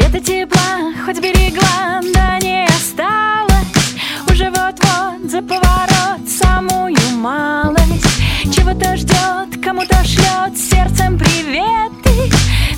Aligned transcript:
След 0.00 0.24
тепла 0.24 0.92
хоть 1.04 1.20
берегла, 1.20 2.00
да 2.14 2.38
не 2.38 2.64
осталось. 2.64 3.94
Уже 4.30 4.50
вот-вот 4.50 5.30
за 5.30 5.42
поворот 5.42 6.26
самую 6.26 6.96
малость. 7.16 8.06
Чего-то 8.54 8.96
ждет, 8.96 9.62
кому-то 9.62 10.02
шлет 10.04 10.56
сердцем 10.56 11.18
приветы. 11.18 12.32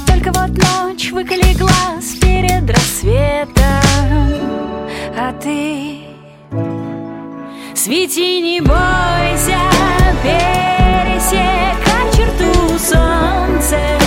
Только 0.07 0.33
вот 0.33 0.51
ночь 0.51 1.13
выколи 1.13 1.55
глаз 1.55 2.17
перед 2.21 2.69
рассветом. 2.69 3.55
А 5.17 5.33
ты 5.41 5.99
Свети, 7.75 8.41
не 8.41 8.61
бойся, 8.61 9.61
пересекай 10.23 12.13
черту 12.17 12.79
солнца 12.79 14.02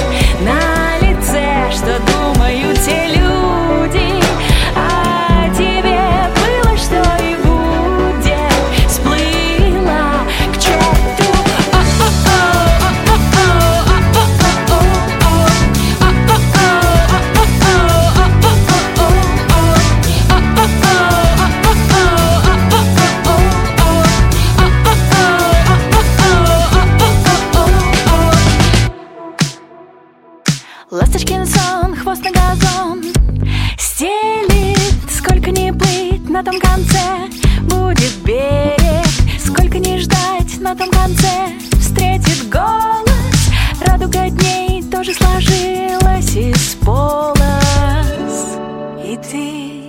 на 36.36 36.44
том 36.44 36.60
конце. 36.60 37.30
Будет 37.62 38.14
берег, 38.26 39.08
сколько 39.40 39.80
не 39.80 40.00
ждать 40.00 40.60
на 40.60 40.76
том 40.76 40.92
конце 40.92 41.48
Встретит 41.80 42.50
голос, 42.50 43.50
радуга 43.80 44.30
дней 44.30 44.84
тоже 44.84 45.14
сложилась 45.14 46.36
из 46.36 46.76
полос. 46.84 48.58
И 49.02 49.16
ты 49.16 49.82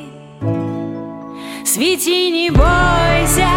Свети, 1.65 2.31
не 2.31 2.51
бойся, 2.51 3.49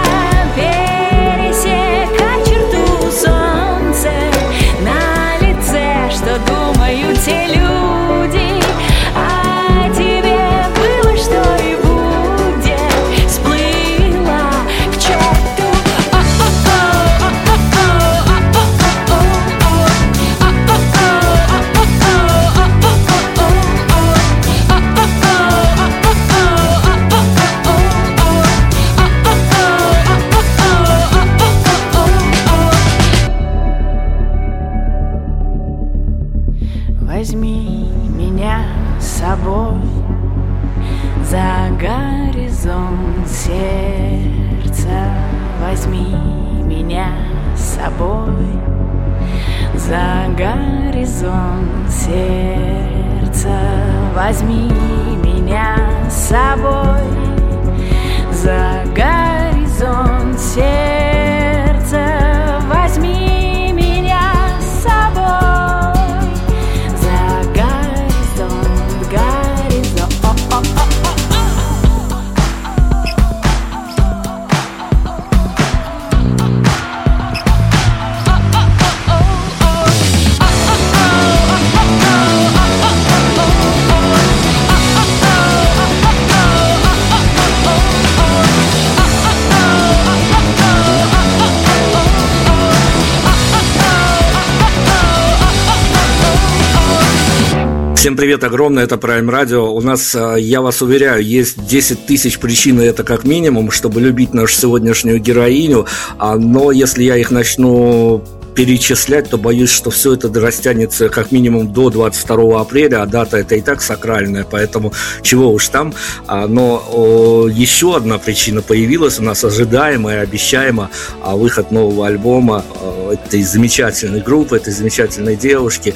привет 98.19 98.43
огромное, 98.43 98.83
это 98.83 98.95
Prime 98.95 99.29
Radio. 99.29 99.69
У 99.69 99.79
нас, 99.79 100.13
а, 100.13 100.35
я 100.35 100.59
вас 100.59 100.81
уверяю, 100.81 101.23
есть 101.23 101.65
10 101.65 102.05
тысяч 102.05 102.37
причин, 102.37 102.81
и 102.81 102.83
это 102.83 103.05
как 103.05 103.23
минимум, 103.23 103.71
чтобы 103.71 104.01
любить 104.01 104.33
нашу 104.33 104.55
сегодняшнюю 104.55 105.19
героиню. 105.19 105.85
А, 106.17 106.35
Но 106.35 106.73
если 106.73 107.03
я 107.03 107.15
их 107.15 107.31
начну 107.31 108.21
перечислять, 108.55 109.29
то 109.29 109.37
боюсь, 109.37 109.69
что 109.69 109.89
все 109.89 110.15
это 110.15 110.27
растянется 110.37 111.07
как 111.07 111.31
минимум 111.31 111.71
до 111.71 111.89
22 111.89 112.59
апреля, 112.59 113.03
а 113.03 113.05
дата 113.05 113.37
это 113.37 113.55
и 113.55 113.61
так 113.61 113.81
сакральная, 113.81 114.43
поэтому 114.43 114.91
чего 115.21 115.53
уж 115.53 115.69
там. 115.69 115.93
А, 116.27 116.45
Но 116.45 117.47
еще 117.49 117.95
одна 117.95 118.17
причина 118.17 118.61
появилась 118.61 119.17
у 119.17 119.23
нас 119.23 119.45
ожидаемая, 119.45 120.23
обещаемая, 120.23 120.89
а, 121.23 121.37
выход 121.37 121.71
нового 121.71 122.07
альбома 122.07 122.65
а, 122.81 123.13
этой 123.13 123.43
замечательной 123.43 124.19
группы, 124.19 124.57
этой 124.57 124.73
замечательной 124.73 125.37
девушки. 125.37 125.95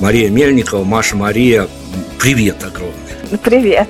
Мария 0.00 0.30
Мельникова, 0.30 0.84
Маша 0.84 1.16
Мария, 1.16 1.68
привет 2.18 2.62
огромный. 2.64 3.38
Привет. 3.42 3.88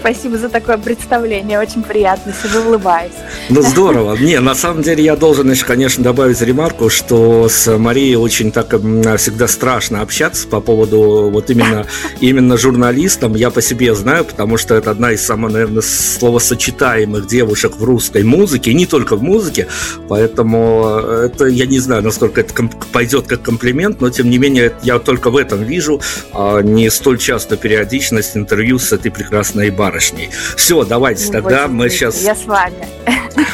Спасибо 0.00 0.38
за 0.38 0.48
такое 0.48 0.78
представление, 0.78 1.60
очень 1.60 1.82
приятно, 1.82 2.32
себе 2.32 2.60
улыбаюсь. 2.60 3.12
Ну 3.50 3.60
здорово. 3.60 4.16
Не, 4.16 4.40
на 4.40 4.54
самом 4.54 4.82
деле 4.82 5.04
я 5.04 5.14
должен 5.14 5.50
еще, 5.50 5.66
конечно, 5.66 6.02
добавить 6.02 6.40
ремарку, 6.40 6.88
что 6.88 7.48
с 7.50 7.76
Марией 7.76 8.16
очень 8.16 8.50
так 8.50 8.68
всегда 8.68 9.46
страшно 9.46 10.00
общаться 10.00 10.48
по 10.48 10.60
поводу 10.60 11.30
вот 11.30 11.50
именно, 11.50 11.86
именно 12.20 12.56
журналистам. 12.56 13.34
Я 13.34 13.50
по 13.50 13.60
себе 13.60 13.94
знаю, 13.94 14.24
потому 14.24 14.56
что 14.56 14.74
это 14.74 14.90
одна 14.90 15.12
из 15.12 15.24
самых, 15.24 15.52
наверное, 15.52 15.82
словосочетаемых 15.82 17.26
девушек 17.26 17.76
в 17.76 17.84
русской 17.84 18.22
музыке, 18.22 18.70
и 18.70 18.74
не 18.74 18.86
только 18.86 19.16
в 19.16 19.22
музыке, 19.22 19.66
поэтому 20.08 20.98
это, 21.24 21.44
я 21.46 21.66
не 21.66 21.78
знаю, 21.78 22.02
насколько 22.02 22.40
это 22.40 22.54
пойдет 22.92 23.26
как 23.26 23.42
комплимент, 23.42 24.00
но 24.00 24.08
тем 24.08 24.30
не 24.30 24.38
менее 24.38 24.72
я 24.82 24.98
только 24.98 25.30
в 25.30 25.36
этом 25.36 25.62
вижу 25.62 26.00
а 26.32 26.62
не 26.62 26.90
столь 26.90 27.18
часто 27.18 27.56
периодичность 27.56 28.36
интервью 28.36 28.78
с 28.78 28.92
этой 28.92 29.10
прекрасной 29.10 29.70
барышней. 29.70 29.89
Барышней. 29.90 30.30
Все, 30.56 30.84
давайте 30.84 31.26
ну, 31.26 31.32
тогда 31.32 31.68
мы 31.68 31.90
сейчас... 31.90 32.22
Я 32.22 32.34
с 32.34 32.44
вами. 32.44 32.86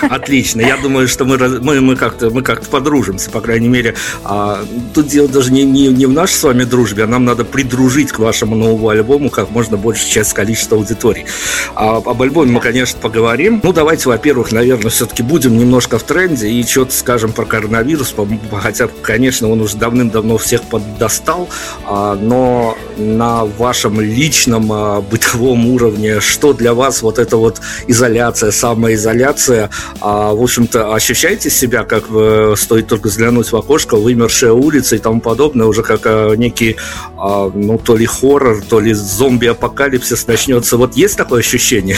Отлично. 0.11 0.61
Я 0.61 0.77
думаю, 0.77 1.09
что 1.09 1.25
мы, 1.25 1.39
мы, 1.39 1.81
мы 1.81 1.97
как-то 1.97 2.31
мы 2.31 2.43
как 2.43 2.63
подружимся, 2.65 3.31
по 3.31 3.41
крайней 3.41 3.69
мере. 3.69 3.95
А, 4.25 4.65
тут 4.95 5.07
дело 5.07 5.29
даже 5.29 5.53
не, 5.53 5.65
не, 5.65 5.89
не 5.89 6.07
в 6.07 6.13
нашей 6.13 6.35
с 6.35 6.43
вами 6.43 6.65
дружбе, 6.65 7.05
а 7.05 7.07
нам 7.07 7.25
надо 7.25 7.45
придружить 7.45 8.13
к 8.13 8.19
вашему 8.19 8.55
новому 8.55 8.89
альбому 8.89 9.31
как 9.31 9.51
можно 9.51 9.77
больше 9.77 10.09
часть 10.09 10.33
количества 10.33 10.77
аудитории. 10.77 11.27
А, 11.75 11.97
об 11.97 12.23
альбоме 12.23 12.53
мы, 12.53 12.61
конечно, 12.61 12.99
поговорим. 13.01 13.61
Ну, 13.63 13.73
давайте, 13.73 14.09
во-первых, 14.09 14.53
наверное, 14.53 14.91
все-таки 14.91 15.23
будем 15.23 15.57
немножко 15.57 15.99
в 15.99 16.03
тренде 16.03 16.49
и 16.49 16.63
что-то 16.65 16.93
скажем 16.93 17.33
про 17.33 17.45
коронавирус, 17.45 18.15
хотя, 18.61 18.89
конечно, 19.03 19.49
он 19.49 19.61
уже 19.61 19.77
давным-давно 19.77 20.39
всех 20.39 20.63
поддостал, 20.63 21.49
а, 21.85 22.15
но 22.15 22.77
на 22.97 23.45
вашем 23.45 24.01
личном 24.01 24.73
а, 24.73 25.01
бытовом 25.01 25.67
уровне, 25.67 26.21
что 26.27 26.53
для 26.53 26.75
вас 26.75 27.03
вот 27.03 27.19
эта 27.19 27.37
вот 27.37 27.61
изоляция, 27.87 28.51
самоизоляция, 28.51 29.71
а, 30.01 30.35
в 30.35 30.43
общем-то, 30.43 30.95
ощущаете 30.95 31.51
себя, 31.51 31.85
как 31.85 32.09
вы, 32.09 32.55
стоит 32.57 32.89
только 32.89 33.07
взглянуть 33.09 33.53
в 33.53 33.57
окошко, 33.57 33.97
вымершая 33.97 34.53
улица 34.53 34.97
и 34.97 34.99
тому 34.99 35.21
подобное, 35.21 35.67
уже 35.67 35.83
как 35.83 36.01
а, 36.05 36.35
некий, 36.35 36.77
а, 37.17 37.51
ну, 37.53 37.79
то 37.79 37.97
ли 37.97 38.07
хоррор, 38.07 38.63
то 38.69 38.81
ли 38.81 38.93
зомби-апокалипсис 38.93 40.27
начнется. 40.27 40.77
Вот 40.77 40.95
есть 40.95 41.17
такое 41.17 41.41
ощущение? 41.41 41.97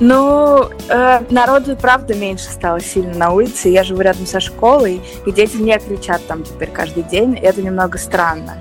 Ну, 0.00 0.70
э, 0.88 1.20
народу, 1.28 1.76
правда, 1.76 2.14
меньше 2.14 2.44
стало 2.44 2.80
сильно 2.80 3.14
на 3.14 3.32
улице. 3.32 3.68
Я 3.68 3.84
живу 3.84 4.00
рядом 4.00 4.26
со 4.26 4.40
школой, 4.40 5.02
и 5.26 5.30
дети 5.30 5.58
не 5.58 5.78
кричат 5.78 6.26
там 6.26 6.42
теперь 6.42 6.70
каждый 6.70 7.02
день. 7.02 7.34
И 7.34 7.40
это 7.40 7.60
немного 7.60 7.98
странно. 7.98 8.56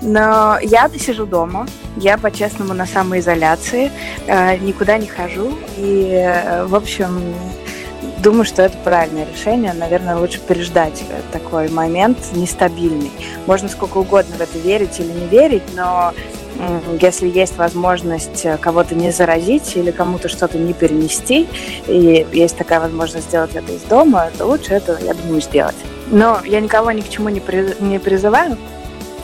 Но 0.00 0.58
я 0.60 0.88
сижу 0.96 1.26
дома, 1.26 1.66
я 1.96 2.18
по-честному 2.18 2.72
на 2.72 2.86
самоизоляции, 2.86 3.90
э, 4.26 4.56
никуда 4.58 4.96
не 4.98 5.06
хожу. 5.06 5.58
И, 5.76 6.10
э, 6.12 6.64
в 6.66 6.74
общем, 6.74 7.34
думаю, 8.18 8.44
что 8.44 8.62
это 8.62 8.76
правильное 8.78 9.26
решение. 9.26 9.72
Наверное, 9.72 10.16
лучше 10.16 10.40
переждать 10.40 11.02
такой 11.32 11.68
момент 11.68 12.18
нестабильный. 12.32 13.10
Можно 13.46 13.68
сколько 13.68 13.98
угодно 13.98 14.36
в 14.36 14.40
это 14.40 14.58
верить 14.58 15.00
или 15.00 15.10
не 15.10 15.26
верить, 15.26 15.64
но 15.74 16.12
если 17.00 17.28
есть 17.28 17.56
возможность 17.56 18.44
э, 18.44 18.56
кого-то 18.58 18.94
не 18.94 19.12
заразить 19.12 19.76
или 19.76 19.92
кому-то 19.92 20.28
что-то 20.28 20.58
не 20.58 20.72
перенести, 20.72 21.46
и 21.86 22.26
есть 22.32 22.56
такая 22.56 22.80
возможность 22.80 23.26
сделать 23.26 23.54
это 23.54 23.72
из 23.72 23.82
дома, 23.82 24.28
то 24.36 24.46
лучше 24.46 24.74
это, 24.74 24.98
я 25.00 25.14
думаю, 25.14 25.40
сделать. 25.40 25.76
Но 26.08 26.40
я 26.44 26.60
никого 26.60 26.90
ни 26.90 27.00
к 27.00 27.08
чему 27.08 27.28
не, 27.28 27.40
не 27.80 28.00
призываю, 28.00 28.56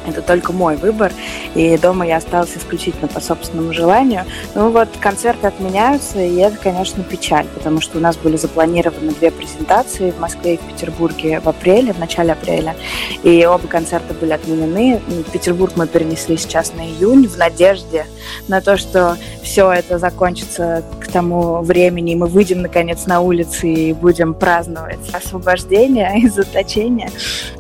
это 0.07 0.23
только 0.23 0.53
мой 0.53 0.77
выбор, 0.77 1.13
и 1.55 1.77
дома 1.79 2.07
я 2.07 2.17
осталась 2.17 2.57
исключительно 2.57 3.09
по 3.09 3.21
собственному 3.21 3.73
желанию. 3.73 4.25
Ну 4.55 4.71
вот, 4.71 4.89
концерты 5.01 5.47
отменяются, 5.47 6.21
и 6.21 6.37
это, 6.37 6.57
конечно, 6.57 7.03
печаль, 7.03 7.47
потому 7.55 7.81
что 7.81 7.99
у 7.99 8.01
нас 8.01 8.17
были 8.17 8.37
запланированы 8.37 9.13
две 9.13 9.31
презентации 9.31 10.11
в 10.11 10.21
Москве 10.21 10.55
и 10.55 10.57
в 10.57 10.61
Петербурге 10.61 11.41
в 11.41 11.49
апреле, 11.49 11.93
в 11.93 11.99
начале 11.99 12.33
апреля, 12.33 12.77
и 13.23 13.45
оба 13.47 13.67
концерта 13.67 14.15
были 14.15 14.33
отменены. 14.33 15.01
В 15.07 15.31
Петербург 15.31 15.73
мы 15.77 15.87
перенесли 15.87 16.37
сейчас 16.37 16.73
на 16.75 16.87
июнь 16.87 17.27
в 17.27 17.37
надежде 17.37 18.07
на 18.49 18.61
то, 18.61 18.77
что 18.77 19.17
все 19.43 19.71
это 19.73 19.99
закончится 19.99 20.83
к 21.01 21.09
тому 21.09 21.63
времени, 21.63 22.13
и 22.13 22.17
мы 22.17 22.27
выйдем, 22.27 22.63
наконец, 22.63 23.07
на 23.07 23.21
улицы 23.21 23.73
и 23.73 23.93
будем 23.93 24.35
праздновать 24.35 24.99
освобождение 25.13 26.19
из 26.19 26.35
заточения. 26.35 27.11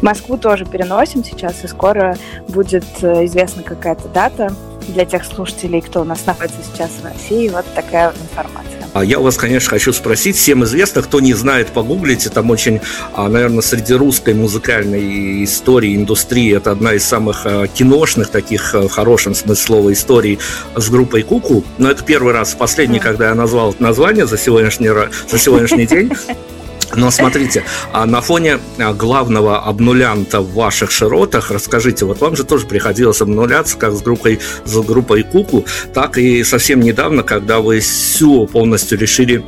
Москву 0.00 0.36
тоже 0.36 0.64
переносим 0.64 1.24
сейчас, 1.24 1.64
и 1.64 1.68
скоро 1.68 2.16
будет 2.48 2.84
э, 3.02 3.24
известна 3.26 3.62
какая-то 3.62 4.08
дата 4.08 4.54
для 4.88 5.04
тех 5.04 5.24
слушателей, 5.24 5.80
кто 5.80 6.02
у 6.02 6.04
нас 6.04 6.26
находится 6.26 6.60
сейчас 6.62 6.90
в 7.00 7.04
России. 7.04 7.48
Вот 7.48 7.64
такая 7.74 8.08
вот 8.08 8.16
информация. 8.20 8.84
А 8.92 9.04
я 9.04 9.18
у 9.18 9.24
вас, 9.24 9.36
конечно, 9.36 9.70
хочу 9.70 9.92
спросить, 9.92 10.36
всем 10.36 10.62
известно, 10.64 11.02
кто 11.02 11.18
не 11.18 11.34
знает, 11.34 11.68
погуглите, 11.68 12.30
там 12.30 12.50
очень, 12.50 12.80
а, 13.12 13.28
наверное, 13.28 13.60
среди 13.60 13.92
русской 13.94 14.34
музыкальной 14.34 15.42
истории, 15.42 15.96
индустрии, 15.96 16.56
это 16.56 16.70
одна 16.70 16.92
из 16.92 17.02
самых 17.04 17.44
а, 17.44 17.66
киношных 17.66 18.28
таких, 18.28 18.72
в 18.72 18.88
хорошем 18.88 19.34
смысле 19.34 19.64
слова, 19.64 19.92
историй 19.92 20.38
с 20.76 20.88
группой 20.90 21.22
Куку. 21.22 21.64
Но 21.78 21.90
это 21.90 22.04
первый 22.04 22.32
раз, 22.32 22.54
последний, 22.54 23.00
когда 23.00 23.30
я 23.30 23.34
назвал 23.34 23.70
это 23.70 23.82
название 23.82 24.26
за 24.26 24.38
сегодняшний, 24.38 24.90
за 25.28 25.38
сегодняшний 25.38 25.86
день. 25.86 26.12
Но 26.94 27.10
смотрите, 27.10 27.64
а 27.92 28.06
на 28.06 28.20
фоне 28.20 28.58
а, 28.78 28.92
главного 28.92 29.62
обнулянта 29.62 30.40
в 30.40 30.52
ваших 30.54 30.90
широтах, 30.90 31.50
расскажите, 31.50 32.04
вот 32.04 32.20
вам 32.20 32.36
же 32.36 32.44
тоже 32.44 32.66
приходилось 32.66 33.20
обнуляться 33.20 33.76
как 33.76 33.92
с 33.92 34.02
группой, 34.02 34.40
с 34.64 34.76
группой 34.80 35.22
Куку, 35.22 35.64
так 35.92 36.18
и 36.18 36.44
совсем 36.44 36.80
недавно, 36.80 37.22
когда 37.22 37.60
вы 37.60 37.80
все 37.80 38.46
полностью 38.46 38.98
решили 38.98 39.44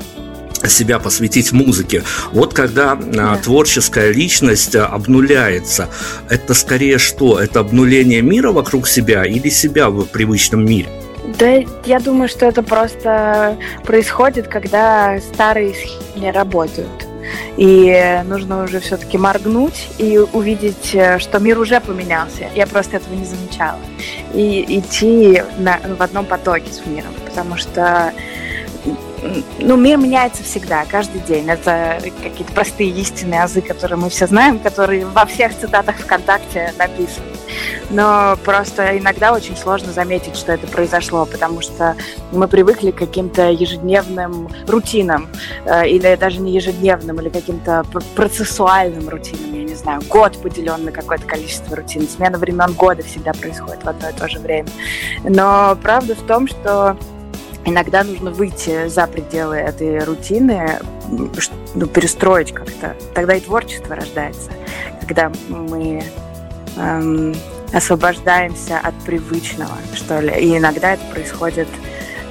себя 0.64 0.98
посвятить 0.98 1.52
музыке. 1.52 2.02
Вот 2.32 2.54
когда 2.54 2.96
да. 2.96 3.36
творческая 3.36 4.10
личность 4.12 4.74
обнуляется, 4.74 5.88
это 6.28 6.54
скорее 6.54 6.98
что? 6.98 7.38
Это 7.38 7.60
обнуление 7.60 8.22
мира 8.22 8.50
вокруг 8.52 8.88
себя 8.88 9.24
или 9.24 9.48
себя 9.48 9.90
в 9.90 10.06
привычном 10.06 10.64
мире? 10.64 10.88
Да, 11.38 11.62
я 11.84 12.00
думаю, 12.00 12.28
что 12.28 12.46
это 12.46 12.62
просто 12.62 13.56
происходит, 13.84 14.48
когда 14.48 15.18
старые 15.20 15.74
схемы 15.74 16.32
работают. 16.32 17.05
И 17.56 18.22
нужно 18.24 18.62
уже 18.64 18.80
все-таки 18.80 19.18
моргнуть 19.18 19.88
и 19.98 20.18
увидеть, 20.18 20.94
э, 20.94 21.18
что 21.18 21.38
мир 21.38 21.58
уже 21.58 21.80
поменялся. 21.80 22.48
Я 22.54 22.66
просто 22.66 22.96
этого 22.96 23.14
не 23.14 23.24
замечала. 23.24 23.78
И 24.34 24.78
идти 24.78 25.42
на, 25.58 25.78
в 25.98 26.02
одном 26.02 26.26
потоке 26.26 26.72
с 26.72 26.84
миром, 26.86 27.14
потому 27.24 27.56
что 27.56 28.12
ну, 29.58 29.76
мир 29.76 29.98
меняется 29.98 30.42
всегда, 30.42 30.84
каждый 30.84 31.20
день. 31.20 31.48
Это 31.48 31.98
какие-то 32.22 32.52
простые 32.52 32.90
истины, 32.90 33.34
азы, 33.34 33.60
которые 33.60 33.98
мы 33.98 34.10
все 34.10 34.26
знаем, 34.26 34.58
которые 34.58 35.06
во 35.06 35.26
всех 35.26 35.56
цитатах 35.58 35.96
ВКонтакте 35.96 36.72
написаны. 36.78 37.26
Но 37.90 38.36
просто 38.44 38.98
иногда 38.98 39.32
очень 39.32 39.56
сложно 39.56 39.92
заметить, 39.92 40.36
что 40.36 40.52
это 40.52 40.66
произошло, 40.66 41.24
потому 41.24 41.60
что 41.60 41.96
мы 42.32 42.48
привыкли 42.48 42.90
к 42.90 42.96
каким-то 42.96 43.50
ежедневным 43.50 44.48
рутинам, 44.66 45.28
э, 45.64 45.88
или 45.88 46.16
даже 46.16 46.40
не 46.40 46.52
ежедневным, 46.52 47.20
или 47.20 47.28
каким-то 47.28 47.84
процессуальным 48.14 49.08
рутинам, 49.08 49.54
я 49.54 49.64
не 49.64 49.74
знаю, 49.74 50.02
год 50.08 50.40
поделен 50.42 50.84
на 50.84 50.92
какое-то 50.92 51.24
количество 51.26 51.76
рутин. 51.76 52.08
Смена 52.08 52.38
времен 52.38 52.72
года 52.72 53.02
всегда 53.02 53.32
происходит 53.32 53.84
в 53.84 53.88
одно 53.88 54.10
и 54.10 54.12
то 54.12 54.28
же 54.28 54.38
время. 54.40 54.68
Но 55.22 55.76
правда 55.80 56.14
в 56.14 56.26
том, 56.26 56.48
что 56.48 56.96
иногда 57.66 58.04
нужно 58.04 58.30
выйти 58.30 58.88
за 58.88 59.06
пределы 59.06 59.56
этой 59.56 59.98
рутины, 60.04 60.78
ну, 61.08 61.86
перестроить 61.86 62.52
как-то. 62.52 62.96
Тогда 63.14 63.34
и 63.34 63.40
творчество 63.40 63.96
рождается, 63.96 64.50
когда 65.00 65.30
мы 65.48 66.02
эм, 66.76 67.34
освобождаемся 67.72 68.78
от 68.78 68.94
привычного, 69.04 69.74
что 69.94 70.20
ли. 70.20 70.32
И 70.40 70.56
иногда 70.56 70.94
это 70.94 71.04
происходит 71.12 71.68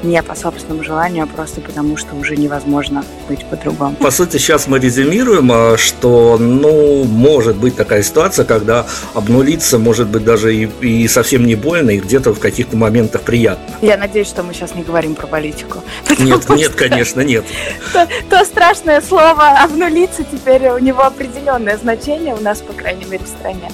не 0.04 0.22
по 0.22 0.36
собственному 0.36 0.84
желанию, 0.84 1.24
а 1.24 1.28
просто 1.28 1.62
потому, 1.62 1.98
что 1.98 2.16
уже 2.16 2.36
невозможно 2.36 3.04
быть 3.28 3.46
по-другому. 3.46 3.96
По 3.96 4.12
сути, 4.12 4.38
сейчас 4.38 4.68
мы 4.68 4.80
резюмируем, 4.80 5.52
а, 5.52 5.78
что, 5.78 6.38
ну, 6.40 7.04
может 7.04 7.58
быть 7.58 7.76
такая 7.76 8.04
ситуация, 8.04 8.46
когда 8.46 8.86
обнулиться 9.14 9.80
может 9.80 10.08
быть 10.08 10.24
даже 10.24 10.56
и, 10.56 10.70
и 10.82 11.08
совсем 11.08 11.46
не 11.46 11.56
больно, 11.56 11.92
и 11.92 12.00
где-то 12.00 12.34
в 12.34 12.40
каких-то 12.40 12.78
моментах 12.78 13.22
приятно. 13.22 13.76
Я 13.82 13.98
надеюсь, 13.98 14.28
что 14.28 14.44
мы 14.44 14.54
сейчас 14.54 14.76
не 14.76 14.84
говорим 14.84 15.16
про 15.16 15.28
политику. 15.28 15.84
Нет, 16.20 16.48
нет, 16.50 16.76
конечно, 16.76 17.22
нет. 17.22 17.46
То, 17.94 18.08
то 18.30 18.46
страшное 18.46 19.02
слово 19.02 19.60
обнулиться 19.64 20.24
теперь 20.24 20.70
у 20.70 20.78
него 20.80 21.04
определенное 21.04 21.78
значение 21.78 22.34
у 22.34 22.42
нас, 22.42 22.62
по 22.62 22.74
крайней 22.74 23.06
мере, 23.06 23.24
в 23.24 23.28
стране. 23.28 23.70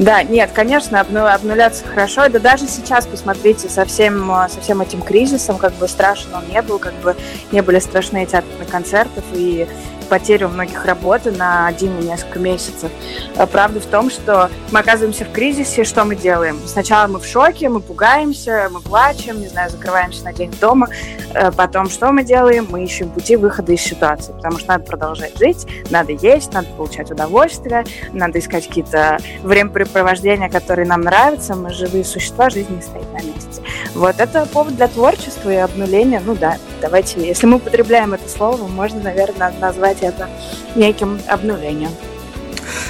Да, 0.00 0.22
нет, 0.22 0.50
конечно, 0.54 1.00
обнуляться 1.00 1.84
хорошо. 1.84 2.26
Да 2.30 2.38
даже 2.38 2.66
сейчас, 2.66 3.06
посмотрите, 3.06 3.68
со 3.68 3.84
всем, 3.84 4.32
со 4.48 4.58
всем 4.62 4.80
этим 4.80 5.02
кризисом, 5.02 5.58
как 5.58 5.74
бы 5.74 5.86
страшен 5.88 6.34
он 6.34 6.48
не 6.48 6.62
был, 6.62 6.78
как 6.78 6.94
бы 7.02 7.14
не 7.52 7.60
были 7.60 7.78
страшны 7.80 8.22
эти 8.22 8.42
концертов 8.70 9.22
и 9.34 9.68
потерю 10.10 10.48
многих 10.48 10.84
работы 10.84 11.30
на 11.30 11.68
один 11.68 11.96
или 11.98 12.08
несколько 12.08 12.40
месяцев. 12.40 12.90
А 13.36 13.46
правда 13.46 13.80
в 13.80 13.86
том, 13.86 14.10
что 14.10 14.50
мы 14.72 14.80
оказываемся 14.80 15.24
в 15.24 15.32
кризисе, 15.32 15.84
что 15.84 16.04
мы 16.04 16.16
делаем? 16.16 16.58
Сначала 16.66 17.06
мы 17.06 17.20
в 17.20 17.24
шоке, 17.24 17.68
мы 17.68 17.80
пугаемся, 17.80 18.68
мы 18.70 18.80
плачем, 18.80 19.40
не 19.40 19.46
знаю, 19.46 19.70
закрываемся 19.70 20.24
на 20.24 20.32
день 20.32 20.52
дома. 20.60 20.88
Э, 21.32 21.52
потом 21.52 21.88
что 21.88 22.10
мы 22.10 22.24
делаем? 22.24 22.66
Мы 22.68 22.84
ищем 22.84 23.08
пути 23.08 23.36
выхода 23.36 23.72
из 23.72 23.80
ситуации, 23.80 24.32
потому 24.32 24.58
что 24.58 24.68
надо 24.68 24.84
продолжать 24.84 25.38
жить, 25.38 25.66
надо 25.90 26.12
есть, 26.12 26.52
надо 26.52 26.66
получать 26.76 27.10
удовольствие, 27.10 27.84
надо 28.12 28.40
искать 28.40 28.66
какие-то 28.66 29.18
времяпрепровождения, 29.42 30.50
которые 30.50 30.86
нам 30.86 31.02
нравятся. 31.02 31.54
Мы 31.54 31.72
живые 31.72 32.04
существа, 32.04 32.50
жизнь 32.50 32.74
не 32.74 32.82
стоит 32.82 33.10
на 33.12 33.22
месте. 33.22 33.62
Вот 33.94 34.16
это 34.18 34.46
повод 34.46 34.74
для 34.74 34.88
творчества 34.88 35.50
и 35.50 35.56
обнуления. 35.56 36.20
Ну 36.24 36.34
да, 36.34 36.56
давайте, 36.80 37.24
если 37.24 37.46
мы 37.46 37.56
употребляем 37.56 38.14
это 38.14 38.28
слово, 38.28 38.66
можно, 38.66 39.00
наверное, 39.00 39.52
назвать 39.60 39.99
это 40.02 40.28
неким 40.74 41.20
обнулением. 41.26 41.90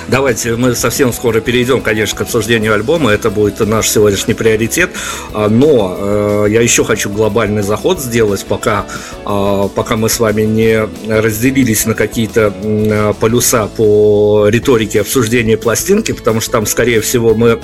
Давайте 0.08 0.56
мы 0.56 0.74
совсем 0.74 1.12
скоро 1.12 1.40
перейдем, 1.40 1.80
конечно, 1.80 2.18
к 2.18 2.20
обсуждению 2.22 2.74
альбома. 2.74 3.10
Это 3.10 3.30
будет 3.30 3.60
наш 3.60 3.88
сегодняшний 3.88 4.34
приоритет. 4.34 4.90
А, 5.32 5.48
но 5.48 5.96
э, 5.98 6.46
я 6.50 6.60
еще 6.60 6.84
хочу 6.84 7.10
глобальный 7.10 7.62
заход 7.62 8.00
сделать, 8.00 8.44
пока, 8.44 8.86
э, 9.24 9.68
пока 9.74 9.96
мы 9.96 10.08
с 10.08 10.18
вами 10.18 10.42
не 10.42 10.88
разделились 11.08 11.86
на 11.86 11.94
какие-то 11.94 12.52
э, 12.62 13.14
полюса 13.20 13.68
по 13.68 14.48
риторике 14.48 15.00
обсуждения 15.00 15.56
пластинки, 15.56 16.12
потому 16.12 16.40
что 16.40 16.52
там, 16.52 16.66
скорее 16.66 17.00
всего, 17.00 17.34
мы 17.34 17.60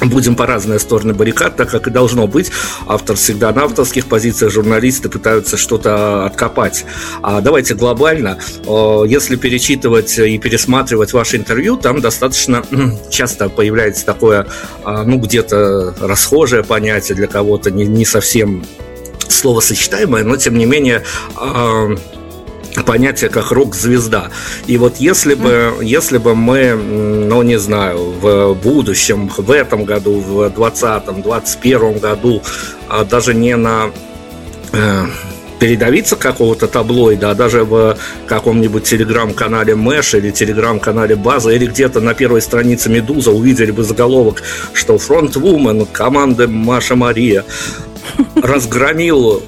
будем 0.00 0.36
по 0.36 0.46
разные 0.46 0.78
стороны 0.78 1.14
баррикад, 1.14 1.56
так 1.56 1.70
как 1.70 1.86
и 1.86 1.90
должно 1.90 2.26
быть. 2.26 2.50
Автор 2.86 3.16
всегда 3.16 3.52
на 3.52 3.64
авторских 3.64 4.06
позициях, 4.06 4.52
журналисты 4.52 5.08
пытаются 5.08 5.56
что-то 5.56 6.26
откопать. 6.26 6.84
А 7.22 7.40
давайте 7.40 7.74
глобально. 7.74 8.38
Если 9.06 9.36
перечитывать 9.36 10.18
и 10.18 10.38
пересматривать 10.38 11.12
ваше 11.12 11.36
интервью, 11.36 11.76
там 11.76 12.00
достаточно 12.00 12.64
часто 13.10 13.48
появляется 13.48 14.04
такое, 14.04 14.46
а, 14.84 15.04
ну, 15.04 15.18
где-то 15.18 15.94
расхожее 16.00 16.64
понятие 16.64 17.16
для 17.16 17.26
кого-то, 17.26 17.70
не, 17.70 17.86
не 17.86 18.04
совсем 18.04 18.64
словосочетаемое, 19.28 20.24
но 20.24 20.36
тем 20.36 20.56
не 20.56 20.66
менее 20.66 21.04
а, 21.36 21.88
понятие 22.84 23.30
как 23.30 23.50
рок-звезда. 23.50 24.30
И 24.66 24.76
вот 24.78 24.96
если 24.96 25.34
бы, 25.34 25.74
если 25.82 26.18
бы 26.18 26.34
мы, 26.34 26.74
ну 26.74 27.42
не 27.42 27.58
знаю, 27.58 28.12
в 28.20 28.54
будущем, 28.54 29.30
в 29.36 29.50
этом 29.50 29.84
году, 29.84 30.20
в 30.20 30.50
2020, 30.50 31.04
2021 31.04 31.98
году, 31.98 32.42
а 32.88 33.04
даже 33.04 33.34
не 33.34 33.56
на 33.56 33.90
э, 34.72 35.06
передавиться 35.58 36.16
какого-то 36.16 36.68
таблоида, 36.68 37.30
а 37.30 37.34
даже 37.34 37.64
в 37.64 37.96
каком-нибудь 38.26 38.84
телеграм-канале 38.84 39.74
Мэш 39.74 40.14
или 40.14 40.30
телеграм-канале 40.30 41.16
База 41.16 41.50
или 41.50 41.66
где-то 41.66 42.00
на 42.00 42.14
первой 42.14 42.42
странице 42.42 42.88
Медуза 42.90 43.30
увидели 43.30 43.70
бы 43.70 43.82
заголовок, 43.82 44.42
что 44.72 44.98
фронтвумен 44.98 45.86
команды 45.86 46.48
Маша 46.48 46.96
Мария 46.96 47.44
разгромил 48.36 49.42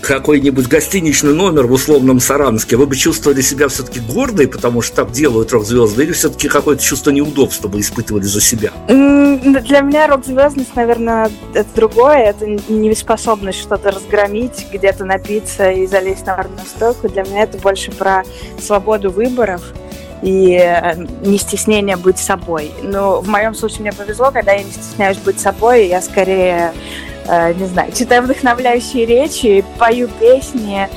какой-нибудь 0.00 0.68
гостиничный 0.68 1.34
номер 1.34 1.66
в 1.66 1.72
условном 1.72 2.20
Саранске, 2.20 2.76
вы 2.76 2.86
бы 2.86 2.96
чувствовали 2.96 3.40
себя 3.40 3.68
все-таки 3.68 4.00
гордой, 4.00 4.48
потому 4.48 4.82
что 4.82 4.96
так 4.96 5.12
делают 5.12 5.52
рок-звезды, 5.52 6.04
или 6.04 6.12
все-таки 6.12 6.48
какое-то 6.48 6.82
чувство 6.82 7.10
неудобства 7.10 7.68
бы 7.68 7.80
испытывали 7.80 8.24
за 8.24 8.40
себя? 8.40 8.72
Для 8.86 9.80
меня 9.80 10.06
рок-звездность, 10.06 10.74
наверное, 10.74 11.30
это 11.54 11.68
другое. 11.74 12.18
Это 12.18 12.46
неспособность 12.68 13.60
что-то 13.60 13.90
разгромить, 13.90 14.66
где-то 14.72 15.04
напиться 15.04 15.70
и 15.70 15.86
залезть 15.86 16.26
на 16.26 16.36
барную 16.36 16.66
стойку. 16.66 17.08
Для 17.08 17.24
меня 17.24 17.42
это 17.42 17.58
больше 17.58 17.90
про 17.90 18.22
свободу 18.60 19.10
выборов 19.10 19.62
и 20.22 20.56
э, 20.56 20.94
не 21.24 21.38
стеснение 21.38 21.96
быть 21.96 22.18
собой. 22.18 22.70
Но 22.82 23.20
в 23.20 23.28
моем 23.28 23.54
случае 23.54 23.82
мне 23.82 23.92
повезло, 23.92 24.30
когда 24.30 24.52
я 24.52 24.62
не 24.62 24.70
стесняюсь 24.70 25.18
быть 25.18 25.40
собой, 25.40 25.88
я 25.88 26.00
скорее 26.00 26.72
не 27.28 27.66
знаю, 27.66 27.92
читаю 27.92 28.22
вдохновляющие 28.22 29.04
речи, 29.06 29.64
пою 29.78 30.08
песни, 30.08 30.88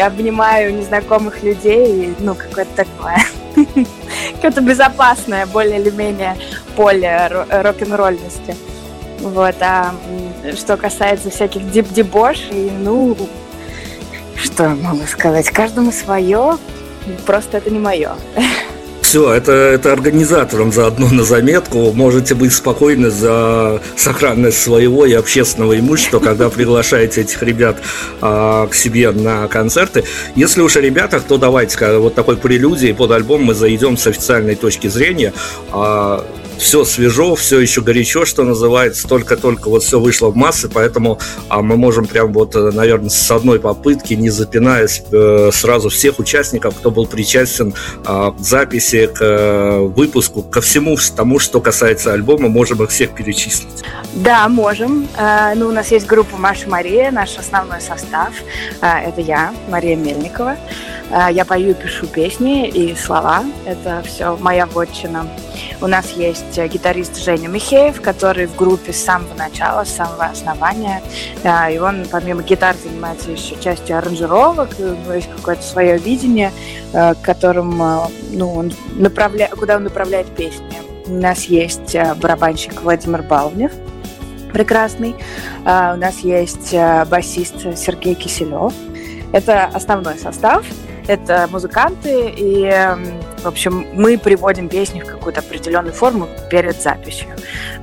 обнимаю 0.00 0.74
незнакомых 0.74 1.42
людей, 1.42 2.14
ну, 2.18 2.34
какое-то 2.34 2.84
такое. 2.84 3.18
Какое-то 4.34 4.60
безопасное, 4.60 5.46
более 5.46 5.80
или 5.80 5.90
менее 5.90 6.36
поле 6.76 7.28
рок-н-ролльности. 7.50 8.54
Вот, 9.20 9.54
а 9.60 9.94
что 10.56 10.76
касается 10.76 11.30
всяких 11.30 11.70
дип-дебошей, 11.70 12.70
ну, 12.70 13.16
что 14.36 14.68
могу 14.68 15.06
сказать, 15.06 15.48
каждому 15.50 15.90
свое, 15.92 16.58
просто 17.24 17.58
это 17.58 17.70
не 17.70 17.78
мое. 17.78 18.14
Все, 19.06 19.32
это, 19.32 19.52
это 19.52 19.92
организаторам 19.92 20.72
заодно 20.72 21.08
на 21.08 21.22
заметку. 21.22 21.92
Можете 21.92 22.34
быть 22.34 22.52
спокойны 22.52 23.08
за 23.08 23.80
сохранность 23.94 24.60
своего 24.60 25.06
и 25.06 25.12
общественного 25.12 25.78
имущества, 25.78 26.18
когда 26.18 26.50
приглашаете 26.50 27.20
этих 27.20 27.40
ребят 27.44 27.76
а, 28.20 28.66
к 28.66 28.74
себе 28.74 29.12
на 29.12 29.46
концерты. 29.46 30.02
Если 30.34 30.60
уж 30.60 30.76
о 30.76 30.80
ребятах, 30.80 31.22
то 31.22 31.38
давайте 31.38 31.98
вот 31.98 32.16
такой 32.16 32.36
прелюдии 32.36 32.90
под 32.90 33.12
альбом 33.12 33.44
мы 33.44 33.54
зайдем 33.54 33.96
с 33.96 34.08
официальной 34.08 34.56
точки 34.56 34.88
зрения. 34.88 35.32
А, 35.70 36.26
все 36.58 36.84
свежо, 36.84 37.34
все 37.34 37.60
еще 37.60 37.80
горячо, 37.80 38.24
что 38.24 38.44
называется, 38.44 39.06
только-только 39.08 39.68
вот 39.68 39.82
все 39.82 40.00
вышло 40.00 40.28
в 40.28 40.36
массы, 40.36 40.68
поэтому 40.68 41.18
а, 41.48 41.62
мы 41.62 41.76
можем 41.76 42.06
прям 42.06 42.32
вот, 42.32 42.54
э, 42.54 42.70
наверное, 42.72 43.10
с 43.10 43.30
одной 43.30 43.60
попытки, 43.60 44.14
не 44.14 44.30
запинаясь, 44.30 45.02
э, 45.12 45.50
сразу 45.52 45.88
всех 45.88 46.18
участников, 46.18 46.74
кто 46.76 46.90
был 46.90 47.06
причастен 47.06 47.74
а, 48.04 48.32
к 48.32 48.40
записи, 48.40 49.06
к 49.06 49.20
э, 49.20 49.78
выпуску, 49.80 50.42
ко 50.42 50.60
всему 50.60 50.96
тому, 51.14 51.38
что 51.38 51.60
касается 51.60 52.12
альбома, 52.12 52.48
можем 52.48 52.82
их 52.82 52.90
всех 52.90 53.14
перечислить. 53.14 53.84
Да, 54.14 54.48
можем. 54.48 55.08
Ну, 55.56 55.68
у 55.68 55.72
нас 55.72 55.90
есть 55.90 56.06
группа 56.06 56.36
Маша 56.36 56.68
Мария, 56.68 57.10
наш 57.10 57.36
основной 57.36 57.80
состав. 57.80 58.30
Это 58.80 59.20
я, 59.20 59.52
Мария 59.68 59.94
Мельникова. 59.94 60.56
А, 61.10 61.30
я 61.30 61.44
пою 61.44 61.70
и 61.70 61.74
пишу 61.74 62.06
песни 62.06 62.68
и 62.68 62.94
слова. 62.96 63.44
Это 63.64 64.02
все 64.04 64.36
моя 64.36 64.66
вотчина. 64.66 65.26
У 65.80 65.86
нас 65.86 66.10
есть 66.12 66.58
э, 66.58 66.66
гитарист 66.66 67.22
Женя 67.22 67.48
Михеев, 67.48 68.00
который 68.00 68.46
в 68.46 68.56
группе 68.56 68.92
с 68.92 69.04
самого 69.04 69.34
начала, 69.34 69.84
с 69.84 69.94
самого 69.94 70.24
основания. 70.24 71.02
А, 71.44 71.70
и 71.70 71.78
он 71.78 72.06
помимо 72.10 72.42
гитар 72.42 72.74
занимается 72.82 73.30
еще 73.30 73.56
частью 73.60 73.98
аранжировок, 73.98 74.70
есть 75.14 75.28
какое-то 75.36 75.62
свое 75.62 75.96
видение, 75.98 76.52
э, 76.92 77.14
которым, 77.22 77.80
э, 77.80 77.98
ну, 78.32 78.54
он 78.54 78.72
направля... 78.96 79.48
куда 79.56 79.76
он 79.76 79.84
направляет 79.84 80.26
песни. 80.34 80.82
У 81.06 81.12
нас 81.12 81.44
есть 81.44 81.94
барабанщик 82.16 82.82
Владимир 82.82 83.22
Балнев, 83.22 83.70
прекрасный. 84.52 85.14
У 85.62 85.68
нас 85.68 86.18
есть 86.24 86.74
басист 87.08 87.76
Сергей 87.76 88.16
Киселев. 88.16 88.72
Это 89.32 89.66
основной 89.66 90.18
состав 90.18 90.64
это 91.08 91.48
музыканты, 91.50 92.30
и, 92.30 92.64
эм, 92.64 93.04
в 93.42 93.46
общем, 93.46 93.86
мы 93.94 94.18
приводим 94.18 94.68
песни 94.68 95.00
в 95.00 95.06
какую-то 95.06 95.40
определенную 95.40 95.94
форму 95.94 96.28
перед 96.50 96.80
записью. 96.80 97.28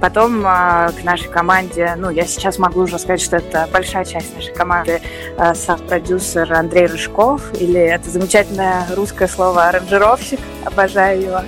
Потом 0.02 0.46
э, 0.46 0.92
к 0.92 1.04
нашей 1.04 1.30
команде, 1.30 1.96
ну, 1.98 2.10
я 2.10 2.26
сейчас 2.26 2.58
могу 2.58 2.82
уже 2.82 3.00
сказать, 3.00 3.22
что 3.22 3.38
это 3.38 3.68
большая 3.72 4.06
часть 4.06 4.36
нашей 4.36 4.54
команды, 4.54 5.02
э, 5.38 5.54
саунд-продюсер 5.54 6.52
Андрей 6.54 6.88
Рыжков, 6.88 7.42
или 7.60 7.80
это 7.80 8.10
замечательное 8.10 8.86
русское 8.96 9.28
слово 9.28 9.70
«аранжировщик», 9.70 10.40
обожаю 10.66 11.22
его. 11.22 11.42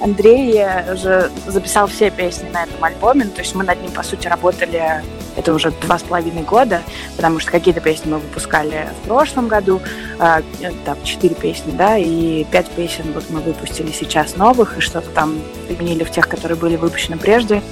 Андрей 0.00 0.64
уже 0.92 1.30
записал 1.46 1.86
все 1.86 2.10
песни 2.10 2.48
на 2.50 2.64
этом 2.64 2.82
альбоме, 2.84 3.24
то 3.24 3.40
есть 3.40 3.54
мы 3.54 3.64
над 3.64 3.80
ним, 3.80 3.90
по 3.90 4.02
сути, 4.02 4.28
работали 4.28 5.02
это 5.36 5.54
уже 5.54 5.70
два 5.70 5.98
с 5.98 6.02
половиной 6.02 6.42
года, 6.42 6.82
потому 7.16 7.40
что 7.40 7.50
какие-то 7.50 7.80
песни 7.80 8.10
мы 8.10 8.18
выпускали 8.18 8.88
в 9.02 9.06
прошлом 9.06 9.48
году, 9.48 9.80
э, 10.18 10.42
там 10.84 11.02
четыре 11.04 11.34
песни, 11.34 11.72
да, 11.72 11.96
и 11.96 12.44
пять 12.44 12.70
песен 12.70 13.12
вот 13.14 13.24
мы 13.30 13.40
выпустили 13.40 13.90
сейчас 13.90 14.36
новых, 14.36 14.78
и 14.78 14.80
что-то 14.80 15.08
там 15.10 15.38
применили 15.68 16.04
в 16.04 16.10
тех, 16.10 16.28
которые 16.28 16.58
были 16.58 16.76
выпущены 16.76 17.16
прежде. 17.16 17.62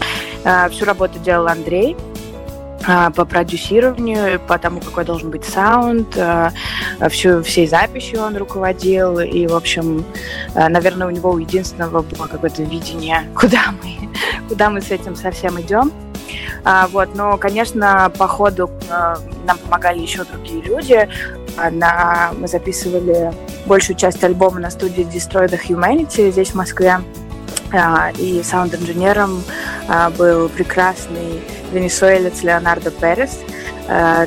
Э, 0.45 0.69
всю 0.71 0.85
работу 0.85 1.19
делал 1.19 1.49
Андрей, 1.49 1.97
а, 2.87 3.11
по 3.11 3.27
продюсированию, 3.27 4.41
по 4.41 4.59
тому, 4.59 4.81
какой 4.81 5.05
должен 5.05 5.31
быть 5.31 5.45
саунд, 5.45 6.19
всю, 7.11 7.43
всей 7.43 7.67
записью 7.67 8.23
он 8.23 8.39
руководил, 8.39 9.21
и, 9.21 9.47
в 9.47 9.55
общем, 9.55 10.03
наверное, 10.55 11.07
у 11.07 11.11
него 11.11 11.31
у 11.31 11.39
единственного 11.39 12.01
было 12.01 12.27
какое-то 12.27 12.63
видение, 12.63 13.25
куда 13.39 13.75
мы, 13.83 14.09
куда 14.49 14.71
мы 14.71 14.81
с 14.81 14.91
этим 14.91 15.15
совсем 15.15 15.61
идем. 15.61 15.93
А, 16.65 16.87
вот, 16.89 17.15
но, 17.15 17.37
конечно, 17.37 18.13
по 18.19 18.29
ходу 18.29 18.71
а, 18.91 19.17
нам 19.47 19.59
помогали 19.59 20.01
еще 20.01 20.25
другие 20.25 20.63
люди. 20.63 21.09
А, 21.57 21.71
на, 21.71 22.33
мы 22.37 22.49
записывали 22.49 23.33
большую 23.67 23.97
часть 23.97 24.23
альбома 24.23 24.61
на 24.61 24.71
студии 24.71 25.05
Destroy 25.05 25.47
the 25.47 25.61
Humanity 25.61 26.31
здесь, 26.31 26.51
в 26.51 26.55
Москве. 26.55 27.01
И 28.19 28.43
саунд-инженером 28.43 29.45
был 30.19 30.49
прекрасный 30.49 31.41
венесуэлец 31.73 32.43
Леонардо 32.43 32.91
Перес, 32.91 33.39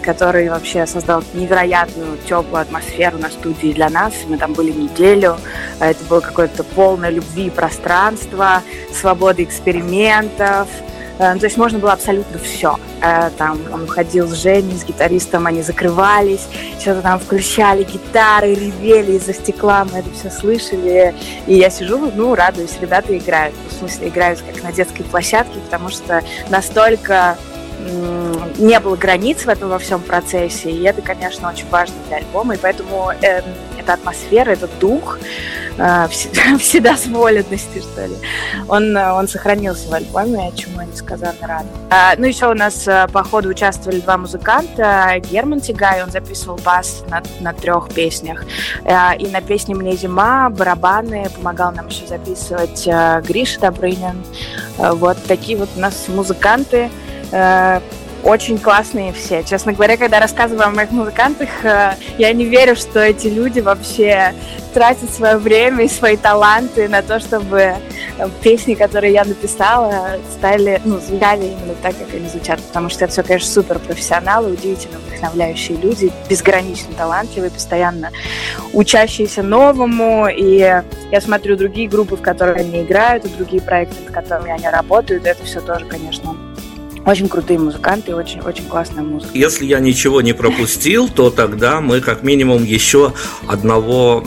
который 0.02 0.48
вообще 0.48 0.88
создал 0.88 1.26
невероятную 1.34 2.18
теплую 2.26 2.62
атмосферу 2.62 3.18
на 3.18 3.30
студии 3.30 3.74
для 3.74 3.90
нас. 3.90 4.14
Мы 4.30 4.38
там 4.38 4.54
были 4.54 4.72
неделю. 4.72 5.36
Это 5.82 6.02
было 6.06 6.22
какое-то 6.22 6.64
полное 6.64 7.10
любви 7.10 7.50
пространство, 7.50 8.62
свободы 8.94 9.44
экспериментов– 9.44 10.70
Э, 10.78 10.93
то 11.18 11.40
есть 11.42 11.58
можно 11.58 11.80
было 11.80 11.94
абсолютно 11.94 12.40
все. 12.40 12.78
Э, 13.02 13.30
там 13.38 13.60
он 13.72 13.84
уходил 13.84 14.28
с 14.28 14.42
Женей, 14.42 14.78
с 14.78 14.84
гитаристом, 14.84 15.46
они 15.46 15.62
закрывались, 15.62 16.48
что-то 16.80 17.02
там 17.02 17.20
включали 17.20 17.84
гитары, 17.84 18.54
ревели 18.56 19.18
из-за 19.18 19.34
стекла, 19.34 19.86
мы 19.86 20.00
это 20.00 20.10
все 20.12 20.30
слышали. 20.32 21.14
И 21.46 21.56
я 21.56 21.70
сижу, 21.70 22.12
ну, 22.16 22.34
радуюсь, 22.36 22.78
ребята 22.80 23.18
играют. 23.18 23.56
В 23.70 23.74
смысле, 23.74 24.08
играют 24.08 24.42
как 24.42 24.64
на 24.64 24.72
детской 24.72 25.04
площадке, 25.04 25.60
потому 25.60 25.90
что 25.90 26.24
настолько 26.50 27.38
не 28.58 28.80
было 28.80 28.96
границ 28.96 29.46
в 29.46 29.50
этом 29.50 29.70
во 29.70 29.80
всем 29.80 30.02
процессе, 30.02 30.72
и 30.72 30.84
это, 30.84 31.02
конечно, 31.02 31.50
очень 31.50 31.68
важно 31.70 31.96
для 32.08 32.18
альбома, 32.18 32.56
и 32.56 32.58
поэтому 32.58 33.12
э, 33.22 33.42
эта 33.84 33.94
атмосфера, 33.94 34.52
этот 34.52 34.72
дух 34.80 35.20
э, 35.78 36.08
вседозволенности, 36.60 37.80
что 37.80 38.06
ли, 38.06 38.16
он, 38.68 38.96
он 38.96 39.28
сохранился 39.28 39.90
в 39.90 39.94
альбоме, 39.94 40.52
чему 40.56 40.82
я 40.82 40.86
несказанно 40.88 41.34
рада. 41.42 41.68
А, 41.90 42.14
ну, 42.18 42.26
еще 42.26 42.50
у 42.50 42.54
нас 42.54 42.88
по 43.12 43.24
ходу 43.24 43.50
участвовали 43.50 44.00
два 44.00 44.18
музыканта. 44.18 45.20
Герман 45.32 45.62
Тигай, 45.62 46.04
он 46.04 46.12
записывал 46.12 46.58
бас 46.64 47.04
на, 47.10 47.22
на 47.40 47.54
трех 47.54 47.90
песнях. 47.94 48.46
И 48.84 49.28
на 49.28 49.42
песне 49.42 49.76
«Мне 49.76 49.96
зима» 49.96 50.50
барабаны 50.50 51.30
помогал 51.36 51.72
нам 51.72 51.88
еще 51.88 52.08
записывать 52.08 52.88
Гриша 53.28 53.60
Добрынин. 53.60 54.24
Вот 54.78 55.18
такие 55.28 55.58
вот 55.58 55.70
у 55.76 55.80
нас 55.80 56.08
музыканты 56.08 56.90
очень 58.24 58.58
классные 58.58 59.12
все. 59.14 59.44
Честно 59.44 59.74
говоря, 59.74 59.98
когда 59.98 60.20
рассказываю 60.20 60.68
о 60.68 60.72
моих 60.72 60.92
музыкантах, 60.92 61.50
э, 61.64 61.96
я 62.18 62.34
не 62.34 62.46
верю, 62.46 62.76
что 62.76 63.00
эти 63.00 63.28
люди 63.28 63.60
вообще 63.60 64.34
тратят 64.74 65.14
свое 65.14 65.38
время 65.38 65.86
и 65.86 65.90
свои 65.90 66.18
таланты 66.18 66.88
на 66.88 67.02
то, 67.02 67.20
чтобы 67.20 67.60
э, 67.60 68.30
песни, 68.42 68.76
которые 68.76 69.14
я 69.14 69.26
написала, 69.26 70.18
стали, 70.38 70.82
ну, 70.86 71.00
звучали 71.00 71.46
именно 71.46 71.76
так, 71.82 71.98
как 71.98 72.14
они 72.14 72.28
звучат. 72.30 72.62
Потому 72.62 72.90
что 72.90 73.04
это 73.06 73.14
все, 73.14 73.24
конечно, 73.24 73.50
супер 73.50 73.80
профессионалы, 73.80 74.54
удивительно 74.54 75.00
вдохновляющие 75.00 75.78
люди, 75.78 76.12
безгранично 76.30 76.94
талантливые, 76.98 77.52
постоянно 77.52 78.12
учащиеся 78.72 79.44
новому. 79.44 80.28
И 80.28 80.58
я 80.58 81.22
смотрю 81.22 81.58
другие 81.58 81.90
группы, 81.90 82.16
в 82.16 82.22
которых 82.22 82.58
они 82.58 82.84
играют, 82.84 83.26
и 83.26 83.30
другие 83.30 83.62
проекты, 83.62 84.02
над 84.02 84.14
которыми 84.14 84.52
они 84.52 84.68
работают. 84.68 85.26
Это 85.28 85.44
все 85.44 85.60
тоже, 85.60 85.86
конечно, 85.86 86.36
очень 87.06 87.28
крутые 87.28 87.60
музыканты, 87.60 88.16
очень, 88.16 88.42
очень 88.42 88.66
классная 88.66 89.04
музыка. 89.04 89.32
Если 89.34 89.66
я 89.66 89.80
ничего 89.80 90.22
не 90.22 90.34
пропустил, 90.34 91.10
то 91.10 91.30
тогда 91.30 91.82
мы 91.82 92.02
как 92.02 92.24
минимум 92.24 92.64
еще 92.64 93.14
одного 93.48 94.24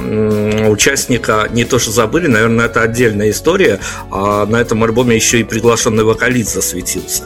участника 0.68 1.48
не 1.50 1.64
то 1.64 1.78
что 1.78 1.90
забыли, 1.90 2.26
наверное, 2.26 2.66
это 2.66 2.82
отдельная 2.82 3.30
история. 3.30 3.80
А 4.10 4.46
на 4.46 4.56
этом 4.56 4.82
альбоме 4.84 5.16
еще 5.16 5.40
и 5.40 5.44
приглашенный 5.44 6.04
вокалист 6.04 6.52
засветился. 6.52 7.24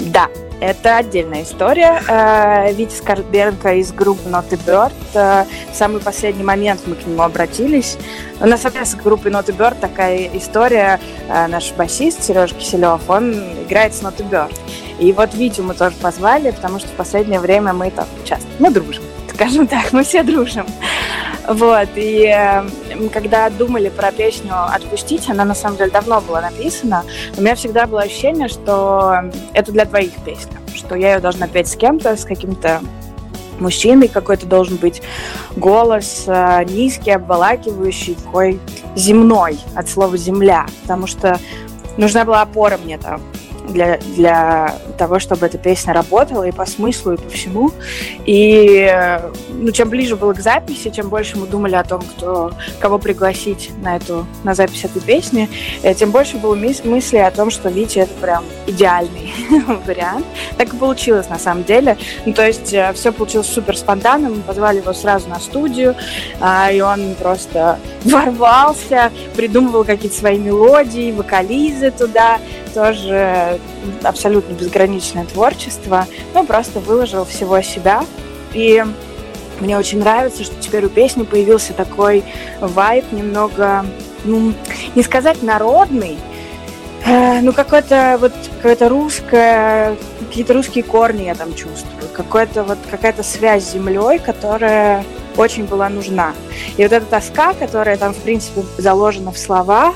Да, 0.00 0.28
это 0.60 0.96
отдельная 0.96 1.42
история. 1.42 2.02
Э, 2.08 2.72
Витя 2.72 2.94
Скорбенко 2.94 3.74
из 3.74 3.92
группы 3.92 4.28
Not 4.28 4.50
Bird. 4.66 4.92
Э, 5.14 5.44
в 5.70 5.76
самый 5.76 6.00
последний 6.00 6.44
момент 6.44 6.80
мы 6.86 6.94
к 6.94 7.06
нему 7.06 7.22
обратились. 7.22 7.98
У 8.40 8.46
нас, 8.46 8.62
соответственно, 8.62 9.02
с 9.02 9.04
группой 9.04 9.30
Not 9.30 9.46
Bird 9.56 9.76
такая 9.80 10.28
история. 10.34 11.00
Э, 11.28 11.46
наш 11.46 11.72
басист 11.72 12.22
Сережа 12.22 12.54
Киселев, 12.54 13.00
он 13.08 13.32
играет 13.66 13.94
с 13.94 14.02
Not 14.02 14.16
Bird. 14.28 14.54
И 14.98 15.12
вот 15.12 15.34
Витю 15.34 15.62
мы 15.62 15.74
тоже 15.74 15.96
позвали, 15.96 16.50
потому 16.50 16.78
что 16.78 16.88
в 16.88 16.92
последнее 16.92 17.40
время 17.40 17.72
мы 17.72 17.90
там 17.90 18.06
часто, 18.24 18.46
мы 18.58 18.70
дружим, 18.70 19.04
скажем 19.34 19.66
так, 19.66 19.92
мы 19.92 20.04
все 20.04 20.22
дружим. 20.22 20.66
Вот, 21.48 21.88
и 21.94 22.26
э, 22.26 22.64
когда 23.12 23.48
думали 23.50 23.88
про 23.88 24.10
песню 24.10 24.52
«Отпустить», 24.74 25.28
она 25.28 25.44
на 25.44 25.54
самом 25.54 25.76
деле 25.76 25.90
давно 25.90 26.20
была 26.20 26.40
написана, 26.40 27.04
у 27.36 27.40
меня 27.40 27.54
всегда 27.54 27.86
было 27.86 28.02
ощущение, 28.02 28.48
что 28.48 29.30
это 29.52 29.70
для 29.70 29.84
двоих 29.84 30.12
песня, 30.24 30.58
что 30.74 30.96
я 30.96 31.14
ее 31.14 31.20
должна 31.20 31.46
петь 31.46 31.68
с 31.68 31.76
кем-то, 31.76 32.16
с 32.16 32.24
каким-то 32.24 32.80
мужчиной, 33.60 34.08
какой-то 34.08 34.46
должен 34.46 34.76
быть 34.76 35.02
голос 35.54 36.24
э, 36.26 36.64
низкий, 36.64 37.12
обволакивающий, 37.12 38.16
такой 38.16 38.60
земной, 38.96 39.58
от 39.76 39.88
слова 39.88 40.16
«земля», 40.16 40.66
потому 40.82 41.06
что 41.06 41.38
нужна 41.96 42.24
была 42.24 42.42
опора 42.42 42.76
мне 42.76 42.98
там 42.98 43.22
для, 43.68 43.98
для 43.98 44.74
того, 44.98 45.18
чтобы 45.18 45.46
эта 45.46 45.58
песня 45.58 45.92
работала 45.92 46.44
и 46.44 46.52
по 46.52 46.66
смыслу, 46.66 47.12
и 47.12 47.16
по 47.16 47.28
всему. 47.28 47.70
И 48.24 48.90
ну, 49.50 49.70
чем 49.72 49.88
ближе 49.88 50.16
было 50.16 50.32
к 50.32 50.40
записи, 50.40 50.90
чем 50.90 51.08
больше 51.08 51.36
мы 51.38 51.46
думали 51.46 51.74
о 51.74 51.84
том, 51.84 52.00
кто, 52.02 52.52
кого 52.80 52.98
пригласить 52.98 53.70
на, 53.82 53.96
эту, 53.96 54.26
на 54.44 54.54
запись 54.54 54.84
этой 54.84 55.00
песни, 55.00 55.48
э, 55.82 55.94
тем 55.94 56.10
больше 56.10 56.36
было 56.36 56.54
мысли 56.54 57.18
о 57.18 57.30
том, 57.30 57.50
что 57.50 57.68
Витя 57.68 58.00
это 58.00 58.14
прям 58.20 58.44
идеальный 58.66 59.32
вариант. 59.86 60.26
Так 60.56 60.72
и 60.72 60.76
получилось 60.76 61.28
на 61.28 61.38
самом 61.38 61.64
деле. 61.64 61.96
Ну, 62.24 62.32
то 62.32 62.46
есть 62.46 62.72
э, 62.72 62.92
все 62.94 63.12
получилось 63.12 63.48
супер 63.48 63.76
спонтанно. 63.76 64.30
Мы 64.30 64.42
позвали 64.42 64.78
его 64.78 64.92
сразу 64.92 65.28
на 65.28 65.40
студию, 65.40 65.94
а, 66.40 66.70
и 66.70 66.80
он 66.80 67.14
просто 67.14 67.78
ворвался, 68.04 69.10
придумывал 69.34 69.84
какие-то 69.84 70.16
свои 70.16 70.38
мелодии, 70.38 71.12
вокализы 71.12 71.90
туда 71.90 72.38
тоже 72.76 73.58
абсолютно 74.02 74.52
безграничное 74.52 75.24
творчество, 75.24 76.06
ну, 76.34 76.44
просто 76.44 76.78
выложил 76.78 77.24
всего 77.24 77.62
себя. 77.62 78.04
И 78.52 78.84
мне 79.60 79.78
очень 79.78 80.00
нравится, 80.00 80.44
что 80.44 80.54
теперь 80.60 80.84
у 80.84 80.90
песни 80.90 81.22
появился 81.22 81.72
такой 81.72 82.22
вайб 82.60 83.10
немного, 83.12 83.86
ну, 84.24 84.52
не 84.94 85.02
сказать 85.02 85.42
народный, 85.42 86.18
э, 87.06 87.40
ну, 87.40 87.54
какой-то 87.54 88.18
вот, 88.20 88.34
какое-то 88.56 88.90
русское, 88.90 89.96
какие-то 90.28 90.52
русские 90.52 90.84
корни 90.84 91.22
я 91.22 91.34
там 91.34 91.54
чувствую, 91.54 92.10
какой-то 92.12 92.62
вот, 92.62 92.78
какая-то 92.90 93.22
связь 93.22 93.64
с 93.64 93.72
землей, 93.72 94.18
которая 94.18 95.02
очень 95.38 95.64
была 95.64 95.88
нужна. 95.88 96.34
И 96.76 96.82
вот 96.82 96.92
эта 96.92 97.06
тоска, 97.06 97.54
которая 97.54 97.96
там, 97.96 98.12
в 98.12 98.18
принципе, 98.18 98.64
заложена 98.76 99.32
в 99.32 99.38
словах, 99.38 99.94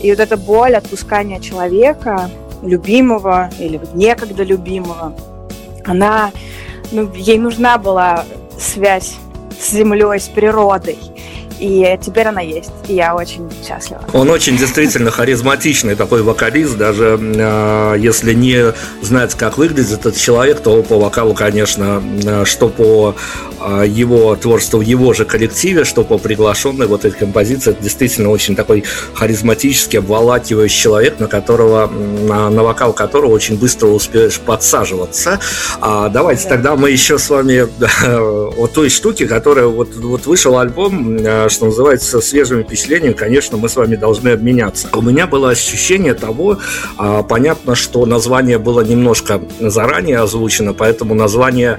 и 0.00 0.10
вот 0.10 0.20
эта 0.20 0.36
боль 0.36 0.74
отпускания 0.74 1.40
человека, 1.40 2.30
любимого 2.62 3.50
или 3.58 3.80
некогда 3.94 4.44
любимого, 4.44 5.14
она, 5.84 6.30
ну, 6.92 7.12
ей 7.14 7.38
нужна 7.38 7.78
была 7.78 8.24
связь 8.58 9.16
с 9.60 9.70
землей, 9.72 10.18
с 10.20 10.28
природой. 10.28 10.98
И 11.62 11.96
теперь 12.04 12.26
она 12.26 12.40
есть, 12.40 12.72
и 12.88 12.94
я 12.94 13.14
очень 13.14 13.48
счастлива. 13.64 14.02
Он 14.12 14.28
очень 14.30 14.56
действительно 14.56 15.12
харизматичный 15.12 15.94
такой 15.94 16.24
вокалист, 16.24 16.76
даже 16.76 17.16
э, 17.20 17.94
если 18.00 18.34
не 18.34 18.74
знать, 19.00 19.36
как 19.36 19.58
выглядит 19.58 19.92
этот 19.92 20.16
человек, 20.16 20.58
то 20.58 20.82
по 20.82 20.98
вокалу, 20.98 21.34
конечно, 21.34 22.02
э, 22.24 22.44
что 22.46 22.68
по 22.68 23.14
э, 23.60 23.84
его 23.86 24.34
творчеству 24.34 24.80
в 24.80 24.82
его 24.82 25.12
же 25.12 25.24
коллективе, 25.24 25.84
что 25.84 26.02
по 26.02 26.18
приглашенной 26.18 26.88
вот 26.88 27.04
этой 27.04 27.16
композиции, 27.16 27.70
это 27.70 27.80
действительно 27.80 28.30
очень 28.30 28.56
такой 28.56 28.82
харизматический, 29.14 30.00
обволакивающий 30.00 30.82
человек, 30.82 31.20
на 31.20 31.28
которого, 31.28 31.86
на, 31.86 32.50
на 32.50 32.64
вокал 32.64 32.92
которого 32.92 33.30
очень 33.30 33.56
быстро 33.56 33.86
успеешь 33.86 34.40
подсаживаться. 34.40 35.38
А 35.80 36.08
давайте 36.08 36.42
да. 36.42 36.48
тогда 36.48 36.74
мы 36.74 36.90
еще 36.90 37.18
с 37.18 37.30
вами 37.30 37.68
о 38.58 38.66
той 38.66 38.88
штуке, 38.88 39.26
которая 39.26 39.66
вот, 39.66 39.94
вот 39.94 40.26
вышел 40.26 40.58
альбом 40.58 41.18
что 41.52 41.66
называется, 41.66 42.20
свежими 42.20 42.62
впечатлениями, 42.62 43.12
конечно, 43.12 43.56
мы 43.56 43.68
с 43.68 43.76
вами 43.76 43.96
должны 43.96 44.30
обменяться. 44.30 44.88
У 44.92 45.02
меня 45.02 45.26
было 45.26 45.50
ощущение 45.50 46.14
того, 46.14 46.58
а, 46.96 47.22
понятно, 47.22 47.74
что 47.74 48.06
название 48.06 48.58
было 48.58 48.80
немножко 48.80 49.40
заранее 49.60 50.18
озвучено, 50.18 50.72
поэтому 50.72 51.14
название, 51.14 51.78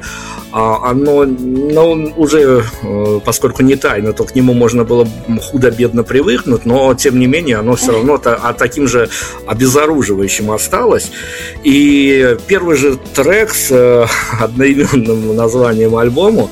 а, 0.52 0.90
оно, 0.90 1.26
ну, 1.26 2.14
уже, 2.16 2.64
э, 2.84 3.20
поскольку 3.26 3.64
не 3.64 3.76
тайно, 3.76 4.14
то 4.14 4.24
к 4.24 4.36
нему 4.36 4.54
можно 4.54 4.84
было 4.84 5.08
худо-бедно 5.42 6.04
привыкнуть, 6.04 6.66
но, 6.66 6.94
тем 6.94 7.20
не 7.20 7.28
менее, 7.28 7.58
оно 7.58 7.76
все 7.76 7.92
равно 7.92 8.22
а 8.24 8.54
таким 8.54 8.88
же 8.88 9.10
обезоруживающим 9.48 10.52
осталось. 10.52 11.12
И 11.64 12.38
первый 12.48 12.78
же 12.78 12.98
трек 13.16 13.54
с 13.54 13.72
э, 13.72 14.06
одноименным 14.40 15.36
названием 15.36 15.96
альбому, 15.96 16.52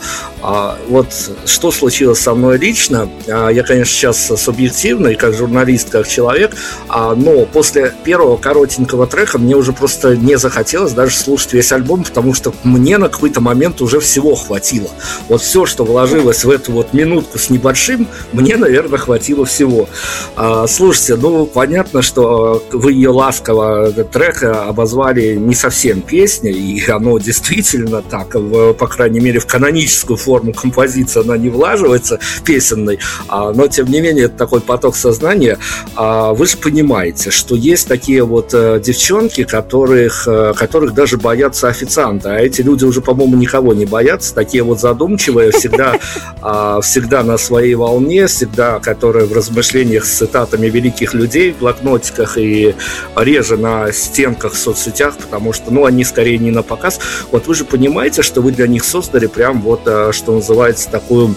вот 0.90 1.08
что 1.46 1.72
случилось 1.72 2.20
со 2.20 2.34
мной 2.34 2.58
лично, 2.58 3.04
а, 3.04 3.11
я, 3.28 3.63
конечно, 3.63 3.93
сейчас 3.93 4.32
субъективный, 4.41 5.15
как 5.15 5.34
журналист, 5.34 5.89
как 5.89 6.08
человек, 6.08 6.56
а, 6.88 7.15
но 7.15 7.45
после 7.45 7.93
первого 8.04 8.38
коротенького 8.38 9.08
трека 9.08 9.38
мне 9.38 9.56
уже 9.56 9.74
просто 9.74 10.15
не 10.15 10.38
захотелось 10.38 10.93
даже 10.93 11.15
слушать 11.15 11.54
весь 11.54 11.71
альбом, 11.71 12.04
потому 12.04 12.34
что 12.34 12.54
мне 12.63 12.97
на 12.97 13.10
какой-то 13.10 13.41
момент 13.41 13.82
уже 13.82 14.00
всего 14.00 14.36
хватило. 14.36 14.89
Вот 15.28 15.41
все, 15.41 15.65
что 15.65 15.84
вложилось 15.84 16.43
в 16.43 16.50
эту 16.50 16.71
вот 16.71 16.93
минутку 16.93 17.38
с 17.38 17.50
небольшим, 17.50 18.08
мне, 18.34 18.58
наверное, 18.58 18.97
хватило 18.97 19.45
всего. 19.45 19.88
А, 20.36 20.67
слушайте, 20.67 21.15
ну, 21.15 21.45
понятно, 21.45 22.02
что 22.02 22.63
вы 22.71 22.93
ее 22.93 23.10
ласково, 23.10 23.89
этот 23.89 24.12
трек, 24.12 24.43
обозвали 24.43 25.36
не 25.36 25.56
совсем 25.56 26.02
песней, 26.02 26.54
и 26.54 26.89
оно 26.89 27.17
действительно 27.19 28.02
так, 28.02 28.32
по 28.78 28.88
крайней 28.88 29.19
мере, 29.19 29.39
в 29.39 29.45
каноническую 29.45 30.17
форму 30.17 30.54
композиции 30.54 31.21
она 31.21 31.38
не 31.38 31.50
влаживается 31.50 32.19
песенной, 32.43 32.91
а, 33.28 33.52
но 33.52 33.68
тем 33.68 33.88
не 33.88 34.02
менее 34.02 34.26
это 34.26 34.38
такой 34.38 34.62
поток 34.62 34.96
сознания. 34.96 35.58
А, 35.96 36.34
вы 36.34 36.46
же 36.46 36.58
понимаете, 36.58 37.32
что 37.32 37.56
есть 37.56 37.88
такие 37.88 38.24
вот 38.24 38.54
э, 38.54 38.80
девчонки, 38.84 39.44
которых, 39.44 40.28
э, 40.28 40.54
которых 40.56 40.94
даже 40.94 41.18
боятся 41.18 41.68
официанта, 41.68 42.36
а 42.36 42.40
эти 42.40 42.62
люди 42.62 42.86
уже, 42.86 43.02
по-моему, 43.02 43.36
никого 43.36 43.74
не 43.74 43.86
боятся, 43.86 44.34
такие 44.34 44.64
вот 44.64 44.80
задумчивые, 44.80 45.52
всегда, 45.52 46.00
а, 46.42 46.82
всегда 46.82 47.24
на 47.24 47.38
своей 47.38 47.76
волне, 47.76 48.28
всегда, 48.28 48.80
которые 48.80 49.26
в 49.26 49.34
размышлениях 49.34 50.06
с 50.06 50.18
цитатами 50.18 50.68
великих 50.68 51.14
людей 51.14 51.52
в 51.52 51.60
блокнотиках 51.60 52.38
и 52.38 52.76
реже 53.16 53.58
на 53.58 53.92
стенках 53.92 54.54
в 54.54 54.58
соцсетях, 54.58 55.16
потому 55.18 55.54
что, 55.54 55.72
ну, 55.72 55.86
они 55.86 56.04
скорее 56.04 56.38
не 56.38 56.52
на 56.52 56.64
показ. 56.64 57.00
Вот 57.32 57.48
вы 57.48 57.56
же 57.56 57.66
понимаете, 57.66 58.22
что 58.22 58.42
вы 58.42 58.52
для 58.52 58.68
них 58.68 58.84
создали 58.84 59.28
прям 59.28 59.62
вот, 59.62 59.82
э, 59.86 60.12
что 60.14 60.34
называется, 60.34 60.90
такую 60.90 61.36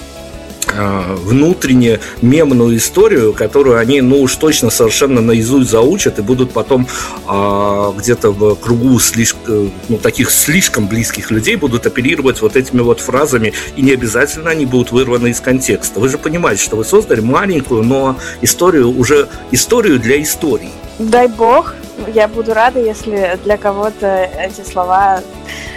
внутренне 0.74 2.00
мемную 2.22 2.76
историю, 2.76 3.32
которую 3.32 3.78
они, 3.78 4.00
ну 4.00 4.20
уж 4.20 4.34
точно 4.36 4.70
совершенно 4.70 5.20
наизусть 5.20 5.70
заучат 5.70 6.18
и 6.18 6.22
будут 6.22 6.52
потом 6.52 6.86
э, 7.28 7.92
где-то 7.98 8.30
в 8.30 8.54
кругу 8.56 8.98
слишком, 8.98 9.70
ну, 9.88 9.98
таких 9.98 10.30
слишком 10.30 10.88
близких 10.88 11.30
людей 11.30 11.56
будут 11.56 11.86
оперировать 11.86 12.40
вот 12.42 12.56
этими 12.56 12.80
вот 12.80 13.00
фразами, 13.00 13.52
и 13.76 13.82
не 13.82 13.92
обязательно 13.92 14.50
они 14.50 14.66
будут 14.66 14.92
вырваны 14.92 15.28
из 15.28 15.40
контекста. 15.40 16.00
Вы 16.00 16.08
же 16.08 16.18
понимаете, 16.18 16.62
что 16.62 16.76
вы 16.76 16.84
создали 16.84 17.20
маленькую, 17.20 17.82
но 17.82 18.18
историю 18.42 18.96
уже 18.96 19.28
историю 19.50 19.98
для 19.98 20.22
истории. 20.22 20.70
Дай 20.98 21.28
бог, 21.28 21.74
я 22.08 22.28
буду 22.28 22.54
рада, 22.54 22.80
если 22.80 23.38
для 23.44 23.56
кого-то 23.56 24.30
эти 24.38 24.62
слова 24.62 25.20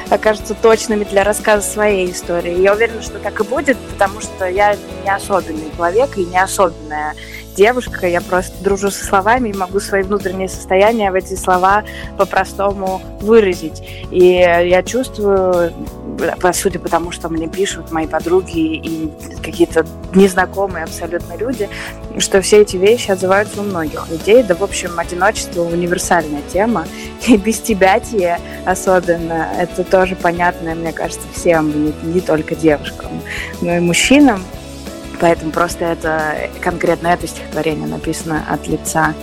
окажутся 0.10 0.53
точными 0.53 1.03
для 1.03 1.23
рассказа 1.23 1.67
своей 1.67 2.12
истории. 2.12 2.62
Я 2.62 2.73
уверена, 2.73 3.01
что 3.01 3.19
так 3.19 3.39
и 3.39 3.43
будет, 3.43 3.77
потому 3.77 4.21
что 4.21 4.45
я 4.47 4.75
не 5.03 5.13
особенный 5.13 5.71
человек 5.75 6.17
и 6.17 6.25
не 6.25 6.41
особенная 6.41 7.15
девушка, 7.58 8.08
я 8.08 8.22
просто 8.22 8.63
дружу 8.63 8.91
со 8.91 9.04
словами 9.04 9.50
и 9.50 9.54
могу 9.54 9.80
свои 9.80 10.04
внутренние 10.04 10.48
состояния 10.48 11.12
в 11.12 11.15
эти 11.15 11.36
слова 11.36 11.84
по-простому 12.17 13.02
выразить. 13.20 13.84
И 14.12 14.24
я 14.24 14.84
чувствую, 14.84 15.74
по 16.80 16.89
тому, 16.89 17.12
что 17.12 17.30
мне 17.30 17.48
пишут 17.48 17.91
мои 17.91 18.08
подруги 18.08 18.60
и 18.60 19.12
какие-то 19.43 19.86
незнакомые 20.13 20.84
абсолютно 20.84 21.36
люди, 21.36 21.67
что 22.20 22.41
все 22.41 22.62
эти 22.62 22.78
вещи 22.78 23.12
отзываются 23.12 23.62
у 23.62 23.63
многих 23.63 24.08
людей. 24.10 24.43
Да, 24.43 24.56
в 24.56 24.63
общем, 24.63 24.98
одиночество– 24.98 25.62
универсальная 25.63 26.41
тема. 26.54 26.86
И 27.28 27.38
без 27.38 27.60
тебя 27.60 28.00
особенно, 28.65 29.48
это 29.58 29.84
тоже 29.84 30.15
понятно, 30.15 30.76
мне 30.76 30.93
кажется, 30.93 31.28
всем, 31.34 31.93
не 32.04 32.22
только 32.22 32.56
девушкам, 32.56 33.12
но 33.62 33.78
и 33.78 33.80
мужчинам. 33.80 34.43
Поэтому 35.19 35.51
просто 35.51 35.86
это 35.86 36.49
конкретно 36.62 37.08
это 37.08 37.27
стихотворение 37.27 37.88
написано 37.88 38.45
от 38.49 38.67
лица 38.67 39.13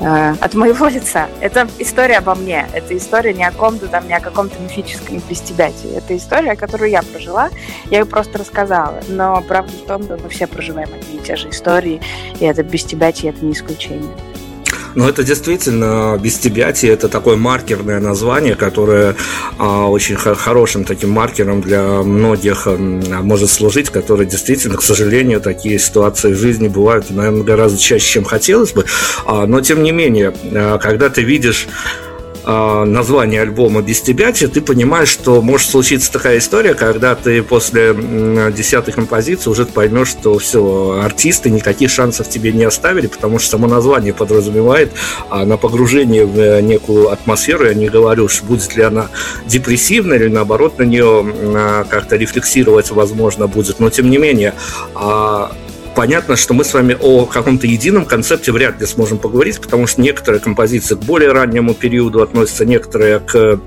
э, 0.00 0.34
от 0.40 0.54
моего 0.54 0.86
лица. 0.88 1.28
Это 1.40 1.68
история 1.78 2.18
обо 2.18 2.34
мне. 2.34 2.66
Это 2.72 2.96
история 2.96 3.32
не 3.32 3.44
о 3.44 3.52
ком-то 3.52 3.88
там, 3.88 4.06
не 4.06 4.14
о 4.14 4.20
каком-то 4.20 4.60
мифическом 4.60 5.22
бестебятии. 5.28 5.96
Это 5.96 6.16
история, 6.16 6.54
которую 6.56 6.90
я 6.90 7.02
прожила. 7.02 7.50
Я 7.90 8.00
ее 8.00 8.06
просто 8.06 8.38
рассказала. 8.38 9.00
Но 9.08 9.42
правда 9.46 9.72
в 9.72 9.86
том, 9.86 10.02
что 10.02 10.18
мы 10.18 10.28
все 10.28 10.46
проживаем 10.46 10.90
одни 10.92 11.18
и 11.18 11.22
те 11.22 11.36
же 11.36 11.48
истории, 11.48 12.00
и 12.38 12.44
это 12.44 12.62
бестебятие 12.62 13.32
это 13.32 13.44
не 13.44 13.52
исключение. 13.52 14.10
Но 14.94 15.08
это 15.08 15.24
действительно 15.24 16.18
без 16.20 16.38
тебя 16.38 16.72
это 16.82 17.08
такое 17.08 17.36
маркерное 17.36 18.00
название, 18.00 18.54
которое 18.54 19.14
а, 19.58 19.88
очень 19.88 20.16
хорошим 20.16 20.84
таким 20.84 21.10
маркером 21.10 21.60
для 21.60 22.02
многих 22.02 22.66
а, 22.66 22.76
может 22.76 23.50
служить, 23.50 23.90
который 23.90 24.26
действительно, 24.26 24.76
к 24.76 24.82
сожалению, 24.82 25.40
такие 25.40 25.78
ситуации 25.78 26.32
в 26.32 26.36
жизни 26.36 26.68
бывают, 26.68 27.10
наверное, 27.10 27.42
гораздо 27.42 27.78
чаще, 27.78 28.06
чем 28.06 28.24
хотелось 28.24 28.72
бы. 28.72 28.84
А, 29.26 29.46
но 29.46 29.60
тем 29.60 29.82
не 29.82 29.92
менее, 29.92 30.34
а, 30.52 30.78
когда 30.78 31.08
ты 31.08 31.22
видишь 31.22 31.68
название 32.44 33.42
альбома 33.42 33.82
«Без 33.82 34.00
тебя», 34.00 34.32
ты 34.32 34.60
понимаешь, 34.60 35.08
что 35.08 35.40
может 35.42 35.70
случиться 35.70 36.12
такая 36.12 36.38
история, 36.38 36.74
когда 36.74 37.14
ты 37.14 37.42
после 37.42 37.94
десятой 38.56 38.92
композиции 38.92 39.50
уже 39.50 39.66
поймешь, 39.66 40.08
что 40.08 40.38
все, 40.38 41.00
артисты 41.02 41.50
никаких 41.50 41.90
шансов 41.90 42.28
тебе 42.28 42.52
не 42.52 42.64
оставили, 42.64 43.06
потому 43.06 43.38
что 43.38 43.50
само 43.50 43.66
название 43.66 44.12
подразумевает 44.12 44.92
а 45.30 45.44
на 45.44 45.56
погружение 45.56 46.26
в 46.26 46.38
э, 46.38 46.60
некую 46.60 47.10
атмосферу. 47.10 47.66
Я 47.66 47.74
не 47.74 47.88
говорю, 47.88 48.28
что 48.28 48.44
будет 48.44 48.76
ли 48.76 48.82
она 48.82 49.08
депрессивной 49.46 50.16
или 50.16 50.28
наоборот 50.28 50.78
на 50.78 50.84
нее 50.84 51.24
а, 51.54 51.84
как-то 51.84 52.16
рефлексировать 52.16 52.90
возможно 52.90 53.46
будет, 53.46 53.80
но 53.80 53.90
тем 53.90 54.10
не 54.10 54.18
менее 54.18 54.54
а, 54.94 55.52
понятно, 55.94 56.36
что 56.36 56.54
мы 56.54 56.64
с 56.64 56.74
вами 56.74 56.96
о 57.00 57.26
каком-то 57.26 57.66
едином 57.66 58.04
концепте 58.04 58.52
вряд 58.52 58.80
ли 58.80 58.86
сможем 58.86 59.18
поговорить, 59.18 59.60
потому 59.60 59.86
что 59.86 60.00
некоторые 60.00 60.40
композиции 60.40 60.94
к 60.94 61.00
более 61.00 61.32
раннему 61.32 61.74
периоду 61.74 62.22
относятся, 62.22 62.64
некоторые 62.64 63.20
к 63.20 63.60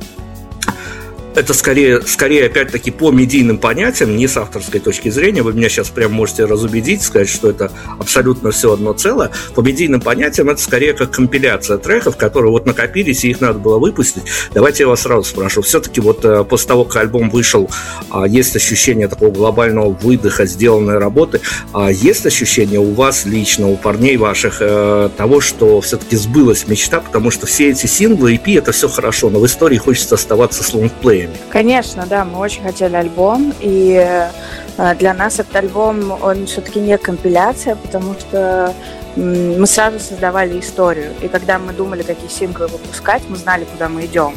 это 1.35 1.53
скорее, 1.53 2.01
скорее 2.01 2.45
опять-таки 2.45 2.91
по 2.91 3.11
медийным 3.11 3.57
понятиям, 3.57 4.15
не 4.15 4.27
с 4.27 4.37
авторской 4.37 4.79
точки 4.79 5.09
зрения. 5.09 5.43
Вы 5.43 5.53
меня 5.53 5.69
сейчас 5.69 5.89
прям 5.89 6.13
можете 6.13 6.45
разубедить, 6.45 7.01
сказать, 7.01 7.29
что 7.29 7.49
это 7.49 7.71
абсолютно 7.99 8.51
все 8.51 8.73
одно 8.73 8.93
целое. 8.93 9.31
По 9.53 9.61
медийным 9.61 10.01
понятиям 10.01 10.49
это 10.49 10.61
скорее 10.61 10.93
как 10.93 11.11
компиляция 11.11 11.77
треков, 11.77 12.15
которые 12.15 12.51
вот 12.51 12.65
накопились, 12.65 13.25
и 13.25 13.29
их 13.29 13.41
надо 13.41 13.59
было 13.59 13.77
выпустить. 13.79 14.23
Давайте 14.53 14.83
я 14.83 14.89
вас 14.89 15.01
сразу 15.01 15.23
спрошу. 15.23 15.61
Все-таки 15.61 15.99
вот 15.99 16.23
э, 16.23 16.43
после 16.45 16.67
того, 16.69 16.85
как 16.85 17.03
альбом 17.03 17.29
вышел, 17.29 17.69
а, 18.09 18.25
есть 18.27 18.55
ощущение 18.55 19.07
такого 19.07 19.31
глобального 19.31 19.89
выдоха 19.89 20.45
сделанной 20.45 20.97
работы. 20.97 21.41
А 21.73 21.91
есть 21.91 22.25
ощущение 22.25 22.79
у 22.79 22.93
вас 22.93 23.25
лично, 23.25 23.67
у 23.67 23.75
парней 23.75 24.15
ваших, 24.17 24.57
э, 24.61 25.09
того, 25.17 25.41
что 25.41 25.81
все-таки 25.81 26.15
сбылась 26.15 26.67
мечта, 26.67 27.01
потому 27.01 27.29
что 27.29 27.45
все 27.45 27.71
эти 27.71 27.87
синглы, 27.87 28.35
EP, 28.35 28.57
это 28.57 28.71
все 28.71 28.87
хорошо, 28.87 29.29
но 29.29 29.39
в 29.39 29.45
истории 29.45 29.77
хочется 29.77 30.15
оставаться 30.15 30.63
с 30.63 30.73
лонгплеем 30.73 31.24
время. 31.27 31.39
Конечно, 31.49 32.05
да, 32.07 32.25
мы 32.25 32.39
очень 32.39 32.63
хотели 32.63 32.95
альбом, 32.95 33.53
и 33.59 34.29
э, 34.77 34.95
для 34.95 35.13
нас 35.13 35.39
этот 35.39 35.55
альбом, 35.55 36.17
он 36.21 36.45
все-таки 36.45 36.79
не 36.79 36.97
компиляция, 36.97 37.75
потому 37.75 38.13
что 38.13 38.73
мы 39.15 39.65
сразу 39.65 39.99
создавали 39.99 40.59
историю. 40.59 41.13
И 41.21 41.27
когда 41.27 41.57
мы 41.57 41.71
думали, 41.71 42.03
какие 42.03 42.29
синглы 42.29 42.67
выпускать, 42.67 43.23
мы 43.29 43.37
знали, 43.37 43.63
куда 43.63 43.87
мы 43.87 44.05
идем. 44.05 44.35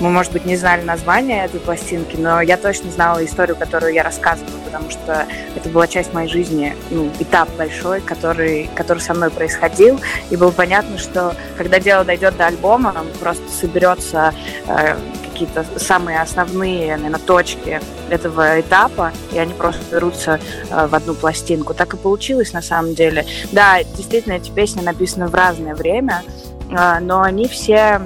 Мы, 0.00 0.10
может 0.10 0.32
быть, 0.32 0.44
не 0.44 0.56
знали 0.56 0.82
название 0.82 1.46
этой 1.46 1.60
пластинки, 1.60 2.16
но 2.16 2.40
я 2.42 2.56
точно 2.56 2.90
знала 2.90 3.24
историю, 3.24 3.56
которую 3.56 3.94
я 3.94 4.02
рассказывала, 4.02 4.58
потому 4.64 4.90
что 4.90 5.26
это 5.56 5.68
была 5.70 5.86
часть 5.86 6.12
моей 6.12 6.28
жизни, 6.28 6.76
ну, 6.90 7.10
этап 7.18 7.48
большой, 7.56 8.00
который, 8.00 8.68
который 8.74 8.98
со 8.98 9.14
мной 9.14 9.30
происходил. 9.30 9.98
И 10.30 10.36
было 10.36 10.50
понятно, 10.50 10.98
что 10.98 11.34
когда 11.56 11.80
дело 11.80 12.04
дойдет 12.04 12.36
до 12.36 12.46
альбома, 12.46 12.94
просто 13.20 13.50
соберется 13.50 14.34
э, 14.66 14.96
какие-то 15.38 15.64
самые 15.78 16.20
основные, 16.20 16.96
наверное, 16.96 17.20
точки 17.20 17.80
этого 18.10 18.60
этапа, 18.60 19.12
и 19.32 19.38
они 19.38 19.52
просто 19.54 19.80
берутся 19.92 20.40
э, 20.70 20.86
в 20.86 20.94
одну 20.94 21.14
пластинку. 21.14 21.74
Так 21.74 21.94
и 21.94 21.96
получилось 21.96 22.52
на 22.52 22.62
самом 22.62 22.94
деле. 22.94 23.24
Да, 23.52 23.82
действительно, 23.82 24.34
эти 24.34 24.50
песни 24.50 24.80
написаны 24.80 25.28
в 25.28 25.34
разное 25.34 25.74
время, 25.74 26.22
э, 26.70 26.98
но 27.00 27.22
они 27.22 27.46
все 27.46 28.00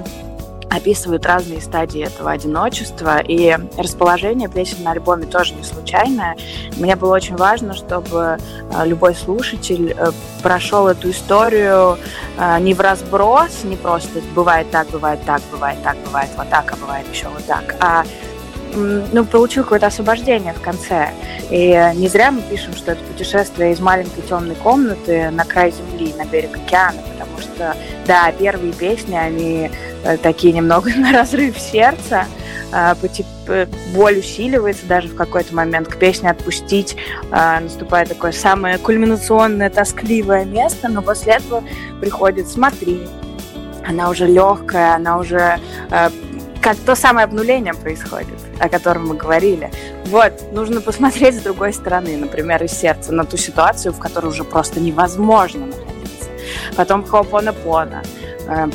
описывают 0.73 1.25
разные 1.25 1.61
стадии 1.61 2.01
этого 2.01 2.31
одиночества, 2.31 3.19
и 3.19 3.57
расположение 3.77 4.49
песен 4.49 4.83
на 4.83 4.91
альбоме 4.91 5.25
тоже 5.25 5.53
не 5.53 5.63
случайное. 5.63 6.35
Мне 6.77 6.95
было 6.95 7.15
очень 7.15 7.35
важно, 7.35 7.73
чтобы 7.73 8.37
э, 8.71 8.85
любой 8.85 9.15
слушатель 9.15 9.95
э, 9.95 10.11
прошел 10.41 10.87
эту 10.87 11.11
историю 11.11 11.97
э, 12.37 12.59
не 12.59 12.73
в 12.73 12.81
разброс, 12.81 13.63
не 13.63 13.75
просто 13.75 14.21
бывает 14.33 14.69
так, 14.71 14.87
бывает 14.89 15.19
так, 15.25 15.41
бывает 15.51 15.77
так, 15.83 15.97
бывает 16.05 16.29
вот 16.35 16.49
так, 16.49 16.73
а 16.73 16.75
бывает 16.77 17.05
еще 17.11 17.27
вот 17.27 17.45
так, 17.45 17.75
а 17.79 18.03
ну, 18.75 19.23
получил 19.25 19.63
какое-то 19.63 19.85
освобождение 19.87 20.53
в 20.53 20.61
конце. 20.61 21.11
И 21.51 21.91
не 21.95 22.07
зря 22.07 22.31
мы 22.31 22.41
пишем, 22.41 22.73
что 22.75 22.93
это 22.93 23.03
путешествие 23.03 23.73
из 23.73 23.79
маленькой 23.79 24.23
темной 24.23 24.55
комнаты 24.55 25.29
на 25.29 25.45
край 25.45 25.71
земли, 25.71 26.11
на 26.17 26.25
берег 26.25 26.55
океана, 26.55 26.99
потому 27.13 27.39
что, 27.39 27.75
да, 28.07 28.31
первые 28.31 28.73
песни, 28.73 29.15
они 29.15 29.69
такие 30.21 30.53
немного 30.53 30.89
на 30.95 31.11
разрыв 31.11 31.57
сердца, 31.57 32.25
а, 32.71 32.95
боль 33.93 34.19
усиливается 34.19 34.85
даже 34.87 35.07
в 35.07 35.15
какой-то 35.15 35.53
момент. 35.55 35.87
К 35.87 35.97
песне 35.97 36.31
«Отпустить» 36.31 36.95
а, 37.31 37.59
наступает 37.59 38.09
такое 38.09 38.31
самое 38.31 38.77
кульминационное, 38.77 39.69
тоскливое 39.69 40.45
место, 40.45 40.89
но 40.89 41.01
после 41.01 41.33
этого 41.33 41.63
приходит 42.01 42.47
«Смотри», 42.47 43.01
она 43.85 44.09
уже 44.09 44.27
легкая, 44.27 44.95
она 44.95 45.17
уже 45.17 45.59
э, 45.91 46.09
как 46.61 46.77
то 46.77 46.95
самое 46.95 47.25
обнуление 47.25 47.73
происходит, 47.73 48.39
о 48.59 48.69
котором 48.69 49.09
мы 49.09 49.15
говорили. 49.15 49.71
Вот, 50.05 50.31
нужно 50.53 50.79
посмотреть 50.79 51.35
с 51.35 51.41
другой 51.41 51.73
стороны, 51.73 52.15
например, 52.15 52.63
из 52.63 52.71
сердца, 52.71 53.11
на 53.11 53.25
ту 53.25 53.35
ситуацию, 53.35 53.93
в 53.93 53.99
которой 53.99 54.27
уже 54.27 54.45
просто 54.45 54.79
невозможно 54.79 55.65
находиться. 55.65 56.29
Потом 56.77 57.03
хоупона-пона. 57.03 58.03
Э, 58.03 58.22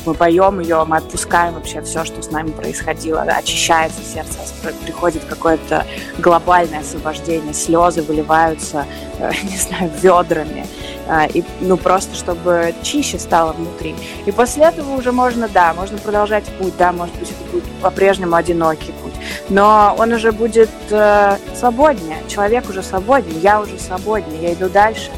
мы 0.07 0.15
поем 0.15 0.61
ее, 0.61 0.85
мы 0.85 0.97
отпускаем 0.97 1.55
вообще 1.55 1.83
все, 1.83 2.05
что 2.05 2.23
с 2.23 2.31
нами 2.31 2.51
происходило, 2.51 3.23
очищается 3.23 4.01
сердце, 4.03 4.39
приходит 4.85 5.25
какое-то 5.25 5.87
глобальное 6.19 6.81
освобождение, 6.81 7.53
слезы 7.55 8.03
выливаются, 8.03 8.87
э, 9.19 9.31
не 9.45 9.57
знаю, 9.57 9.91
ведрами. 10.01 10.67
А, 11.11 11.27
и, 11.27 11.43
ну, 11.61 11.79
просто 11.79 12.15
чтобы 12.15 12.75
чище 12.83 13.19
стало 13.19 13.53
внутри. 13.53 13.95
И 14.27 14.33
после 14.33 14.65
этого 14.65 14.95
уже 14.95 15.11
можно, 15.11 15.49
да, 15.49 15.73
можно 15.73 15.97
продолжать 15.97 16.45
путь, 16.59 16.75
да, 16.77 16.93
может 16.93 17.15
быть, 17.19 17.31
это 17.31 17.51
будет 17.51 17.65
по-прежнему 17.81 18.37
одинокий 18.37 18.93
путь, 18.93 19.15
но 19.49 19.95
он 19.99 20.13
уже 20.13 20.33
будет 20.33 20.69
э, 20.91 21.37
свободнее, 21.55 22.19
человек 22.29 22.69
уже 22.69 22.83
свободен, 22.83 23.39
я 23.41 23.61
уже 23.61 23.79
свободнее, 23.79 24.43
я 24.43 24.53
иду 24.53 24.69
дальше, 24.69 25.11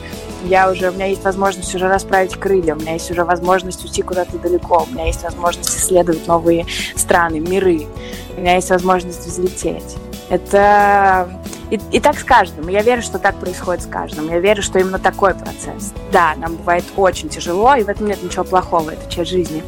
я 0.44 0.70
уже, 0.70 0.90
у 0.90 0.92
меня 0.92 1.06
есть 1.06 1.24
возможность 1.24 1.74
уже 1.74 1.88
расправить 1.88 2.34
крылья, 2.36 2.74
у 2.74 2.78
меня 2.78 2.94
есть 2.94 3.10
уже 3.10 3.24
возможность 3.24 3.84
уйти 3.84 4.02
куда-то 4.02 4.38
далеко, 4.38 4.86
у 4.88 4.92
меня 4.92 5.06
есть 5.06 5.22
возможность 5.22 5.76
исследовать 5.76 6.26
новые 6.26 6.66
страны, 6.96 7.40
миры, 7.40 7.86
у 8.36 8.40
меня 8.40 8.54
есть 8.54 8.70
возможность 8.70 9.26
взлететь. 9.26 9.96
Это 10.28 11.28
И, 11.70 11.80
и 11.92 12.00
так 12.00 12.18
с 12.18 12.24
каждым. 12.24 12.68
Я 12.68 12.82
верю, 12.82 13.02
что 13.02 13.18
так 13.18 13.36
происходит 13.36 13.82
с 13.82 13.86
каждым. 13.86 14.28
Я 14.28 14.40
верю, 14.40 14.62
что 14.62 14.78
именно 14.78 14.98
такой 14.98 15.34
процесс. 15.34 15.92
Да, 16.12 16.34
нам 16.36 16.56
бывает 16.56 16.84
очень 16.96 17.28
тяжело, 17.28 17.74
и 17.74 17.82
в 17.82 17.88
этом 17.88 18.06
нет 18.06 18.22
ничего 18.22 18.44
плохого, 18.44 18.90
это 18.90 19.10
часть 19.10 19.30
жизни 19.30 19.62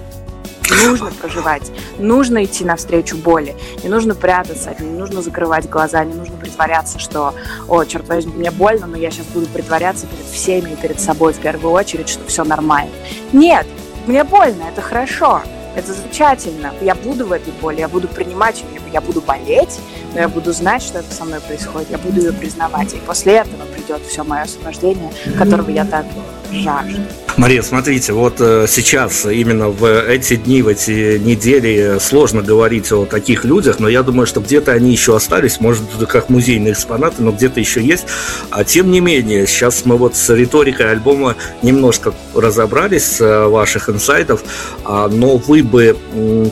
нужно 0.88 1.10
проживать, 1.10 1.70
нужно 1.98 2.44
идти 2.44 2.64
навстречу 2.64 3.16
боли, 3.16 3.54
не 3.82 3.88
нужно 3.88 4.14
прятаться, 4.14 4.74
не 4.78 4.98
нужно 4.98 5.22
закрывать 5.22 5.68
глаза, 5.68 6.04
не 6.04 6.14
нужно 6.14 6.36
притворяться, 6.36 6.98
что, 6.98 7.34
о, 7.68 7.84
черт 7.84 8.08
возьми, 8.08 8.32
мне 8.34 8.50
больно, 8.50 8.86
но 8.86 8.96
я 8.96 9.10
сейчас 9.10 9.26
буду 9.26 9.46
притворяться 9.46 10.06
перед 10.06 10.26
всеми 10.26 10.70
и 10.70 10.76
перед 10.76 11.00
собой 11.00 11.32
в 11.32 11.38
первую 11.38 11.72
очередь, 11.72 12.08
что 12.08 12.24
все 12.26 12.44
нормально. 12.44 12.92
Нет, 13.32 13.66
мне 14.06 14.24
больно, 14.24 14.64
это 14.70 14.80
хорошо, 14.82 15.42
это 15.74 15.92
замечательно. 15.92 16.72
Я 16.80 16.94
буду 16.94 17.26
в 17.26 17.32
этой 17.32 17.52
боли, 17.52 17.80
я 17.80 17.88
буду 17.88 18.08
принимать 18.08 18.60
ее, 18.60 18.80
я 18.92 19.00
буду 19.00 19.20
болеть, 19.20 19.80
но 20.12 20.20
я 20.20 20.28
буду 20.28 20.52
знать, 20.52 20.82
что 20.82 20.98
это 20.98 21.12
со 21.14 21.24
мной 21.24 21.40
происходит, 21.40 21.90
я 21.90 21.98
буду 21.98 22.20
ее 22.20 22.32
признавать. 22.32 22.92
И 22.94 22.98
после 22.98 23.34
этого 23.34 23.64
придет 23.74 24.02
все 24.06 24.22
мое 24.22 24.42
освобождение, 24.42 25.10
которого 25.38 25.70
я 25.70 25.84
так 25.84 26.04
жажду. 26.52 27.00
Мария, 27.38 27.62
смотрите, 27.62 28.12
вот 28.12 28.36
э, 28.40 28.66
сейчас, 28.68 29.24
именно 29.24 29.68
в 29.68 29.84
эти 29.84 30.36
дни, 30.36 30.60
в 30.60 30.68
эти 30.68 31.16
недели 31.18 31.96
сложно 31.98 32.42
говорить 32.42 32.92
о 32.92 33.06
таких 33.06 33.44
людях, 33.44 33.78
но 33.78 33.88
я 33.88 34.02
думаю, 34.02 34.26
что 34.26 34.40
где-то 34.40 34.72
они 34.72 34.92
еще 34.92 35.16
остались, 35.16 35.58
может, 35.58 35.82
как 36.08 36.28
музейные 36.28 36.74
экспонаты, 36.74 37.22
но 37.22 37.32
где-то 37.32 37.58
еще 37.58 37.82
есть. 37.82 38.04
А 38.50 38.64
тем 38.64 38.90
не 38.90 39.00
менее, 39.00 39.46
сейчас 39.46 39.86
мы 39.86 39.96
вот 39.96 40.14
с 40.14 40.28
риторикой 40.34 40.90
альбома 40.90 41.36
немножко 41.62 42.12
разобрались 42.34 43.04
с 43.04 43.20
э, 43.22 43.46
ваших 43.46 43.88
инсайтов, 43.88 44.44
а, 44.84 45.08
но 45.08 45.38
вы 45.38 45.62
бы 45.62 45.96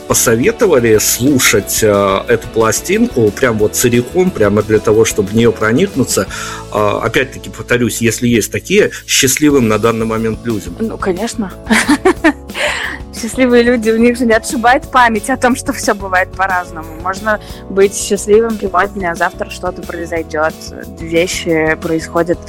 посоветовали 0.07 0.97
слушать 0.97 1.79
э, 1.83 2.21
эту 2.27 2.47
пластинку 2.47 3.29
прям 3.29 3.59
вот 3.59 3.75
целиком, 3.75 4.31
прямо 4.31 4.63
для 4.63 4.79
того, 4.79 5.05
чтобы 5.05 5.29
в 5.29 5.35
нее 5.35 5.51
проникнуться. 5.51 6.27
А, 6.71 7.01
опять-таки, 7.03 7.51
повторюсь, 7.51 8.01
если 8.01 8.27
есть 8.27 8.51
такие, 8.51 8.89
счастливым 9.05 9.67
на 9.67 9.77
данный 9.77 10.07
момент 10.07 10.39
людям. 10.43 10.70
Ну, 10.79 10.97
конечно. 10.97 11.51
Счастливые 13.13 13.61
люди, 13.63 13.89
у 13.91 13.97
них 13.97 14.17
же 14.17 14.25
не 14.25 14.33
отшибает 14.33 14.89
память 14.89 15.29
о 15.29 15.37
том, 15.37 15.55
что 15.55 15.73
все 15.73 15.93
бывает 15.93 16.31
по-разному. 16.31 16.87
Можно 17.03 17.39
быть 17.69 17.95
счастливым 17.95 18.57
сегодня, 18.59 19.11
а 19.11 19.15
завтра 19.15 19.49
что-то 19.49 19.81
произойдет. 19.81 20.55
Вещи 20.99 21.77
происходят 21.81 22.39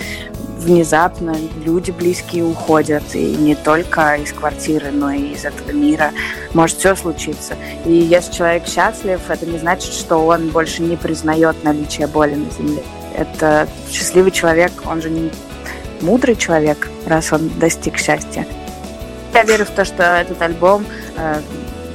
внезапно, 0.63 1.37
люди 1.65 1.91
близкие 1.91 2.45
уходят, 2.45 3.03
и 3.15 3.35
не 3.37 3.55
только 3.55 4.15
из 4.17 4.33
квартиры, 4.33 4.91
но 4.93 5.11
и 5.11 5.33
из 5.33 5.45
этого 5.45 5.73
мира. 5.73 6.13
Может 6.55 6.79
все 6.79 6.95
случиться. 6.95 7.55
И 7.85 7.93
если 7.93 8.33
человек 8.33 8.67
счастлив, 8.67 9.21
это 9.29 9.45
не 9.45 9.59
значит, 9.59 9.93
что 9.93 10.19
он 10.19 10.49
больше 10.49 10.83
не 10.83 10.97
признает 10.97 11.63
наличие 11.65 12.07
боли 12.07 12.35
на 12.35 12.51
земле. 12.51 12.83
Это 13.15 13.69
счастливый 13.91 14.31
человек, 14.31 14.73
он 14.87 15.03
же 15.03 15.11
не 15.11 15.31
мудрый 16.03 16.37
человек, 16.37 16.89
раз 17.07 17.33
он 17.33 17.49
достиг 17.59 17.97
счастья. 17.97 18.47
Я 19.33 19.45
верю 19.45 19.65
в 19.65 19.71
то, 19.71 19.85
что 19.85 20.03
этот 20.03 20.43
альбом 20.43 20.85
э, 21.17 21.41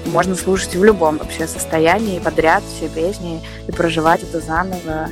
можно 0.07 0.35
слушать 0.35 0.75
в 0.75 0.83
любом 0.83 1.17
вообще 1.17 1.47
состоянии, 1.47 2.19
подряд 2.19 2.63
все 2.75 2.87
песни, 2.87 3.41
и 3.67 3.71
проживать 3.71 4.23
это 4.23 4.39
заново 4.39 5.09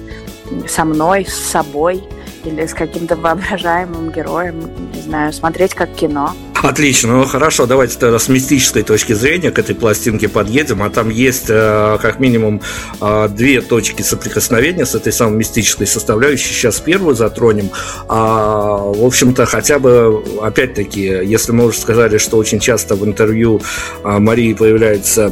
со 0.68 0.86
мной, 0.86 1.26
с 1.26 1.36
собой 1.36 2.04
или 2.44 2.66
с 2.66 2.74
каким-то 2.74 3.16
воображаемым 3.16 4.12
героем, 4.12 4.72
не 4.94 5.02
знаю, 5.02 5.34
смотреть 5.34 5.74
как 5.74 5.94
кино. 5.94 6.34
Отлично, 6.70 7.18
ну 7.18 7.26
хорошо, 7.26 7.68
давайте 7.68 8.00
тогда 8.00 8.18
с 8.18 8.28
мистической 8.28 8.82
точки 8.82 9.14
зрения 9.14 9.52
к 9.52 9.60
этой 9.60 9.76
пластинке 9.76 10.28
подъедем, 10.28 10.82
а 10.82 10.90
там 10.90 11.10
есть 11.10 11.46
э, 11.48 12.00
как 12.02 12.20
минимум 12.20 12.60
э, 13.00 13.30
две 13.30 13.62
точки 13.62 14.02
соприкосновения 14.02 14.88
с 14.88 14.96
этой 14.96 15.14
самой 15.14 15.38
мистической 15.38 15.86
составляющей. 15.86 16.54
Сейчас 16.54 16.80
первую 16.80 17.16
затронем. 17.16 17.70
А, 18.08 18.78
в 18.78 19.06
общем-то, 19.06 19.46
хотя 19.46 19.78
бы, 19.78 20.24
опять-таки, 20.42 21.02
если 21.02 21.52
мы 21.52 21.66
уже 21.66 21.78
сказали, 21.78 22.18
что 22.18 22.38
очень 22.38 22.60
часто 22.60 22.96
в 22.96 23.06
интервью 23.06 23.62
э, 24.04 24.18
Марии 24.18 24.54
появляется 24.54 25.32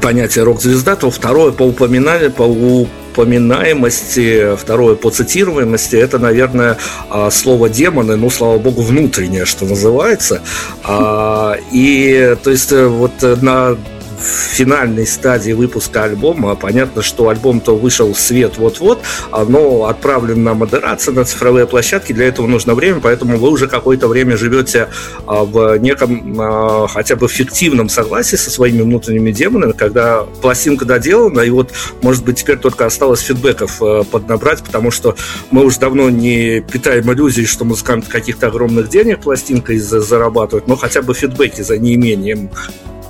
понятие 0.00 0.44
рок-звезда, 0.44 0.96
то 0.96 1.10
второе 1.10 1.52
по 1.52 1.62
упоминанию, 1.62 2.32
по 2.32 2.42
упоминаемости, 2.42 4.56
второе 4.56 4.96
по 4.96 5.10
цитируемости, 5.10 5.96
это, 5.96 6.18
наверное, 6.18 6.78
а, 7.08 7.30
слово 7.30 7.68
демоны, 7.68 8.16
ну, 8.16 8.30
слава 8.30 8.58
богу, 8.58 8.82
внутреннее, 8.82 9.44
что 9.44 9.64
называется. 9.64 10.42
А, 10.84 11.56
и, 11.72 12.36
то 12.42 12.50
есть, 12.50 12.72
э, 12.72 12.86
вот 12.86 13.12
на 13.42 13.76
в 14.20 14.54
финальной 14.54 15.06
стадии 15.06 15.52
выпуска 15.52 16.04
альбома. 16.04 16.54
Понятно, 16.54 17.02
что 17.02 17.28
альбом-то 17.28 17.76
вышел 17.76 18.12
в 18.12 18.20
свет 18.20 18.58
вот-вот, 18.58 19.00
но 19.32 19.86
отправлен 19.86 20.42
на 20.42 20.54
модерацию, 20.54 21.14
на 21.14 21.24
цифровые 21.24 21.66
площадки. 21.66 22.12
Для 22.12 22.28
этого 22.28 22.46
нужно 22.46 22.74
время, 22.74 23.00
поэтому 23.00 23.38
вы 23.38 23.50
уже 23.50 23.66
какое-то 23.68 24.08
время 24.08 24.36
живете 24.36 24.88
а, 25.26 25.44
в 25.44 25.76
неком 25.78 26.36
а, 26.38 26.86
хотя 26.88 27.16
бы 27.16 27.28
фиктивном 27.28 27.88
согласии 27.88 28.36
со 28.36 28.50
своими 28.50 28.82
внутренними 28.82 29.30
демонами, 29.30 29.72
когда 29.72 30.24
пластинка 30.42 30.84
доделана, 30.84 31.40
и 31.40 31.50
вот, 31.50 31.70
может 32.02 32.24
быть, 32.24 32.38
теперь 32.38 32.58
только 32.58 32.86
осталось 32.86 33.20
фидбэков 33.20 33.82
а, 33.82 34.04
поднабрать, 34.04 34.62
потому 34.62 34.90
что 34.90 35.16
мы 35.50 35.64
уже 35.64 35.78
давно 35.78 36.10
не 36.10 36.60
питаем 36.60 37.10
иллюзий, 37.12 37.46
что 37.46 37.64
музыканты 37.64 38.10
каких-то 38.10 38.48
огромных 38.48 38.88
денег 38.88 39.20
пластинкой 39.20 39.78
зарабатывают, 39.78 40.66
но 40.66 40.76
хотя 40.76 41.02
бы 41.02 41.14
фидбэки 41.14 41.62
за 41.62 41.78
неимением 41.78 42.50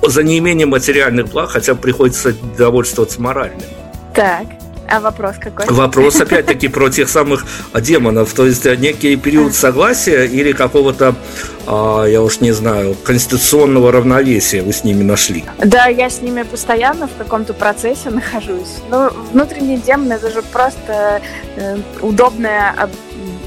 за 0.03 0.23
неимением 0.23 0.69
материальных 0.69 1.29
благ 1.29 1.51
хотя 1.51 1.75
приходится 1.75 2.33
довольствоваться 2.57 3.21
моральным. 3.21 3.61
Так, 4.13 4.47
а 4.91 4.99
вопрос 4.99 5.37
какой? 5.39 5.65
Вопрос, 5.67 6.15
опять-таки, 6.21 6.67
про 6.67 6.89
тех 6.89 7.07
самых 7.07 7.45
демонов. 7.73 8.33
То 8.33 8.45
есть 8.45 8.65
некий 8.65 9.15
период 9.15 9.55
согласия 9.55 10.25
или 10.25 10.51
какого-то, 10.51 11.15
а, 11.65 12.03
я 12.03 12.21
уж 12.21 12.41
не 12.41 12.51
знаю, 12.51 12.95
конституционного 12.95 13.91
равновесия 13.93 14.61
вы 14.61 14.73
с 14.73 14.83
ними 14.83 15.03
нашли? 15.03 15.45
Да, 15.59 15.85
я 15.85 16.09
с 16.09 16.21
ними 16.21 16.43
постоянно 16.43 17.07
в 17.07 17.15
каком-то 17.17 17.53
процессе 17.53 18.09
нахожусь. 18.09 18.81
Ну, 18.89 19.09
внутренние 19.31 19.77
демоны– 19.77 20.13
это 20.15 20.29
же 20.29 20.41
просто 20.41 21.21
э, 21.55 21.77
удобное, 22.01 22.89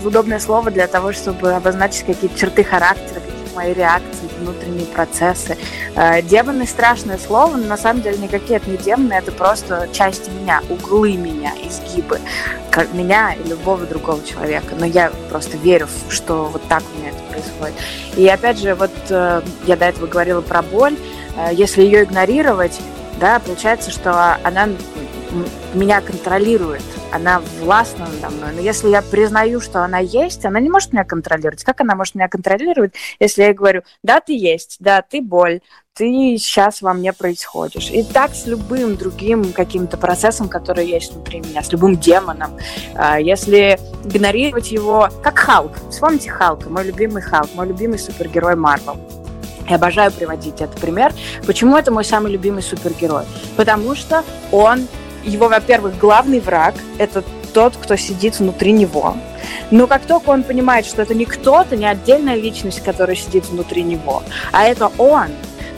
удобное 0.03 0.39
слово 0.39 0.71
для 0.71 0.87
того, 0.87 1.13
чтобы 1.13 1.53
обозначить 1.53 2.05
какие-то 2.07 2.39
черты 2.39 2.65
характера, 2.65 3.21
мои 3.55 3.73
реакции, 3.73 4.29
внутренние 4.39 4.87
процессы. 4.87 5.57
Э, 5.97 6.23
демоны 6.23 6.67
страшное 6.67 7.19
слово, 7.19 7.57
но 7.57 7.67
на 7.67 7.77
самом 7.77 8.03
деле 8.03 8.19
никакие 8.19 8.57
это 8.57 8.71
не 8.71 8.77
демоны, 8.77 9.13
это 9.15 9.33
просто 9.33 9.89
части 9.93 10.31
меня, 10.31 10.63
углы 10.69 11.17
меня, 11.17 11.53
изгибы 11.63 12.21
как 12.71 12.93
меня 12.93 13.35
и 13.35 13.49
любого 13.49 13.87
другого 13.87 14.21
человека. 14.25 14.75
Но 14.77 14.85
я 14.85 15.13
просто 15.31 15.57
верю, 15.57 15.87
что 16.09 16.47
вот 16.47 16.63
так 16.69 16.83
у 16.93 16.99
меня 16.99 17.11
это 17.11 17.23
происходит. 17.31 17.75
И 18.17 18.27
опять 18.27 18.59
же, 18.59 18.75
вот 18.75 18.91
э, 19.11 19.43
я 19.67 19.77
до 19.77 19.85
этого 19.85 20.07
говорила 20.09 20.41
про 20.41 20.63
боль. 20.63 20.97
Э, 21.37 21.51
если 21.53 21.83
ее 21.83 22.03
игнорировать, 22.03 22.81
да, 23.21 23.39
получается, 23.39 23.93
что 23.93 24.37
она 24.43 24.69
меня 25.73 26.01
контролирует 26.01 26.83
она 27.15 27.41
властна 27.61 28.09
надо 28.09 28.35
мной. 28.35 28.53
Но 28.55 28.61
если 28.61 28.89
я 28.89 29.01
признаю, 29.01 29.61
что 29.61 29.85
она 29.85 29.99
есть, 29.99 30.45
она 30.45 30.59
не 30.59 30.69
может 30.69 30.93
меня 30.93 31.05
контролировать. 31.05 31.63
Как 31.63 31.81
она 31.81 31.95
может 31.95 32.17
меня 32.17 32.29
контролировать, 32.29 32.95
если 33.21 33.43
я 33.43 33.49
ей 33.49 33.55
говорю, 33.55 33.83
да, 34.03 34.21
ты 34.21 34.37
есть, 34.37 34.77
да, 34.81 35.01
ты 35.01 35.23
боль, 35.23 35.61
ты 35.95 36.37
сейчас 36.39 36.83
во 36.83 36.93
мне 36.93 37.13
происходишь. 37.13 37.89
И 37.91 38.03
так 38.03 38.35
с 38.35 38.47
любым 38.47 38.97
другим 38.97 39.53
каким-то 39.53 39.97
процессом, 39.97 40.49
который 40.49 40.87
есть 40.87 41.13
внутри 41.13 41.41
меня, 41.41 41.63
с 41.63 41.71
любым 41.71 41.97
демоном. 41.97 42.59
А, 42.97 43.21
если 43.21 43.79
игнорировать 44.05 44.73
его, 44.73 45.09
как 45.23 45.39
Халк. 45.39 45.73
Вспомните 45.91 46.31
Халка, 46.31 46.69
мой 46.69 46.85
любимый 46.85 47.23
Халк, 47.23 47.49
мой 47.55 47.69
любимый 47.69 48.01
супергерой 48.01 48.57
Марвел. 48.57 48.99
Я 49.69 49.77
обожаю 49.77 50.11
приводить 50.11 50.61
этот 50.61 50.81
пример. 50.81 51.13
Почему 51.47 51.77
это 51.77 51.93
мой 51.93 52.05
самый 52.05 52.33
любимый 52.33 52.63
супергерой? 52.63 53.25
Потому 53.57 53.95
что 53.95 54.25
он 54.51 54.89
его, 55.25 55.49
во-первых, 55.49 55.99
главный 55.99 56.41
враг– 56.41 56.75
это 56.99 57.25
тот, 57.53 57.77
кто 57.77 57.97
сидит 57.97 58.39
внутри 58.39 58.73
него. 58.73 59.17
Но 59.71 59.87
как 59.87 60.03
только 60.03 60.31
он 60.31 60.43
понимает, 60.43 60.87
что 60.87 61.03
это 61.03 61.15
не 61.15 61.25
кто-то, 61.25 61.77
не 61.77 61.87
отдельная 61.87 62.35
личность, 62.35 62.83
которая 62.83 63.17
сидит 63.17 63.47
внутри 63.47 63.83
него, 63.83 64.23
а 64.53 64.65
это 64.65 64.91
он, 64.99 65.29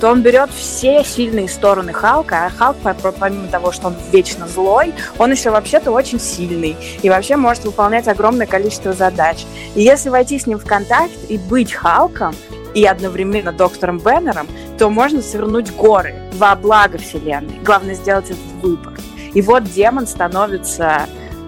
то 0.01 0.11
он 0.11 0.23
берет 0.23 0.51
все 0.51 1.03
сильные 1.05 1.49
стороны 1.49 1.93
Халка, 1.93 2.47
а 2.47 2.51
Халк, 2.51 2.77
помимо 3.19 3.49
того, 3.49 3.73
что 3.73 3.89
он 3.89 3.97
вечно 4.13 4.47
злой, 4.47 4.93
он 5.19 5.33
еще 5.33 5.51
вообще-то 5.51 5.91
очень 5.91 6.21
сильный 6.21 6.77
и 7.03 7.09
вообще 7.09 7.37
может 7.37 7.65
выполнять 7.65 8.09
огромное 8.09 8.47
количество 8.47 8.93
задач. 8.93 9.45
И 9.75 9.83
если 9.83 10.11
войти 10.11 10.39
с 10.39 10.47
ним 10.47 10.59
в 10.59 10.67
контакт 10.67 11.13
и 11.29 11.39
быть 11.39 11.73
Халком, 11.73 12.35
и 12.75 12.85
одновременно 12.85 13.53
доктором 13.53 13.99
Беннером, 13.99 14.47
то 14.77 14.91
можно 14.91 15.23
свернуть 15.23 15.75
горы 15.75 16.15
во 16.35 16.55
благо 16.55 16.99
Вселенной. 16.99 17.59
Главное 17.65 17.95
сделать 17.95 18.27
этот 18.27 18.45
выбор. 18.61 18.93
И 19.37 19.43
вот 19.43 19.65
демон 19.65 20.07
становится 20.07 21.03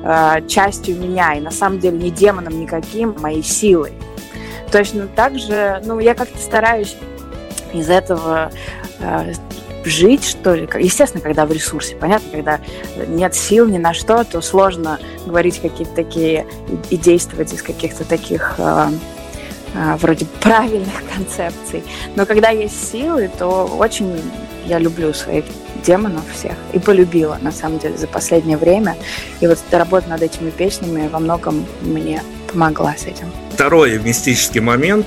э, 0.05 0.47
частью 0.47 0.97
меня, 0.97 1.33
и 1.33 1.41
на 1.41 1.51
самом 1.51 1.79
деле 1.79 1.97
не 1.97 2.11
демоном 2.11 2.61
никаким, 2.61 3.15
а 3.17 3.21
моей 3.21 3.43
силой. 3.43 3.95
Точно 4.71 5.07
так 5.07 5.39
же, 5.39 5.81
ну, 5.87 5.99
я 5.99 6.15
как-то 6.15 6.37
стараюсь 6.37 6.97
из 7.73 7.89
этого 7.89 8.53
э, 8.99 9.33
жить, 9.87 10.23
что 10.23 10.53
ли. 10.53 10.69
Естественно, 10.79 11.23
когда 11.23 11.47
в 11.47 11.53
ресурсе, 11.53 11.97
понятно, 11.97 12.31
когда 12.31 12.61
нет 13.07 13.35
сил 13.35 13.67
ни 13.67 13.79
на 13.79 13.95
что, 13.95 14.23
то 14.23 14.43
сложно 14.43 14.99
говорить 15.25 15.59
какие-то 15.59 15.95
такие 15.95 16.47
и 16.91 16.99
действовать 16.99 17.55
из 17.55 17.63
каких-то 17.63 18.05
таких 18.05 18.57
э, 18.59 18.89
э, 19.75 19.97
вроде 19.97 20.27
правильных 20.43 20.93
концепций. 21.17 21.83
Но 22.17 22.27
когда 22.27 22.51
есть 22.51 22.93
силы, 22.93 23.31
то 23.39 23.65
очень 23.65 24.21
я 24.67 24.79
люблю 24.79 25.15
своих 25.15 25.47
демонов 25.89 26.25
всех 26.35 26.53
и 26.75 26.79
полюбила, 26.79 27.39
на 27.41 27.51
самом 27.51 27.79
деле, 27.79 27.97
за 27.97 28.07
последнее 28.07 28.59
время. 28.59 28.95
И 29.41 29.47
вот 29.47 29.59
работа 29.71 30.09
над 30.11 30.23
этими 30.23 30.51
песнями 30.51 31.09
во 31.09 31.19
многом 31.19 31.65
мне 31.81 32.23
помогла 32.53 32.95
с 32.95 33.07
этим. 33.07 33.33
Второй 33.59 33.99
мистический 33.99 34.61
момент. 34.61 35.05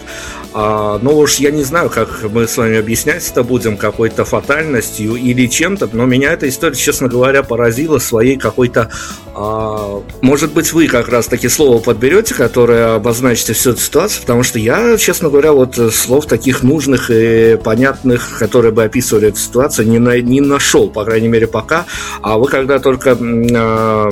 А, 0.53 0.99
ну 1.01 1.17
уж 1.17 1.35
я 1.35 1.51
не 1.51 1.63
знаю, 1.63 1.89
как 1.89 2.23
мы 2.29 2.45
с 2.47 2.57
вами 2.57 2.77
объяснять 2.77 3.25
это 3.29 3.43
будем, 3.43 3.77
какой-то 3.77 4.25
фатальностью 4.25 5.15
или 5.15 5.47
чем-то, 5.47 5.89
но 5.93 6.05
меня 6.05 6.33
эта 6.33 6.49
история, 6.49 6.75
честно 6.75 7.07
говоря, 7.07 7.43
поразила 7.43 7.99
своей 7.99 8.35
какой-то... 8.35 8.91
А, 9.33 10.03
может 10.19 10.51
быть, 10.51 10.73
вы 10.73 10.87
как 10.87 11.07
раз 11.07 11.27
таки 11.27 11.47
слово 11.47 11.79
подберете, 11.79 12.33
которое 12.33 12.95
обозначите 12.95 13.53
всю 13.53 13.71
эту 13.71 13.79
ситуацию, 13.79 14.21
потому 14.21 14.43
что 14.43 14.59
я, 14.59 14.97
честно 14.97 15.29
говоря, 15.29 15.53
вот 15.53 15.77
слов 15.93 16.25
таких 16.25 16.63
нужных 16.63 17.09
и 17.09 17.57
понятных, 17.63 18.37
которые 18.37 18.73
бы 18.73 18.83
описывали 18.83 19.29
эту 19.29 19.37
ситуацию, 19.37 19.87
не, 19.87 19.99
на, 19.99 20.19
не 20.19 20.41
нашел, 20.41 20.89
по 20.89 21.05
крайней 21.05 21.29
мере, 21.29 21.47
пока. 21.47 21.85
А 22.21 22.37
вы 22.37 22.47
когда 22.47 22.79
только 22.79 23.17
а, 23.17 24.09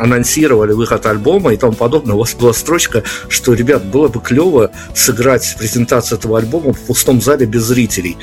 анонсировали 0.00 0.72
выход 0.72 1.06
альбома 1.06 1.52
и 1.52 1.56
тому 1.56 1.72
подобное, 1.72 2.14
у 2.14 2.18
вас 2.18 2.34
была 2.34 2.52
строчка, 2.52 3.02
что, 3.28 3.54
ребят, 3.70 3.84
было 3.84 4.08
бы 4.08 4.20
клево 4.20 4.70
сыграть 4.94 5.54
презентацию 5.56 6.18
этого 6.18 6.38
альбома 6.38 6.72
в 6.72 6.80
пустом 6.80 7.20
зале 7.20 7.46
без 7.46 7.62
зрителей. 7.62 8.16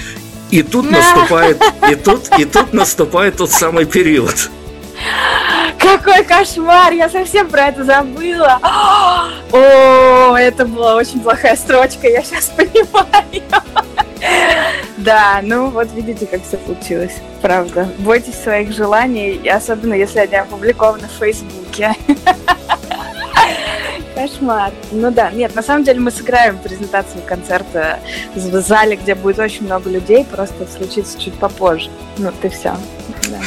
И 0.51 0.61
тут 0.61 0.89
наступает, 0.91 1.61
и 1.89 1.95
тут, 2.03 2.29
и 2.37 2.45
тут 2.45 2.73
наступает 2.73 3.37
тот 3.37 3.49
самый 3.51 3.85
период. 3.85 4.49
Какой 5.77 6.23
кошмар! 6.25 6.91
Я 6.91 7.09
совсем 7.09 7.47
про 7.47 7.67
это 7.67 7.83
забыла. 7.83 8.59
О, 9.51 10.35
это 10.35 10.65
была 10.65 10.95
очень 10.95 11.21
плохая 11.21 11.55
строчка, 11.55 12.07
я 12.07 12.23
сейчас 12.23 12.51
понимаю. 12.55 13.43
Да, 14.97 15.39
ну 15.43 15.69
вот 15.69 15.87
видите, 15.93 16.25
как 16.25 16.41
все 16.45 16.57
получилось. 16.57 17.15
Правда. 17.41 17.87
Бойтесь 17.99 18.35
своих 18.35 18.75
желаний, 18.75 19.47
особенно 19.47 19.93
если 19.93 20.19
они 20.19 20.35
опубликованы 20.35 21.07
в 21.07 21.19
Фейсбуке. 21.19 21.95
Кошмар. 24.17 24.73
Ну 24.91 25.11
да, 25.11 25.29
нет, 25.29 25.53
на 25.53 25.61
самом 25.61 25.83
деле 25.83 25.99
мы 25.99 26.09
сыграем 26.09 26.57
презентацию 26.57 27.21
концерта 27.23 27.99
в 28.33 28.61
зале, 28.61 28.95
где 28.95 29.13
будет 29.13 29.37
очень 29.37 29.65
много 29.65 29.91
людей, 29.91 30.25
просто 30.25 30.65
случится 30.75 31.19
чуть 31.19 31.35
попозже. 31.35 31.89
Ну, 32.17 32.31
ты 32.41 32.49
все. 32.49 32.75
Да. 33.29 33.37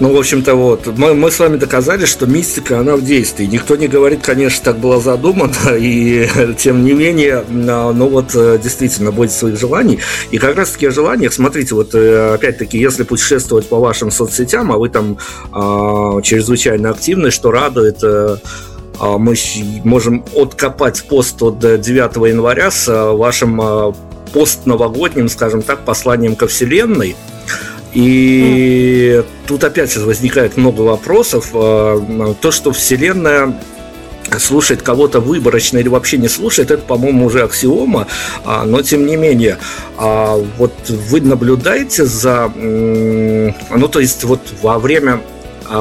Ну, 0.00 0.14
в 0.14 0.18
общем-то, 0.18 0.54
вот, 0.54 0.86
мы, 0.96 1.12
мы 1.12 1.30
с 1.30 1.38
вами 1.38 1.56
доказали, 1.58 2.06
что 2.06 2.24
мистика, 2.26 2.80
она 2.80 2.96
в 2.96 3.04
действии. 3.04 3.44
Никто 3.44 3.76
не 3.76 3.86
говорит, 3.86 4.20
конечно, 4.22 4.64
так 4.64 4.78
было 4.78 4.98
задумано, 4.98 5.52
и 5.78 6.26
тем 6.56 6.84
не 6.84 6.92
менее, 6.92 7.44
а, 7.68 7.92
ну 7.92 8.08
вот, 8.08 8.34
э, 8.34 8.58
действительно, 8.62 9.12
бойтесь 9.12 9.36
своих 9.36 9.58
желаний. 9.58 9.98
И 10.30 10.38
как 10.38 10.56
раз-таки 10.56 10.86
о 10.86 10.90
желаниях, 10.90 11.34
смотрите, 11.34 11.74
вот, 11.74 11.94
э, 11.94 12.34
опять-таки, 12.34 12.78
если 12.78 13.02
путешествовать 13.02 13.68
по 13.68 13.78
вашим 13.78 14.10
соцсетям, 14.10 14.72
а 14.72 14.78
вы 14.78 14.88
там 14.88 15.18
а, 15.52 16.22
чрезвычайно 16.22 16.90
активны, 16.90 17.30
что 17.30 17.50
радует, 17.50 17.98
э, 18.02 18.38
мы 19.00 19.34
можем 19.84 20.24
откопать 20.36 21.02
пост 21.04 21.42
от 21.42 21.58
9 21.58 22.16
января 22.28 22.70
с 22.70 22.86
вашим 23.12 23.94
пост 24.32 24.66
новогодним, 24.66 25.28
скажем 25.28 25.62
так, 25.62 25.84
посланием 25.84 26.36
ко 26.36 26.46
Вселенной– 26.46 27.16
и 27.92 29.24
тут 29.46 29.64
опять 29.64 29.92
же 29.92 30.00
возникает 30.00 30.56
много 30.56 30.82
вопросов. 30.82 31.50
А, 31.54 32.34
то, 32.40 32.50
что 32.50 32.72
Вселенная 32.72 33.58
слушает 34.38 34.82
кого-то 34.82 35.18
выборочно 35.20 35.78
или 35.78 35.88
вообще 35.88 36.16
не 36.16 36.28
слушает, 36.28 36.70
это, 36.70 36.82
по-моему, 36.82 37.26
уже 37.26 37.42
аксиома, 37.42 38.06
а, 38.44 38.64
но 38.64 38.80
тем 38.82 39.06
не 39.06 39.16
менее, 39.16 39.58
а, 39.96 40.36
вот 40.56 40.72
вы 40.88 41.20
наблюдаете 41.20 42.04
за, 42.04 42.52
ну, 42.56 43.88
то 43.88 43.98
есть 43.98 44.22
вот 44.22 44.40
во 44.62 44.78
время 44.78 45.14
а, 45.14 45.39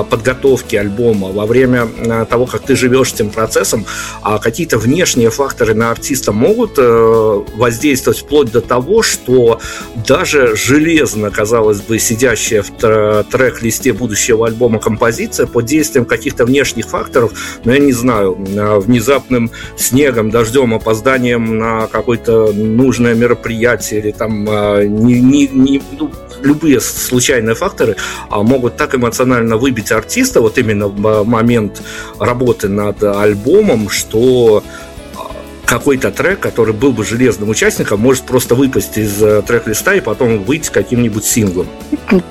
подготовки 0.10 0.75
альбома, 0.75 1.30
во 1.30 1.45
время 1.45 1.88
а, 2.08 2.25
того, 2.25 2.45
как 2.45 2.62
ты 2.62 2.75
живешь 2.75 3.13
этим 3.13 3.30
процессом, 3.30 3.86
а 4.21 4.38
какие-то 4.39 4.78
внешние 4.78 5.30
факторы 5.30 5.73
на 5.73 5.91
артиста 5.91 6.32
могут 6.32 6.73
э, 6.78 7.43
воздействовать 7.56 8.19
вплоть 8.19 8.52
до 8.52 8.62
того, 8.62 9.02
что 9.02 9.60
даже 10.08 10.56
железно, 10.56 11.32
казалось 11.32 11.82
бы, 11.82 11.99
сидящая 11.99 12.63
в 12.63 12.69
трек-листе 12.71 13.93
будущего 13.93 14.47
альбома 14.47 14.80
композиция 14.80 15.47
под 15.47 15.65
действием 15.65 16.06
каких-то 16.06 16.45
внешних 16.45 16.88
факторов, 16.88 17.34
ну, 17.63 17.71
я 17.71 17.80
не 17.80 17.93
знаю, 17.93 18.36
внезапным 18.36 19.52
снегом, 19.78 20.30
дождем, 20.30 20.73
опозданием 20.73 21.58
на 21.58 21.88
какое-то 21.88 22.52
нужное 22.54 23.15
мероприятие 23.15 23.99
или 24.02 24.12
там 24.12 24.45
не, 24.45 25.19
не, 25.19 25.47
не, 25.47 25.82
ну, 25.97 26.12
любые 26.41 26.80
случайные 26.80 27.56
факторы 27.56 27.95
могут 28.30 28.78
так 28.78 28.95
эмоционально 28.95 29.58
выбить 29.58 29.80
выбить 29.80 29.91
артиста 29.91 30.41
вот 30.41 30.58
именно 30.58 30.88
в 30.88 31.23
момент 31.23 31.82
работы 32.19 32.67
над 32.67 33.04
альбомом, 33.04 33.89
что 33.89 34.63
какой-то 35.69 36.10
трек, 36.10 36.39
который 36.39 36.73
был 36.73 36.91
бы 36.91 37.05
железным 37.05 37.49
участником, 37.49 37.99
может 37.99 38.23
просто 38.23 38.55
выпасть 38.55 38.97
из 38.97 39.21
э, 39.21 39.43
трек-листа 39.43 39.93
и 39.93 40.01
потом 40.01 40.43
выйти 40.43 40.71
каким-нибудь 40.71 41.23
синглом. 41.23 41.67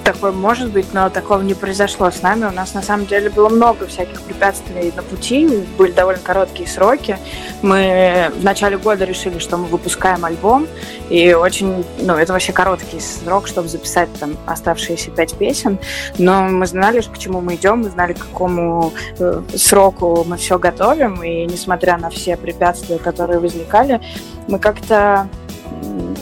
Такое 0.02 0.32
может 0.32 0.72
быть, 0.72 0.92
но 0.92 1.08
такого 1.08 1.40
не 1.42 1.54
произошло 1.54 2.10
с 2.10 2.20
нами. 2.20 2.46
У 2.46 2.50
нас 2.50 2.74
на 2.74 2.82
самом 2.82 3.06
деле 3.06 3.30
было 3.30 3.48
много 3.48 3.86
всяких 3.86 4.20
препятствий 4.22 4.92
на 4.96 5.04
пути, 5.04 5.48
были 5.78 5.92
довольно 5.92 6.20
короткие 6.20 6.68
сроки. 6.68 7.16
Мы 7.62 8.32
в 8.36 8.42
начале 8.42 8.76
года 8.76 9.04
решили, 9.04 9.38
что 9.38 9.56
мы 9.56 9.66
выпускаем 9.66 10.24
альбом, 10.24 10.66
и 11.08 11.32
очень, 11.32 11.84
ну, 12.00 12.14
это 12.14 12.32
вообще 12.32 12.52
короткий 12.52 12.98
срок, 12.98 13.46
чтобы 13.46 13.68
записать 13.68 14.08
там 14.18 14.36
оставшиеся 14.46 15.12
пять 15.12 15.34
песен, 15.34 15.78
но 16.18 16.42
мы 16.42 16.66
знали, 16.66 17.00
к 17.00 17.18
чему 17.18 17.40
мы 17.40 17.54
идем, 17.54 17.82
мы 17.82 17.90
знали, 17.90 18.14
к 18.14 18.18
какому 18.18 18.92
э, 19.20 19.42
сроку 19.54 20.24
мы 20.26 20.36
все 20.38 20.58
готовим, 20.58 21.22
и 21.22 21.46
несмотря 21.46 21.98
на 21.98 22.10
все 22.10 22.36
препятствия, 22.36 22.98
которые 22.98 23.27
которые 23.28 23.40
возникали, 23.40 24.00
мы 24.48 24.58
как-то 24.58 25.28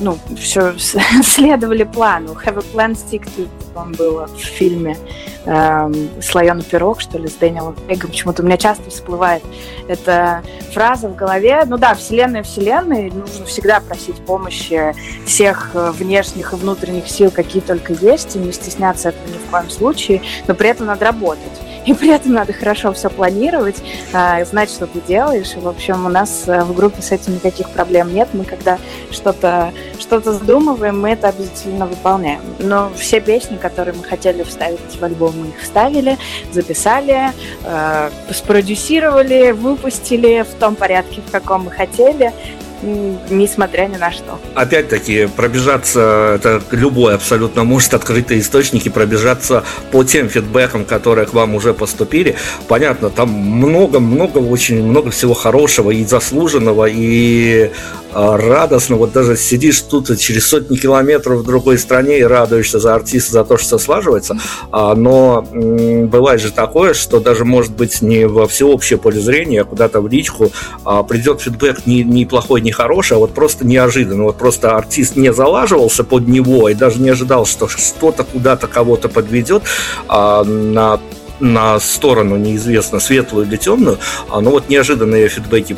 ну, 0.01 0.19
все 0.37 0.75
следовали 1.23 1.85
плану. 1.85 2.33
Have 2.45 2.59
a 2.59 2.75
plan, 2.75 2.93
stick 2.93 3.25
to 3.37 3.49
вам 3.75 3.93
было 3.93 4.27
в 4.27 4.41
фильме 4.41 4.97
эм, 5.45 6.09
«Слоеный 6.23 6.65
пирог», 6.65 7.01
что 7.03 7.19
ли, 7.19 7.29
с 7.29 7.35
Дэниелом 7.35 7.77
Крейгом. 7.87 8.11
Почему-то 8.11 8.43
у 8.43 8.47
меня 8.47 8.57
часто 8.57 8.89
всплывает 8.91 9.43
эта 9.87 10.43
фраза 10.73 11.09
в 11.09 11.15
голове. 11.15 11.63
Ну 11.67 11.77
да, 11.77 11.95
вселенная 11.95 12.43
вселенной, 12.43 13.11
нужно 13.11 13.45
всегда 13.45 13.81
просить 13.81 14.17
помощи 14.25 14.95
всех 15.27 15.73
э, 15.75 15.91
внешних 15.93 16.55
и 16.55 16.57
внутренних 16.57 17.07
сил, 17.09 17.31
какие 17.31 17.61
только 17.61 17.93
есть, 17.93 18.35
и 18.35 18.39
не 18.39 18.51
стесняться 18.51 19.11
этого 19.11 19.29
ни 19.29 19.39
в 19.47 19.51
коем 19.51 19.69
случае, 19.69 20.23
но 20.49 20.55
при 20.55 20.71
этом 20.71 20.87
надо 20.87 21.05
работать 21.05 21.61
и 21.87 21.95
при 21.95 22.11
этом 22.11 22.33
надо 22.33 22.53
хорошо 22.53 22.93
все 22.93 23.09
планировать, 23.09 23.77
а, 24.13 24.45
знать, 24.45 24.71
что 24.71 24.87
ты 24.87 25.01
делаешь. 25.01 25.55
И, 25.57 25.61
в 25.61 25.69
общем, 25.69 26.05
у 26.05 26.09
нас 26.09 26.45
э, 26.47 26.63
в 26.63 26.75
группе 26.75 27.01
с 27.01 27.13
этим 27.13 27.35
никаких 27.35 27.71
проблем 27.71 28.13
нет. 28.13 28.29
Мы 28.33 28.45
когда 28.45 28.79
что-то 29.11 29.73
что 29.99 30.21
задумываем, 30.21 31.01
мы 31.01 31.11
это 31.11 31.29
обязательно 31.29 31.87
выполняем. 31.87 32.41
Но 32.59 32.91
все 32.97 33.21
песни, 33.21 33.57
которые 33.57 33.95
мы 33.95 34.03
хотели 34.03 34.43
вставить 34.43 34.81
в 34.99 35.03
альбом, 35.03 35.35
мы 35.41 35.49
их 35.49 35.61
вставили, 35.61 36.19
записали, 36.53 37.33
э, 37.65 38.11
спродюсировали, 38.33 39.53
выпустили 39.53 40.43
в 40.43 40.59
том 40.59 40.75
порядке, 40.75 41.21
в 41.27 41.31
каком 41.31 41.65
мы 41.65 41.71
хотели 41.71 42.33
несмотря 42.83 43.87
ни 43.87 43.97
на 43.97 44.13
что. 44.13 44.39
Опять-таки, 44.55 45.27
пробежаться, 45.27 46.35
это 46.37 46.63
любой 46.71 47.15
абсолютно 47.15 47.65
может 47.65 47.95
открытые 47.95 48.41
источники, 48.41 48.89
пробежаться 48.89 49.65
по 49.91 50.05
тем 50.05 50.29
фидбэкам, 50.29 50.85
которые 50.85 51.27
к 51.27 51.35
вам 51.35 51.55
уже 51.55 51.75
поступили. 51.75 52.37
Понятно, 52.69 53.11
там 53.11 53.31
много-много, 53.31 54.39
очень 54.39 54.83
много 54.83 55.11
всего 55.11 55.35
хорошего 55.35 55.91
и 55.91 56.05
заслуженного, 56.05 56.87
и 56.89 57.71
радостно. 58.17 58.97
Вот 58.97 59.13
даже 59.13 59.37
сидишь 59.37 59.81
тут 59.83 60.19
через 60.19 60.47
сотни 60.47 60.77
километров 60.77 61.41
в 61.41 61.45
другой 61.45 61.79
стране 61.79 62.19
и 62.21 62.23
радуешься 62.23 62.79
за 62.79 62.95
артиста, 62.95 63.33
за 63.33 63.45
то, 63.45 63.57
что 63.57 63.67
все 63.67 63.79
слаживается. 63.79 64.39
А, 64.73 64.95
но 64.95 65.43
бывает 65.43 66.41
же 66.41 66.51
такое, 66.51 66.95
что 66.95 67.21
даже 67.21 67.45
может 67.45 67.73
быть 67.73 68.01
не 68.03 68.27
во 68.27 68.47
всеобщее 68.47 68.99
поле 68.99 69.21
зрения, 69.21 69.63
а 69.63 69.65
куда-то 69.65 70.01
в 70.01 70.09
личку 70.09 70.51
а, 70.85 71.03
придет 71.03 71.41
фидбэк 71.41 71.87
не, 71.87 72.03
не 72.03 72.25
плохой, 72.25 72.61
не 72.61 72.73
хороший, 72.73 73.17
а 73.17 73.21
вот 73.21 73.35
просто 73.35 73.67
неожиданно. 73.67 74.25
Вот 74.25 74.39
просто 74.39 74.77
артист 74.77 75.17
не 75.17 75.33
залаживался 75.33 76.05
под 76.05 76.27
него 76.27 76.69
и 76.69 76.75
даже 76.75 77.01
не 77.01 77.11
ожидал, 77.11 77.45
что 77.47 77.69
что-то 77.69 78.25
куда-то 78.25 78.67
кого-то 78.67 79.09
подведет 79.09 79.63
на 80.09 81.01
на 81.39 81.79
сторону 81.81 82.37
неизвестно, 82.37 82.99
светлую 82.99 83.47
или 83.47 83.57
темную, 83.57 83.99
но 84.31 84.51
вот 84.51 84.71
неожиданные 84.71 85.29
фидбэки 85.29 85.77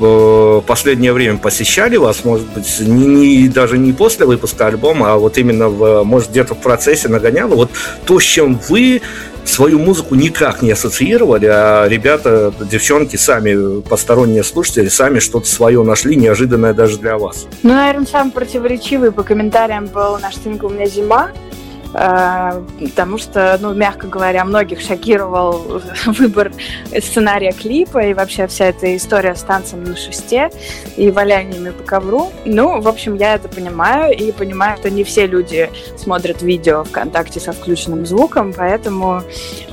в 0.00 0.62
последнее 0.66 1.12
время 1.12 1.38
посещали 1.38 1.96
вас, 1.96 2.24
может 2.24 2.46
быть, 2.52 2.80
не, 2.80 3.06
не, 3.06 3.48
даже 3.48 3.76
не 3.76 3.92
после 3.92 4.24
выпуска 4.24 4.66
альбома, 4.66 5.12
а 5.12 5.16
вот 5.16 5.36
именно, 5.36 5.68
в, 5.68 6.02
может, 6.04 6.30
где-то 6.30 6.54
в 6.54 6.58
процессе 6.58 7.08
нагоняло, 7.08 7.54
вот 7.54 7.70
то, 8.06 8.18
с 8.18 8.22
чем 8.22 8.58
вы 8.68 9.02
свою 9.44 9.78
музыку 9.78 10.14
никак 10.14 10.62
не 10.62 10.72
ассоциировали, 10.72 11.46
а 11.46 11.86
ребята, 11.86 12.52
девчонки 12.60 13.16
сами, 13.16 13.80
посторонние 13.82 14.42
слушатели, 14.42 14.88
сами 14.88 15.18
что-то 15.18 15.48
свое 15.48 15.82
нашли, 15.82 16.16
неожиданное 16.16 16.72
даже 16.72 16.98
для 16.98 17.18
вас. 17.18 17.46
Ну, 17.62 17.74
наверное, 17.74 18.06
самый 18.06 18.30
противоречивый 18.30 19.12
по 19.12 19.22
комментариям 19.22 19.86
был 19.86 20.18
наш 20.18 20.36
сингл 20.36 20.68
«У 20.68 20.70
меня 20.70 20.86
зима», 20.86 21.30
Э, 21.30 21.49
потому 21.92 23.18
что, 23.18 23.58
ну, 23.60 23.74
мягко 23.74 24.06
говоря, 24.06 24.44
многих 24.44 24.80
шокировал 24.80 25.82
выбор 26.06 26.52
сценария 27.00 27.52
клипа 27.52 27.98
и 27.98 28.14
вообще 28.14 28.46
вся 28.46 28.66
эта 28.66 28.96
история 28.96 29.34
с 29.34 29.42
танцем 29.42 29.84
на 29.84 29.96
шесте 29.96 30.50
и 30.96 31.10
валяниями 31.10 31.70
по 31.70 31.82
ковру. 31.82 32.30
Ну, 32.44 32.80
в 32.80 32.88
общем, 32.88 33.14
я 33.14 33.34
это 33.34 33.48
понимаю 33.48 34.16
и 34.16 34.32
понимаю, 34.32 34.78
что 34.78 34.90
не 34.90 35.04
все 35.04 35.26
люди 35.26 35.70
смотрят 35.96 36.42
видео 36.42 36.84
ВКонтакте 36.84 37.40
со 37.40 37.52
включенным 37.52 38.06
звуком, 38.06 38.52
поэтому 38.56 39.22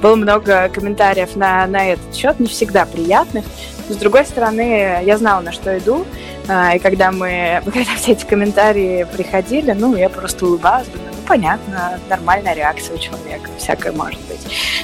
было 0.01 0.15
много 0.15 0.69
комментариев 0.69 1.35
на, 1.35 1.67
на 1.67 1.89
этот 1.93 2.15
счет, 2.15 2.39
не 2.39 2.47
всегда 2.47 2.85
приятных. 2.85 3.45
С 3.89 3.95
другой 3.95 4.25
стороны, 4.25 5.01
я 5.03 5.17
знала, 5.17 5.41
на 5.41 5.51
что 5.51 5.77
иду, 5.77 6.05
э, 6.47 6.75
и 6.75 6.79
когда 6.79 7.11
мы, 7.11 7.61
когда 7.65 7.95
все 7.95 8.13
эти 8.13 8.25
комментарии 8.25 9.07
приходили, 9.15 9.71
ну, 9.71 9.95
я 9.95 10.09
просто 10.09 10.45
улыбалась, 10.45 10.87
думаю, 10.87 11.16
понятно, 11.27 11.99
нормальная 12.09 12.53
реакция 12.53 12.95
у 12.95 12.99
человека, 12.99 13.49
всякое 13.57 13.91
может 13.91 14.19
быть. 14.27 14.39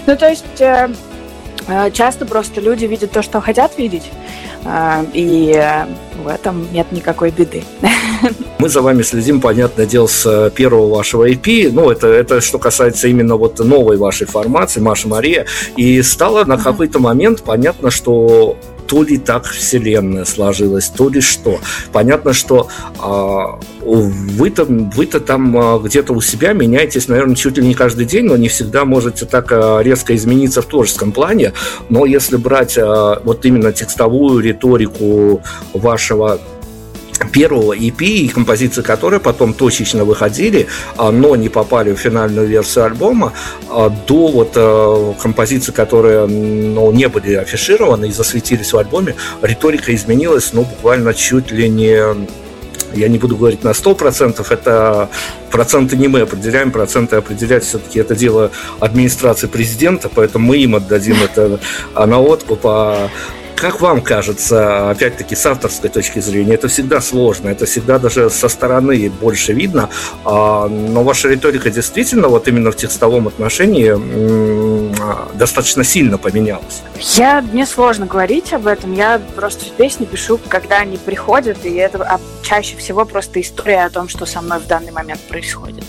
Ну, 0.05 0.15
то 0.15 0.29
есть 0.29 0.59
э, 0.59 0.89
э, 1.67 1.91
часто 1.91 2.25
просто 2.25 2.61
люди 2.61 2.85
видят 2.85 3.11
то, 3.11 3.21
что 3.21 3.41
хотят 3.41 3.77
видеть, 3.77 4.09
э, 4.65 5.05
и 5.13 5.85
в 6.23 6.27
этом 6.27 6.71
нет 6.71 6.91
никакой 6.91 7.31
беды. 7.31 7.63
Мы 8.59 8.69
за 8.69 8.81
вами 8.81 9.01
следим, 9.01 9.41
понятное 9.41 9.85
дело, 9.85 10.07
с 10.07 10.51
первого 10.55 10.95
вашего 10.95 11.29
EP. 11.29 11.69
Ну, 11.71 11.89
это, 11.89 12.07
это 12.07 12.39
что 12.41 12.59
касается 12.59 13.07
именно 13.07 13.35
вот 13.35 13.59
новой 13.59 13.97
вашей 13.97 14.27
формации, 14.27 14.79
Маша 14.79 15.07
Мария. 15.07 15.45
И 15.75 16.01
стало 16.01 16.45
на 16.45 16.57
какой-то 16.57 16.99
момент 16.99 17.43
понятно, 17.43 17.91
что 17.91 18.57
то 18.87 19.03
ли 19.03 19.17
так 19.17 19.45
вселенная 19.45 20.25
сложилась, 20.25 20.89
то 20.89 21.09
ли 21.09 21.21
что. 21.21 21.59
Понятно, 21.91 22.33
что 22.33 22.67
э, 23.01 23.85
вы-то, 23.85 24.65
вы-то 24.65 25.19
там 25.19 25.57
э, 25.57 25.79
где-то 25.83 26.13
у 26.13 26.21
себя 26.21 26.53
меняетесь, 26.53 27.07
наверное, 27.07 27.35
чуть 27.35 27.57
ли 27.57 27.65
не 27.65 27.73
каждый 27.73 28.05
день, 28.05 28.25
но 28.25 28.37
не 28.37 28.47
всегда 28.47 28.85
можете 28.85 29.25
так 29.25 29.51
э, 29.51 29.79
резко 29.83 30.15
измениться 30.15 30.61
в 30.61 30.65
творческом 30.65 31.11
плане. 31.11 31.53
Но 31.89 32.05
если 32.05 32.37
брать 32.37 32.77
э, 32.77 33.15
вот 33.23 33.45
именно 33.45 33.71
текстовую 33.71 34.39
риторику 34.39 35.41
вашего 35.73 36.39
первого 37.31 37.75
EP, 37.75 38.03
и 38.03 38.27
композиции 38.27 38.81
которые 38.81 39.19
потом 39.19 39.53
точечно 39.53 40.05
выходили, 40.05 40.67
а, 40.97 41.11
но 41.11 41.35
не 41.35 41.49
попали 41.49 41.93
в 41.93 41.97
финальную 41.97 42.47
версию 42.47 42.85
альбома, 42.85 43.33
а, 43.69 43.89
до 43.89 44.27
вот 44.27 44.51
э, 44.55 45.13
композиций, 45.21 45.73
которые 45.73 46.27
ну, 46.27 46.91
не 46.91 47.07
были 47.07 47.33
афишированы 47.35 48.07
и 48.07 48.11
засветились 48.11 48.73
в 48.73 48.77
альбоме, 48.77 49.15
риторика 49.41 49.93
изменилась, 49.93 50.53
ну, 50.53 50.63
буквально 50.63 51.13
чуть 51.13 51.51
ли 51.51 51.69
не 51.69 51.99
я 52.95 53.07
не 53.07 53.17
буду 53.17 53.35
говорить 53.35 53.63
на 53.63 53.69
100%, 53.69 54.45
это 54.49 55.09
проценты 55.49 55.97
не 55.97 56.07
мы 56.07 56.21
определяем, 56.21 56.71
проценты 56.71 57.15
определять 57.15 57.63
все-таки 57.63 57.99
это 57.99 58.15
дело 58.15 58.51
администрации 58.79 59.47
президента, 59.47 60.09
поэтому 60.13 60.47
мы 60.47 60.57
им 60.57 60.75
отдадим 60.75 61.15
это 61.23 61.59
на 61.95 62.19
откуп, 62.19 62.59
а 62.65 63.09
как 63.63 63.79
вам 63.79 64.01
кажется, 64.01 64.89
опять-таки, 64.89 65.37
с 65.37 65.45
авторской 65.45 65.89
точки 65.89 66.19
зрения, 66.19 66.55
это 66.55 66.67
всегда 66.67 66.99
сложно, 66.99 67.47
это 67.47 67.65
всегда 67.65 67.97
даже 67.97 68.29
со 68.29 68.49
стороны 68.49 69.09
больше 69.09 69.53
видно, 69.53 69.89
а, 70.25 70.67
но 70.67 71.01
ваша 71.01 71.29
риторика 71.29 71.69
действительно 71.69 72.27
вот 72.27 72.45
именно 72.49 72.73
в 72.73 72.75
текстовом 72.75 73.29
отношении 73.29 73.93
достаточно 75.37 75.85
сильно 75.85 76.17
поменялась? 76.17 76.81
Я, 76.99 77.41
мне 77.41 77.65
сложно 77.65 78.05
говорить 78.05 78.51
об 78.51 78.67
этом, 78.67 78.93
я 78.93 79.21
просто 79.33 79.63
песни 79.77 80.03
пишу, 80.03 80.41
когда 80.49 80.79
они 80.79 80.97
приходят, 80.97 81.63
и 81.63 81.73
это 81.73 82.03
а 82.03 82.19
чаще 82.41 82.75
всего 82.75 83.05
просто 83.05 83.39
история 83.39 83.85
о 83.85 83.89
том, 83.89 84.09
что 84.09 84.25
со 84.25 84.41
мной 84.41 84.59
в 84.59 84.67
данный 84.67 84.91
момент 84.91 85.21
происходит. 85.21 85.85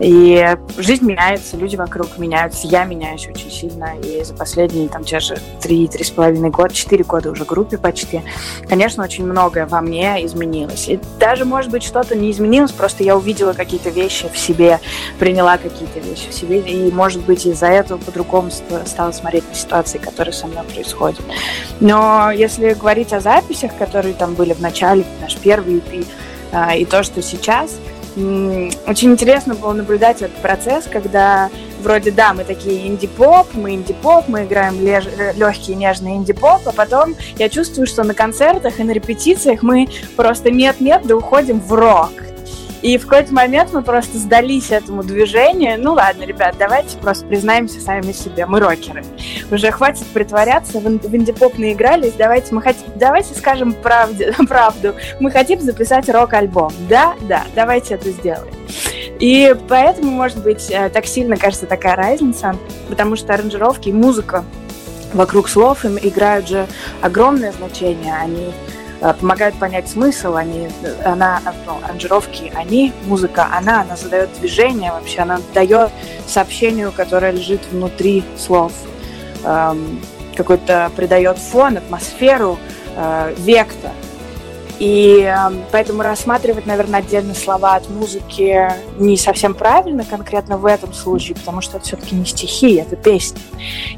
И 0.00 0.56
жизнь 0.76 1.04
меняется, 1.04 1.56
люди 1.56 1.74
вокруг 1.74 2.18
меняются, 2.18 2.68
я 2.68 2.84
меняюсь 2.84 3.26
очень 3.26 3.50
сильно, 3.50 3.98
и 4.04 4.22
за 4.22 4.34
последние 4.34 4.88
там 4.88 5.02
те 5.02 5.18
же 5.18 5.36
три-три 5.60 6.04
с 6.04 6.10
половиной 6.10 6.50
года, 6.50 6.72
четыре 6.72 7.04
года 7.08 7.30
уже 7.30 7.44
группе 7.44 7.78
почти, 7.78 8.22
конечно, 8.68 9.02
очень 9.02 9.26
многое 9.26 9.66
во 9.66 9.80
мне 9.80 10.24
изменилось. 10.24 10.88
И 10.88 11.00
даже, 11.18 11.44
может 11.44 11.70
быть, 11.70 11.82
что-то 11.82 12.14
не 12.14 12.30
изменилось, 12.30 12.70
просто 12.70 13.02
я 13.02 13.16
увидела 13.16 13.52
какие-то 13.52 13.90
вещи 13.90 14.30
в 14.32 14.38
себе, 14.38 14.78
приняла 15.18 15.58
какие-то 15.58 15.98
вещи 15.98 16.28
в 16.30 16.34
себе, 16.34 16.60
и, 16.60 16.92
может 16.92 17.22
быть, 17.24 17.46
из-за 17.46 17.66
этого 17.66 17.98
по-другому 17.98 18.50
стала 18.50 19.12
смотреть 19.12 19.48
на 19.48 19.54
ситуации, 19.54 19.98
которые 19.98 20.32
со 20.32 20.46
мной 20.46 20.64
происходят. 20.64 21.20
Но 21.80 22.30
если 22.30 22.74
говорить 22.74 23.12
о 23.12 23.20
записях, 23.20 23.76
которые 23.76 24.14
там 24.14 24.34
были 24.34 24.52
в 24.52 24.60
начале, 24.60 25.04
наш 25.20 25.36
первый 25.36 25.78
EP, 25.78 26.06
а, 26.52 26.76
и 26.76 26.84
то, 26.84 27.02
что 27.02 27.22
сейчас– 27.22 27.72
очень 28.86 29.12
интересно 29.12 29.54
было 29.54 29.72
наблюдать 29.72 30.22
этот 30.22 30.36
процесс, 30.38 30.84
когда 30.90 31.50
вроде, 31.82 32.10
да, 32.10 32.32
мы 32.32 32.44
такие 32.44 32.86
инди-поп, 32.86 33.48
мы 33.54 33.74
инди-поп, 33.74 34.28
мы 34.28 34.44
играем 34.44 34.84
леж... 34.84 35.04
легкий 35.36 35.74
нежный 35.74 36.16
инди-поп, 36.16 36.62
а 36.66 36.72
потом 36.72 37.14
я 37.36 37.48
чувствую, 37.48 37.86
что 37.86 38.04
на 38.04 38.14
концертах 38.14 38.80
и 38.80 38.84
на 38.84 38.90
репетициях 38.90 39.62
мы 39.62 39.88
просто 40.16 40.50
нет-нет, 40.50 41.02
да 41.06 41.16
уходим 41.16 41.60
в 41.60 41.72
рок. 41.72 42.10
И 42.82 42.96
в 42.96 43.06
какой-то 43.06 43.34
момент 43.34 43.72
мы 43.72 43.82
просто 43.82 44.18
сдались 44.18 44.70
этому 44.70 45.02
движению. 45.02 45.80
Ну 45.80 45.94
ладно, 45.94 46.24
ребят, 46.24 46.54
давайте 46.58 46.96
просто 46.98 47.26
признаемся 47.26 47.80
сами 47.80 48.12
себе, 48.12 48.46
мы 48.46 48.60
рокеры. 48.60 49.04
Уже 49.50 49.70
хватит 49.70 50.06
притворяться, 50.06 50.78
в, 50.78 50.86
инди-поп 50.86 51.58
наигрались, 51.58 52.12
давайте 52.12 52.54
мы 52.54 52.62
хотим, 52.62 52.86
давайте 52.96 53.34
скажем 53.34 53.72
правде, 53.72 54.34
правду. 54.48 54.94
Мы 55.20 55.30
хотим 55.30 55.60
записать 55.60 56.08
рок-альбом. 56.08 56.72
Да, 56.88 57.14
да, 57.22 57.44
давайте 57.54 57.94
это 57.94 58.10
сделаем. 58.10 58.54
И 59.18 59.54
поэтому, 59.68 60.12
может 60.12 60.42
быть, 60.42 60.70
э, 60.70 60.90
так 60.90 61.06
сильно 61.06 61.36
кажется 61.36 61.66
такая 61.66 61.96
разница, 61.96 62.56
потому 62.88 63.16
что 63.16 63.34
аранжировки 63.34 63.88
и 63.88 63.92
музыка 63.92 64.44
вокруг 65.12 65.48
слов 65.48 65.84
им 65.84 65.98
играют 66.00 66.48
же 66.48 66.66
огромное 67.00 67.52
значение. 67.52 68.14
Они 68.14 68.52
помогают 69.00 69.54
понять 69.56 69.88
смысл, 69.88 70.34
они, 70.34 70.68
она, 71.04 71.40
ну, 71.66 71.78
аранжировки, 71.84 72.52
они, 72.54 72.92
музыка, 73.04 73.48
она, 73.52 73.82
она 73.82 73.96
задает 73.96 74.30
движение 74.40 74.90
вообще, 74.92 75.20
она 75.20 75.40
дает 75.54 75.90
сообщению, 76.26 76.92
которое 76.92 77.32
лежит 77.32 77.60
внутри 77.70 78.24
слов, 78.36 78.72
эм, 79.44 80.00
какой-то 80.36 80.90
придает 80.96 81.38
фон, 81.38 81.76
атмосферу, 81.76 82.58
э, 82.96 83.34
вектор. 83.38 83.92
И 84.78 85.22
э, 85.22 85.36
поэтому 85.72 86.02
рассматривать, 86.02 86.66
наверное, 86.66 87.00
отдельно 87.00 87.34
слова 87.34 87.74
от 87.74 87.88
музыки 87.90 88.72
не 88.98 89.16
совсем 89.16 89.54
правильно 89.54 90.04
конкретно 90.04 90.56
в 90.56 90.66
этом 90.66 90.92
случае, 90.92 91.36
потому 91.36 91.60
что 91.60 91.78
это 91.78 91.86
все-таки 91.86 92.14
не 92.14 92.24
стихи, 92.24 92.76
это 92.76 92.94
песни. 92.94 93.40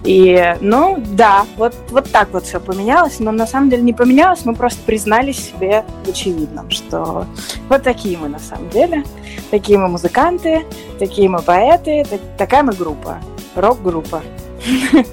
И, 0.04 0.56
ну, 0.60 1.02
да, 1.06 1.44
вот, 1.56 1.74
вот 1.90 2.10
так 2.10 2.30
вот 2.32 2.44
все 2.44 2.60
поменялось, 2.60 3.20
но 3.20 3.30
на 3.30 3.46
самом 3.46 3.68
деле 3.68 3.82
не 3.82 3.92
поменялось, 3.92 4.44
мы 4.44 4.54
просто 4.54 4.80
признали 4.84 5.32
себе 5.32 5.84
в 6.04 6.08
очевидном, 6.08 6.70
что 6.70 7.26
вот 7.68 7.82
такие 7.82 8.16
мы 8.16 8.28
на 8.28 8.38
самом 8.38 8.70
деле, 8.70 9.04
такие 9.50 9.78
мы 9.78 9.88
музыканты, 9.88 10.64
такие 10.98 11.28
мы 11.28 11.42
поэты, 11.42 12.04
так, 12.08 12.20
такая 12.38 12.62
мы 12.62 12.72
группа, 12.72 13.18
рок-группа. 13.54 14.22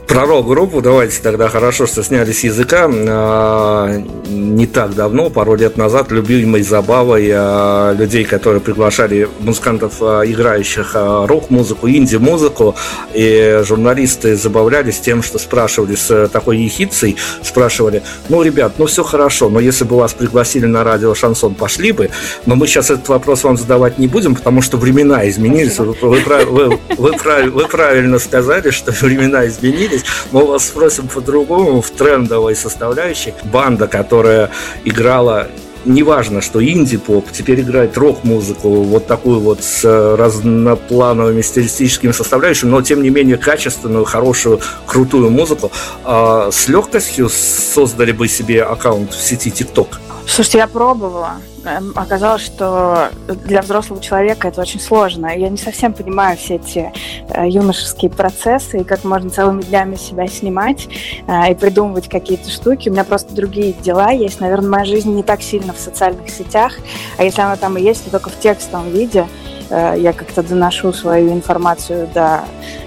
Про 0.08 0.26
рок-группу 0.26 0.82
давайте 0.82 1.22
тогда 1.22 1.48
хорошо, 1.48 1.86
что 1.86 2.04
сняли 2.04 2.32
с 2.32 2.44
языка. 2.44 2.90
А, 2.90 4.02
не 4.28 4.68
так 4.68 4.96
давно, 4.96 5.30
пару 5.30 5.56
лет 5.56 5.78
назад, 5.78 6.12
любимой 6.12 6.64
забавой 6.64 7.30
а, 7.34 7.94
людей, 7.94 8.24
которые 8.26 8.62
приглашали 8.62 9.30
музыкантов, 9.40 9.96
а, 10.02 10.24
играющих 10.24 10.96
рок-музыку, 10.96 11.90
инди-музыку, 11.90 12.76
и 13.14 13.62
журналисты 13.64 14.36
забавлялись 14.36 15.00
тем, 15.00 15.24
что 15.24 15.40
спрашивали 15.40 15.96
с 15.96 16.28
такой 16.30 16.58
ехицей, 16.58 17.16
спрашивали, 17.44 18.04
ну, 18.30 18.42
ребят, 18.42 18.74
ну, 18.78 18.86
все 18.86 19.04
хорошо, 19.04 19.50
но 19.50 19.60
если 19.60 19.86
бы 19.86 19.98
вас 19.98 20.14
пригласили 20.14 20.66
на 20.66 20.84
радио 20.84 21.14
Шансон, 21.16 21.56
пошли 21.56 21.92
бы, 21.92 22.10
но 22.46 22.56
мы 22.56 22.68
сейчас 22.68 22.90
этот 22.90 23.08
вопрос 23.10 23.44
вам 23.44 23.58
задавать 23.58 23.98
не 23.98 24.08
будем, 24.08 24.36
потому 24.36 24.62
что 24.62 24.78
времена 24.78 25.28
изменились. 25.30 25.78
Вы, 25.80 25.96
вы, 26.02 26.20
вы, 26.46 26.80
вы, 26.98 27.12
вы 27.52 27.68
правильно 27.68 28.20
сказали, 28.20 28.72
что 28.72 28.92
времена 28.92 29.37
времена 29.38 29.48
изменились, 29.48 30.04
мы 30.32 30.46
вас 30.46 30.68
спросим 30.68 31.08
по-другому 31.08 31.82
в 31.82 31.90
трендовой 31.92 32.56
составляющей. 32.56 33.34
Банда, 33.44 33.88
которая 33.88 34.50
играла 34.86 35.48
неважно, 35.86 36.42
что 36.42 36.62
инди-поп 36.62 37.32
теперь 37.32 37.62
играет 37.62 37.98
рок-музыку, 37.98 38.70
вот 38.70 39.08
такую 39.08 39.40
вот 39.40 39.64
с 39.64 39.86
разноплановыми 40.18 41.42
стилистическими 41.42 42.12
составляющими, 42.12 42.70
но 42.70 42.82
тем 42.82 43.02
не 43.02 43.10
менее 43.10 43.38
качественную, 43.38 44.04
хорошую, 44.04 44.60
крутую 44.86 45.30
музыку, 45.30 45.72
а, 46.04 46.50
с 46.52 46.68
легкостью 46.68 47.30
создали 47.30 48.12
бы 48.12 48.28
себе 48.28 48.64
аккаунт 48.64 49.14
в 49.14 49.22
сети 49.22 49.50
TikTok? 49.50 49.88
Слушайте, 50.28 50.58
я 50.58 50.68
пробовала. 50.68 51.36
Эм, 51.68 51.92
оказалось, 51.96 52.44
что 52.44 53.10
для 53.28 53.62
взрослого 53.62 54.02
человека 54.02 54.48
это 54.48 54.62
очень 54.62 54.80
сложно. 54.80 55.28
Я 55.38 55.50
не 55.50 55.58
совсем 55.58 55.94
понимаю 55.94 56.38
все 56.38 56.56
эти 56.56 56.94
э, 57.30 57.50
юношеские 57.50 58.10
процессы 58.10 58.80
и 58.80 58.84
как 58.86 59.04
можно 59.04 59.30
целыми 59.30 59.62
днями 59.62 59.96
себя 59.96 60.28
снимать 60.28 60.88
э, 61.28 61.52
и 61.52 61.56
придумывать 61.56 62.08
какие-то 62.08 62.50
штуки. 62.50 62.88
У 62.88 62.94
меня 62.94 63.04
просто 63.04 63.34
другие 63.34 63.74
дела 63.74 64.12
есть. 64.12 64.40
Наверное, 64.40 64.70
моя 64.70 64.86
жизнь 64.86 65.14
не 65.14 65.24
так 65.24 65.42
сильно 65.42 65.74
в 65.74 65.80
социальных 65.80 66.30
сетях, 66.30 66.74
а 67.18 67.24
если 67.24 67.42
она 67.42 67.58
там 67.58 67.78
и 67.78 67.82
есть, 67.82 68.06
то 68.06 68.12
только 68.12 68.30
в 68.30 68.40
текстовом 68.40 68.90
виде. 68.90 69.28
Э, 69.70 69.96
я 69.98 70.14
как-то 70.14 70.44
доношу 70.44 70.94
свою 70.94 71.34
информацию 71.34 72.08
до 72.14 72.46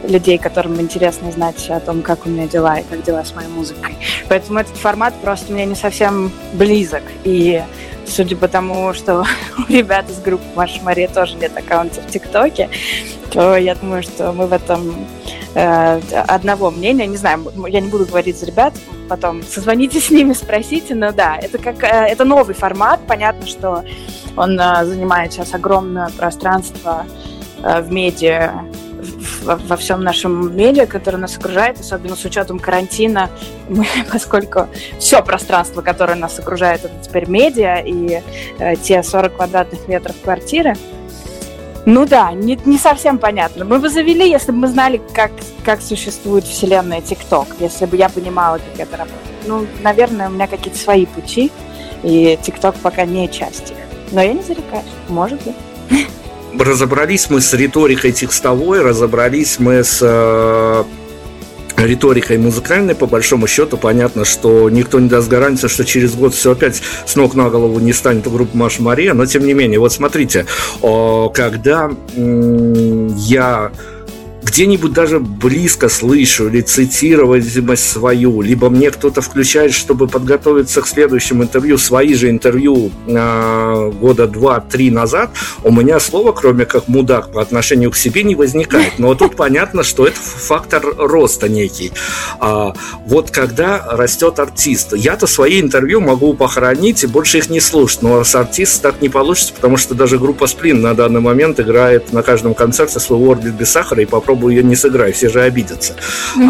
людей, 0.09 0.39
которым 0.39 0.81
интересно 0.81 1.31
знать 1.31 1.69
о 1.69 1.81
том, 1.81 2.01
как 2.01 2.25
у 2.25 2.31
меня 2.31 2.49
дела 2.49 2.79
и 2.79 2.85
как 2.85 3.03
дела 3.03 3.25
с 3.25 3.35
моей 3.35 3.49
музыкой. 3.49 3.97
Поэтому 4.29 4.61
этот 4.61 4.77
формат 4.77 5.13
просто 5.23 5.53
мне 5.53 5.67
не 5.67 5.75
совсем 5.75 6.33
близок. 6.55 7.03
И 7.25 7.63
судя 8.11 8.37
по 8.37 8.49
тому, 8.49 8.93
что 8.93 9.25
у 9.59 9.73
ребят 9.73 10.11
из 10.11 10.21
группы 10.21 10.45
Маша 10.55 10.83
Мария 10.83 11.09
тоже 11.09 11.37
нет 11.37 11.57
аккаунта 11.57 12.01
в 12.01 12.07
ТикТоке, 12.11 12.69
то 13.31 13.57
я 13.57 13.75
думаю, 13.75 14.03
что 14.03 14.33
мы 14.33 14.47
в 14.47 14.53
этом 14.53 15.07
э, 15.55 16.01
одного 16.27 16.71
мнения. 16.71 17.07
Не 17.07 17.17
знаю, 17.17 17.51
я 17.69 17.81
не 17.81 17.89
буду 17.89 18.07
говорить 18.07 18.39
за 18.39 18.47
ребят, 18.47 18.75
потом 19.09 19.43
созвоните 19.43 20.01
с 20.01 20.11
ними, 20.11 20.33
спросите, 20.33 20.95
но 20.95 21.13
да, 21.13 21.37
это 21.37 21.59
как 21.59 21.83
э, 21.85 21.87
это 21.87 22.25
новый 22.25 22.55
формат. 22.55 23.01
Понятно, 23.07 23.47
что 23.47 23.85
он 24.37 24.59
э, 24.59 24.85
занимает 24.85 25.33
сейчас 25.33 25.55
огромное 25.55 26.11
пространство 26.11 27.07
э, 27.63 27.81
в 27.81 27.93
медиа 27.93 28.53
во, 29.43 29.57
во 29.57 29.77
всем 29.77 30.03
нашем 30.03 30.57
медиа, 30.57 30.87
который 30.87 31.17
нас 31.17 31.37
окружает, 31.37 31.81
особенно 31.81 32.17
с 32.17 32.25
учетом 32.25 32.59
карантина, 32.59 33.31
мы, 33.69 33.87
поскольку 34.11 34.69
все 34.99 35.23
пространство, 35.23 35.83
которое 35.83 36.15
нас 36.15 36.39
окружает, 36.39 36.85
это 36.85 36.95
теперь 37.03 37.29
медиа 37.29 37.83
и 37.85 38.23
э, 38.59 38.77
те 38.77 39.03
40 39.03 39.37
квадратных 39.37 39.89
метров 39.89 40.17
квартиры, 40.23 40.77
ну 41.87 42.07
да, 42.07 42.33
не, 42.33 42.59
не 42.67 42.79
совсем 42.79 43.19
понятно. 43.19 43.65
Мы 43.65 43.79
бы 43.79 43.89
завели, 43.89 44.29
если 44.29 44.53
бы 44.53 44.59
мы 44.59 44.69
знали, 44.69 45.01
как, 45.15 45.31
как 45.65 45.81
существует 45.81 46.45
вселенная 46.45 47.01
ТикТок, 47.01 47.49
если 47.59 47.87
бы 47.87 47.97
я 47.97 48.09
понимала, 48.09 48.59
как 48.59 48.87
это 48.87 48.97
работает. 48.99 49.31
Ну, 49.47 49.67
наверное, 49.83 50.29
у 50.29 50.33
меня 50.33 50.47
какие-то 50.47 50.79
свои 50.79 51.07
пути, 51.07 51.51
и 52.03 52.39
ТикТок 52.43 52.77
пока 52.77 53.05
не 53.05 53.29
часть 53.31 53.71
их. 53.71 53.77
Но 54.13 54.21
я 54.21 54.33
не 54.33 54.43
зарекаюсь, 54.43 54.85
может 55.09 55.41
быть 55.43 55.55
разобрались 56.59 57.31
мы 57.31 57.41
с 57.41 57.53
риторикой 57.55 58.13
текстовой, 58.13 58.83
разобрались 58.83 59.59
мы 59.59 59.85
с 59.85 59.99
э, 60.01 60.85
риторикой 61.77 62.39
музыкальной, 62.39 62.95
по 62.95 63.07
большому 63.07 63.47
счету, 63.47 63.77
понятно, 63.77 64.25
что 64.25 64.71
никто 64.71 65.01
не 65.01 65.09
даст 65.09 65.29
гарантии, 65.29 65.67
что 65.69 65.85
через 65.85 66.15
год 66.15 66.35
все 66.35 66.53
опять 66.53 66.83
с 67.07 67.17
ног 67.17 67.35
на 67.35 67.51
голову 67.51 67.79
не 67.81 67.93
станет 67.93 68.27
у 68.27 68.31
группы 68.31 68.57
Маша 68.57 68.83
Мария, 68.83 69.15
но 69.15 69.27
тем 69.27 69.45
не 69.45 69.55
менее, 69.55 69.79
вот 69.79 69.93
смотрите, 69.93 70.47
когда 71.35 71.91
я 72.15 73.73
где-нибудь 74.51 74.93
даже 74.93 75.21
близко 75.21 75.89
слышу 75.89 76.49
или 76.49 76.61
цитировать 76.61 77.45
свою, 77.79 78.41
либо 78.41 78.69
мне 78.69 78.91
кто-то 78.91 79.21
включает, 79.21 79.73
чтобы 79.73 80.09
подготовиться 80.09 80.83
к 80.83 80.89
следующему 80.89 81.45
интервью, 81.45 81.79
свои 81.79 82.15
же 82.15 82.31
интервью 82.31 82.91
э, 83.07 83.93
года 84.01 84.27
два-три 84.27 84.91
назад, 84.91 85.31
у 85.63 85.73
меня 85.73 86.01
слова, 86.01 86.33
кроме 86.33 86.65
как 86.67 86.89
мудак 86.89 87.33
по 87.33 87.41
отношению 87.41 87.93
к 87.93 87.97
себе, 87.97 88.25
не 88.25 88.35
возникает. 88.35 88.99
Но 88.99 89.15
тут 89.15 89.37
понятно, 89.37 89.85
что 89.85 90.07
это 90.07 90.19
фактор 90.21 90.83
роста 90.97 91.49
некий. 91.49 91.93
А, 92.41 92.75
вот 93.07 93.31
когда 93.31 93.87
растет 93.93 94.41
артист, 94.41 94.95
я-то 94.97 95.29
свои 95.29 95.61
интервью 95.61 96.01
могу 96.01 96.35
похоронить 96.35 97.05
и 97.05 97.07
больше 97.07 97.39
их 97.39 97.51
не 97.51 97.61
слушать, 97.61 98.03
но 98.03 98.25
с 98.25 98.35
артистом 98.35 98.93
так 98.93 99.01
не 99.01 99.09
получится, 99.09 99.53
потому 99.55 99.77
что 99.77 99.95
даже 99.95 100.19
группа 100.19 100.49
Сплин 100.49 100.81
на 100.81 100.95
данный 100.95 101.21
момент 101.21 101.61
играет 101.61 102.13
на 102.13 102.23
каждом 102.23 102.55
концерте 102.55 102.99
свой 102.99 103.31
Орбит 103.31 103.55
без 103.55 103.71
сахара 103.71 104.03
и 104.03 104.07
попробует 104.07 104.40
попробую 104.41 104.57
ее 104.57 104.63
не 104.63 104.77
сыграй, 104.77 105.13
все 105.13 105.29
же 105.29 105.43
обидятся. 105.43 105.95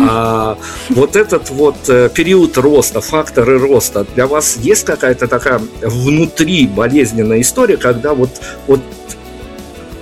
А, 0.08 0.56
вот 0.90 1.16
этот 1.16 1.50
вот 1.50 1.76
э, 1.88 2.08
период 2.14 2.56
роста, 2.58 3.00
факторы 3.00 3.58
роста, 3.58 4.06
для 4.14 4.26
вас 4.26 4.56
есть 4.56 4.84
какая-то 4.84 5.26
такая 5.26 5.60
внутри 5.82 6.66
болезненная 6.66 7.40
история, 7.40 7.76
когда 7.76 8.14
вот, 8.14 8.30
вот 8.66 8.80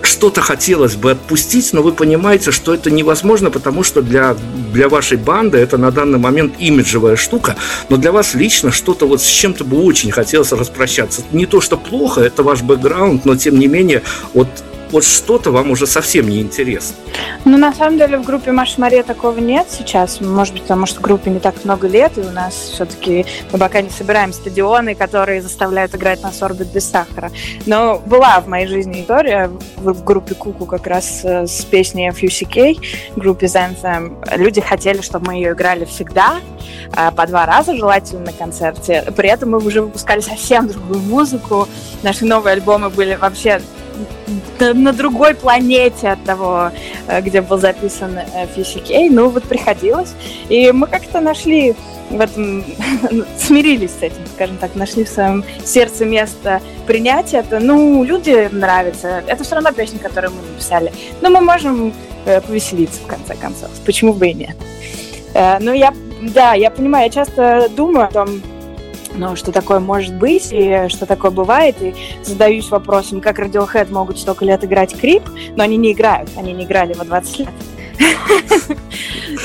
что-то 0.03 0.41
хотелось 0.41 0.97
бы 0.97 1.13
отпустить, 1.13 1.73
но 1.73 1.83
вы 1.83 1.93
понимаете, 1.93 2.51
что 2.51 2.75
это 2.75 2.91
невозможно, 2.91 3.51
потому 3.51 3.83
что 3.83 4.03
для, 4.03 4.37
для 4.73 4.89
вашей 4.89 5.17
банды 5.17 5.59
это 5.59 5.79
на 5.79 5.91
данный 5.91 6.19
момент 6.19 6.55
имиджевая 6.59 7.17
штука, 7.17 7.57
но 7.89 7.97
для 7.97 8.13
вас 8.13 8.35
лично 8.35 8.71
что-то 8.71 9.07
вот 9.07 9.21
с 9.21 9.27
чем-то 9.27 9.65
бы 9.65 9.83
очень 9.83 10.11
хотелось 10.11 10.53
распрощаться. 10.53 11.23
Не 11.33 11.47
то, 11.47 11.61
что 11.61 11.77
плохо, 11.77 12.21
это 12.21 12.43
ваш 12.43 12.63
бэкграунд, 12.63 13.25
но 13.25 13.37
тем 13.37 13.59
не 13.59 13.67
менее, 13.67 14.03
вот 14.35 14.49
вот 14.91 15.05
что-то 15.05 15.51
вам 15.51 15.71
уже 15.71 15.87
совсем 15.87 16.29
не 16.29 16.41
интересно. 16.41 16.97
Ну, 17.45 17.57
на 17.57 17.73
самом 17.73 17.99
деле, 17.99 18.19
в 18.19 18.25
группе 18.25 18.53
Маша 18.53 18.81
Мария 18.81 19.03
такого 19.03 19.39
нет 19.39 19.67
сейчас. 19.71 20.21
Может 20.21 20.55
быть, 20.55 20.63
потому 20.63 20.87
что 20.87 21.01
группе 21.01 21.31
не 21.31 21.41
так 21.41 21.65
много 21.65 21.89
лет, 21.89 22.19
и 22.19 22.21
у 22.21 22.31
нас 22.31 22.55
все-таки 22.55 23.27
мы 23.53 23.59
пока 23.59 23.81
не 23.81 23.91
собираем 23.91 24.33
стадионы, 24.33 24.95
которые 24.95 25.43
заставляют 25.43 25.95
играть 25.95 26.23
на 26.23 26.33
сорбит 26.33 26.69
без 26.69 26.89
сахара. 26.89 27.31
Но 27.67 27.99
была 27.99 28.41
в 28.41 28.49
моей 28.49 28.67
жизни 28.67 29.03
история 29.03 29.51
в 29.77 30.05
группе 30.05 30.35
Куку 30.35 30.67
как 30.67 30.87
раз 30.87 31.21
э, 31.25 31.47
с 31.47 31.65
песней 31.65 32.11
FUCK, 32.11 32.79
группе 33.17 33.47
Anthem. 33.47 34.17
Люди 34.37 34.61
хотели, 34.61 35.01
чтобы 35.01 35.29
мы 35.29 35.35
ее 35.35 35.53
играли 35.53 35.85
всегда, 35.85 36.37
э, 36.97 37.11
по 37.13 37.27
два 37.27 37.47
раза 37.47 37.77
желательно 37.77 38.27
на 38.27 38.33
концерте. 38.33 39.05
При 39.17 39.29
этом 39.29 39.51
мы 39.51 39.59
уже 39.59 39.83
выпускали 39.83 40.21
совсем 40.21 40.69
другую 40.69 41.01
музыку. 41.01 41.69
Наши 42.03 42.25
новые 42.25 42.55
альбомы 42.55 42.91
были 42.91 43.15
вообще 43.17 43.61
на 44.61 44.93
другой 44.93 45.35
планете 45.35 46.09
от 46.09 46.25
того, 46.25 46.71
э, 47.07 47.21
где 47.21 47.41
был 47.41 47.59
записан 47.59 48.19
FCK. 48.19 49.09
Ну, 49.11 49.29
вот 49.29 49.45
приходилось. 49.45 50.15
И 50.49 50.71
мы 50.73 50.87
как-то 50.87 51.21
нашли 51.21 51.75
в 52.11 52.21
этом, 52.21 52.65
смирились 53.39 53.93
с 53.93 54.03
этим, 54.03 54.27
скажем 54.35 54.57
так, 54.59 54.75
нашли 54.75 55.05
в 55.05 55.09
своем 55.09 55.45
сердце 55.65 56.05
место 56.05 56.61
принять 56.87 57.35
это. 57.35 57.61
Ну, 57.61 58.05
люди 58.05 58.49
нравятся. 58.53 59.23
Это 59.27 59.45
все 59.45 59.55
равно 59.55 59.73
песня, 59.73 59.99
которую 59.99 60.33
мы 60.33 60.43
написали. 60.43 60.93
Но 61.21 61.31
мы 61.31 61.41
можем 61.41 61.93
э, 62.25 62.41
повеселиться, 62.41 63.01
в 63.03 63.07
конце 63.07 63.35
концов. 63.35 63.71
Почему 63.85 64.13
бы 64.13 64.29
и 64.29 64.35
нет? 64.35 64.57
Э, 65.35 65.59
ну, 65.61 65.73
я, 65.73 65.93
да, 66.23 66.55
я 66.55 66.71
понимаю, 66.71 67.05
я 67.05 67.11
часто 67.11 67.69
думаю 67.77 68.09
о 68.09 68.11
том, 68.11 68.43
ну, 69.19 69.37
что 69.37 69.53
такое 69.53 69.81
может 69.81 70.15
быть 70.15 70.49
и 70.53 70.89
что 70.89 71.07
такое 71.07 71.31
бывает, 71.31 71.77
и 71.81 71.95
задаюсь 72.23 72.71
вопросом, 72.71 73.21
как 73.21 73.39
Radiohead 73.39 73.93
могут 73.93 74.19
столько 74.19 74.45
лет 74.45 74.65
играть 74.65 74.99
крип, 74.99 75.25
но 75.57 75.65
они 75.65 75.77
не 75.77 75.93
играют, 75.93 76.31
они 76.37 76.53
не 76.53 76.65
играли 76.65 76.95
во 76.95 77.05
20 77.05 77.39
лет. 77.41 77.49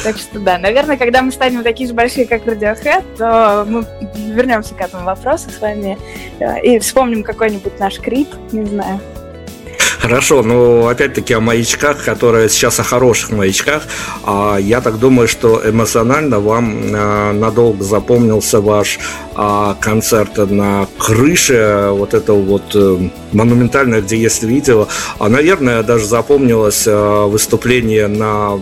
Так 0.04 0.18
что 0.18 0.40
да, 0.40 0.58
наверное, 0.58 0.98
когда 0.98 1.22
мы 1.22 1.32
станем 1.32 1.64
такие 1.64 1.88
же 1.88 1.94
большие, 1.94 2.26
как 2.26 2.46
Radiohead, 2.46 3.04
то 3.18 3.66
мы 3.68 3.86
вернемся 4.16 4.74
к 4.76 4.82
этому 4.82 5.06
вопросу 5.06 5.50
с 5.50 5.60
вами 5.60 5.98
э, 6.40 6.62
и 6.62 6.80
вспомним 6.80 7.24
какой-нибудь 7.24 7.80
наш 7.80 8.00
крип, 8.00 8.30
не 8.52 8.66
знаю. 8.66 9.00
Хорошо, 10.04 10.44
но 10.44 10.90
опять-таки 10.90 11.34
о 11.34 11.40
маячках, 11.40 12.04
которые 12.04 12.50
сейчас 12.50 12.78
о 12.78 12.84
хороших 12.84 13.32
маячках. 13.32 13.84
А 14.26 14.58
я 14.58 14.82
так 14.82 15.00
думаю, 15.00 15.30
что 15.30 15.62
эмоционально 15.64 16.42
вам 16.42 16.84
а, 16.94 17.32
надолго 17.32 17.86
запомнился 17.86 18.60
ваш 18.60 19.00
а, 19.34 19.78
концерт 19.80 20.36
на 20.52 20.90
крыше 20.98 21.88
вот 21.92 22.14
этого 22.14 22.42
вот 22.42 22.76
э, 22.76 23.10
монументальное, 23.32 24.02
где 24.02 24.18
есть 24.18 24.44
видео. 24.44 24.90
А, 25.20 25.30
наверное, 25.30 25.84
даже 25.84 26.06
запомнилось 26.06 26.86
выступление 26.86 28.08
на 28.08 28.60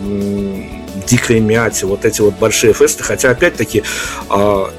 дикой 1.08 1.40
мяте, 1.40 1.86
вот 1.86 2.04
эти 2.04 2.20
вот 2.20 2.34
большие 2.38 2.72
фесты. 2.72 3.02
Хотя, 3.02 3.30
опять-таки, 3.30 3.82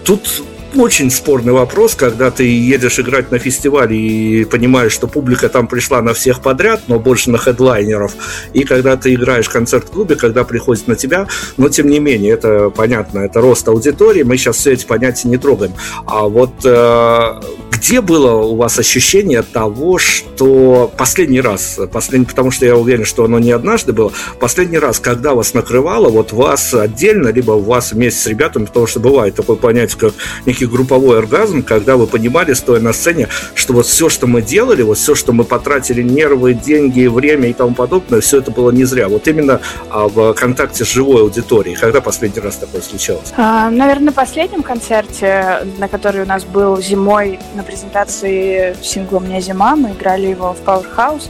тут 0.06 0.44
очень 0.76 1.12
спорный 1.12 1.54
вопрос, 1.54 1.96
когда 1.96 2.32
ты 2.32 2.44
едешь 2.44 3.00
играть 3.00 3.32
на 3.32 3.40
фестивале 3.40 3.98
и 3.98 4.46
понимаешь, 4.46 4.92
что 4.92 5.08
публика 5.08 5.50
там 5.50 5.68
пришла 5.68 6.02
на 6.02 6.14
всех 6.14 6.42
подряд, 6.42 6.84
но 6.88 7.00
больше 7.00 7.30
на 7.32 7.38
хедлайнеров, 7.38 8.14
и 8.54 8.64
когда 8.64 8.98
ты 8.98 9.14
играешь 9.14 9.48
в 9.48 9.52
концерт-клубе, 9.52 10.16
когда 10.16 10.44
приходит 10.44 10.88
на 10.88 10.96
тебя, 10.96 11.28
но 11.58 11.70
тем 11.70 11.88
не 11.88 12.00
менее, 12.00 12.34
это 12.34 12.70
понятно, 12.70 13.20
это 13.20 13.42
рост 13.42 13.68
аудитории, 13.68 14.24
мы 14.24 14.38
сейчас 14.38 14.58
все 14.58 14.74
эти 14.74 14.86
понятия 14.86 15.28
не 15.28 15.38
трогаем. 15.38 15.74
А 16.06 16.28
вот 16.28 16.54
э, 16.64 17.42
где 17.84 18.00
было 18.00 18.36
у 18.44 18.56
вас 18.56 18.80
ощущение 18.80 19.42
того, 19.42 19.98
что 19.98 20.90
последний 20.98 21.42
раз, 21.42 21.78
последний, 21.92 22.26
потому 22.26 22.50
что 22.50 22.66
я 22.66 22.78
уверен, 22.78 23.04
что 23.04 23.26
оно 23.26 23.40
не 23.40 23.52
однажды 23.52 23.92
было, 23.92 24.14
последний 24.40 24.78
раз, 24.78 25.02
когда 25.02 25.34
вас 25.34 25.54
накрывало, 25.54 26.08
вот 26.08 26.32
вас 26.32 26.74
отдельно, 26.74 27.28
либо 27.28 27.52
вас 27.52 27.92
вместе 27.92 28.22
с 28.22 28.28
ребятами, 28.28 28.66
потому 28.66 28.88
что 28.88 29.02
бывает 29.02 29.36
такое 29.36 29.58
понятие, 29.58 30.00
как 30.00 30.14
некий 30.46 30.63
все-таки 30.64 30.66
групповой 30.66 31.20
оргазм, 31.20 31.64
когда 31.64 31.96
вы 31.96 32.08
понимали, 32.08 32.54
стоя 32.54 32.80
на 32.80 32.94
сцене, 32.94 33.28
что 33.56 33.74
вот 33.74 33.86
все, 33.86 34.10
что 34.10 34.28
мы 34.28 34.42
делали, 34.42 34.84
вот 34.84 34.98
все, 34.98 35.16
что 35.16 35.34
мы 35.34 35.44
потратили 35.44 36.02
нервы, 36.02 36.54
деньги, 36.54 37.08
время 37.08 37.50
и 37.50 37.54
тому 37.54 37.76
подобное, 37.76 38.22
все 38.22 38.40
это 38.40 38.52
было 38.52 38.72
не 38.72 38.86
зря. 38.86 39.08
Вот 39.08 39.28
именно 39.28 39.60
а, 39.90 40.08
в 40.08 40.34
контакте 40.34 40.86
с 40.86 40.88
живой 40.88 41.22
аудиторией. 41.22 41.76
Когда 41.76 42.02
последний 42.02 42.42
раз 42.42 42.58
такое 42.58 42.82
случалось? 42.82 43.34
А, 43.38 43.70
наверное, 43.70 44.06
на 44.06 44.12
последнем 44.12 44.64
концерте, 44.64 45.66
на 45.78 45.88
который 45.88 46.24
у 46.24 46.26
нас 46.26 46.44
был 46.44 46.82
зимой 46.82 47.40
на 47.56 47.64
презентации 47.64 48.76
сингла 48.82 49.20
«Мне 49.20 49.42
зима», 49.42 49.76
мы 49.76 49.92
играли 49.92 50.28
его 50.28 50.54
в 50.54 50.68
Powerhouse, 50.68 51.30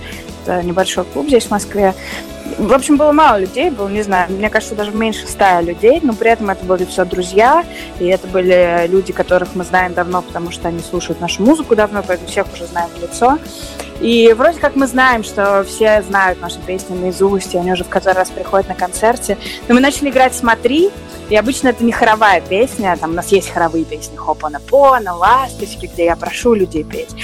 небольшой 0.64 1.06
клуб 1.06 1.28
здесь 1.28 1.46
в 1.46 1.52
Москве. 1.52 1.94
В 2.58 2.74
общем, 2.74 2.98
было 2.98 3.12
мало 3.12 3.40
людей, 3.40 3.70
было, 3.70 3.88
не 3.88 4.02
знаю, 4.02 4.32
мне 4.32 4.50
кажется, 4.50 4.76
даже 4.76 4.92
меньше 4.92 5.28
ста 5.28 5.62
людей, 5.62 6.00
но 6.04 6.14
при 6.14 6.32
этом 6.32 6.50
это 6.50 6.66
были 6.66 6.86
все 6.86 7.06
друзья, 7.06 7.66
и 8.00 8.06
это 8.06 8.28
были 8.28 8.88
люди, 8.88 9.14
которых 9.14 9.56
мы 9.56 9.64
знаем 9.64 9.94
давно, 9.94 10.22
потому 10.22 10.52
что 10.52 10.68
они 10.68 10.80
слушают 10.80 11.22
нашу 11.22 11.44
музыку 11.44 11.76
давно, 11.76 12.04
поэтому 12.06 12.30
всех 12.30 12.52
уже 12.54 12.66
знаем 12.66 12.90
в 12.96 13.02
лицо. 13.02 13.38
И 14.04 14.34
вроде 14.34 14.60
как 14.60 14.76
мы 14.76 14.86
знаем, 14.86 15.24
что 15.24 15.64
все 15.64 16.02
знают 16.02 16.42
наши 16.42 16.60
песни 16.60 16.94
наизусть, 16.94 17.54
и 17.54 17.58
они 17.58 17.72
уже 17.72 17.86
в 17.86 17.90
который 17.90 18.16
раз 18.16 18.30
приходят 18.30 18.68
на 18.68 18.76
концерте. 18.76 19.38
Но 19.70 19.76
мы 19.76 19.80
начали 19.80 20.10
играть 20.10 20.36
«Смотри», 20.36 20.92
и 21.30 21.38
обычно 21.38 21.70
это 21.70 21.86
не 21.86 21.94
хоровая 21.94 22.42
песня, 22.42 22.98
там 23.00 23.12
у 23.12 23.14
нас 23.14 23.32
есть 23.32 23.50
хоровые 23.50 23.86
песни 23.86 24.18
«Хопана 24.18 24.60
Пона», 24.60 25.16
«Ласточки», 25.16 25.90
где 25.92 26.04
я 26.06 26.18
прошу 26.18 26.54
людей 26.54 26.84
петь. 26.84 27.16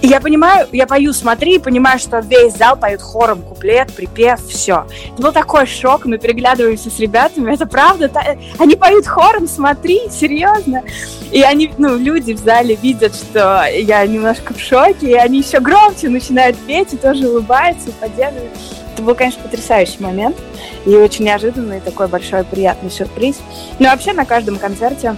И 0.00 0.08
я 0.08 0.20
понимаю, 0.20 0.66
я 0.72 0.86
пою 0.86 1.12
«Смотри», 1.12 1.56
и 1.56 1.58
понимаю, 1.58 1.98
что 1.98 2.20
весь 2.20 2.56
зал 2.56 2.76
поет 2.76 3.02
хором 3.02 3.42
куплет, 3.42 3.92
припев, 3.92 4.40
все. 4.48 4.86
Это 5.12 5.22
был 5.22 5.32
такой 5.32 5.66
шок, 5.66 6.06
мы 6.06 6.16
переглядываемся 6.16 6.90
с 6.90 6.98
ребятами, 6.98 7.52
это 7.52 7.66
правда? 7.66 8.10
Они 8.58 8.74
поют 8.74 9.06
хором 9.06 9.46
«Смотри», 9.46 10.08
серьезно? 10.10 10.82
И 11.30 11.42
они, 11.42 11.72
ну, 11.76 11.98
люди 11.98 12.32
в 12.32 12.38
зале 12.38 12.74
видят, 12.74 13.14
что 13.14 13.64
я 13.70 14.04
немножко 14.06 14.54
в 14.54 14.60
шоке, 14.60 15.10
и 15.10 15.14
они 15.14 15.40
еще 15.40 15.60
громче 15.60 16.08
начинают 16.08 16.21
петь 16.66 16.92
и 16.94 16.96
тоже 16.96 17.28
улыбаются, 17.28 17.90
и 17.90 17.92
поддерживают. 17.92 18.52
Это 18.92 19.02
был, 19.02 19.14
конечно, 19.14 19.42
потрясающий 19.42 20.02
момент 20.02 20.36
и 20.84 20.90
очень 20.90 21.24
неожиданный 21.24 21.80
такой 21.80 22.08
большой 22.08 22.44
приятный 22.44 22.90
сюрприз. 22.90 23.40
Но 23.78 23.88
вообще 23.88 24.12
на 24.12 24.24
каждом 24.24 24.56
концерте 24.56 25.16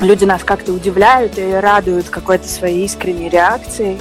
люди 0.00 0.24
нас 0.24 0.42
как-то 0.42 0.72
удивляют 0.72 1.38
и 1.38 1.52
радуют 1.52 2.08
какой-то 2.08 2.48
своей 2.48 2.84
искренней 2.84 3.28
реакцией. 3.28 3.98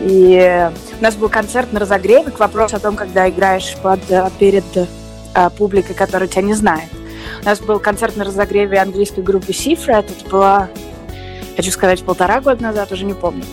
И 0.00 0.70
у 0.98 1.02
нас 1.02 1.16
был 1.16 1.28
концерт 1.28 1.72
на 1.72 1.80
разогреве 1.80 2.30
к 2.30 2.38
вопросу 2.38 2.76
о 2.76 2.78
том, 2.78 2.96
когда 2.96 3.28
играешь 3.28 3.76
под, 3.82 4.00
перед 4.38 4.64
а, 5.34 5.50
публикой, 5.50 5.94
которая 5.94 6.28
тебя 6.28 6.42
не 6.42 6.54
знает. 6.54 6.88
У 7.42 7.44
нас 7.44 7.60
был 7.60 7.78
концерт 7.78 8.16
на 8.16 8.24
разогреве 8.24 8.78
английской 8.78 9.20
группы 9.20 9.52
Seafret. 9.52 10.06
Это 10.06 10.30
было, 10.30 10.68
хочу 11.56 11.70
сказать, 11.70 12.02
полтора 12.02 12.40
года 12.40 12.62
назад, 12.62 12.92
уже 12.92 13.04
не 13.04 13.14
помню. 13.14 13.44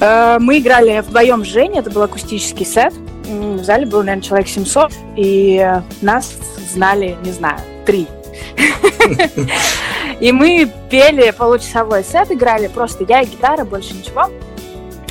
Э, 0.00 0.38
мы 0.40 0.58
играли 0.58 1.00
вдвоем 1.00 1.44
с 1.44 1.48
Женей, 1.48 1.80
это 1.80 1.90
был 1.90 2.02
акустический 2.02 2.66
сет. 2.66 2.94
В 3.26 3.62
зале 3.62 3.84
было, 3.84 4.02
наверное, 4.02 4.22
человек 4.22 4.48
700, 4.48 4.92
и 5.16 5.80
нас 6.00 6.34
знали, 6.72 7.16
не 7.24 7.32
знаю, 7.32 7.58
три. 7.84 8.06
И 10.20 10.32
мы 10.32 10.68
пели 10.90 11.30
получасовой 11.30 12.02
сет, 12.02 12.30
играли 12.32 12.66
просто 12.66 13.04
я 13.08 13.20
и 13.22 13.26
гитара, 13.26 13.64
больше 13.64 13.94
ничего. 13.94 14.28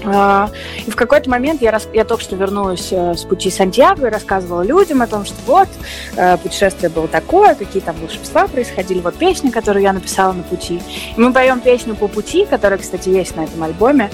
А, 0.10 0.50
и 0.86 0.90
в 0.90 0.96
какой-то 0.96 1.30
момент 1.30 1.62
я, 1.62 1.78
я 1.94 2.06
только 2.06 2.24
что 2.24 2.38
вернулась 2.38 2.90
э, 2.92 3.14
с 3.14 3.24
пути 3.26 3.50
Сантьяго 3.50 4.08
и 4.08 4.10
рассказывала 4.10 4.62
людям 4.62 5.02
о 5.02 5.08
том, 5.08 5.26
что 5.26 5.36
вот, 5.46 5.68
э, 6.16 6.38
путешествие 6.38 6.90
было 6.90 7.10
такое, 7.10 7.56
какие 7.56 7.82
там 7.82 7.98
волшебства 8.00 8.48
происходили, 8.48 9.02
вот 9.02 9.16
песня, 9.16 9.52
которую 9.52 9.84
я 9.84 9.92
написала 9.92 10.32
на 10.32 10.44
пути. 10.44 10.82
И 11.16 11.20
мы 11.20 11.34
поем 11.34 11.60
песню 11.60 11.94
по 11.94 12.08
пути, 12.08 12.46
которая, 12.46 12.80
кстати, 12.80 13.10
есть 13.10 13.36
на 13.36 13.44
этом 13.44 13.62
альбоме. 13.64 14.10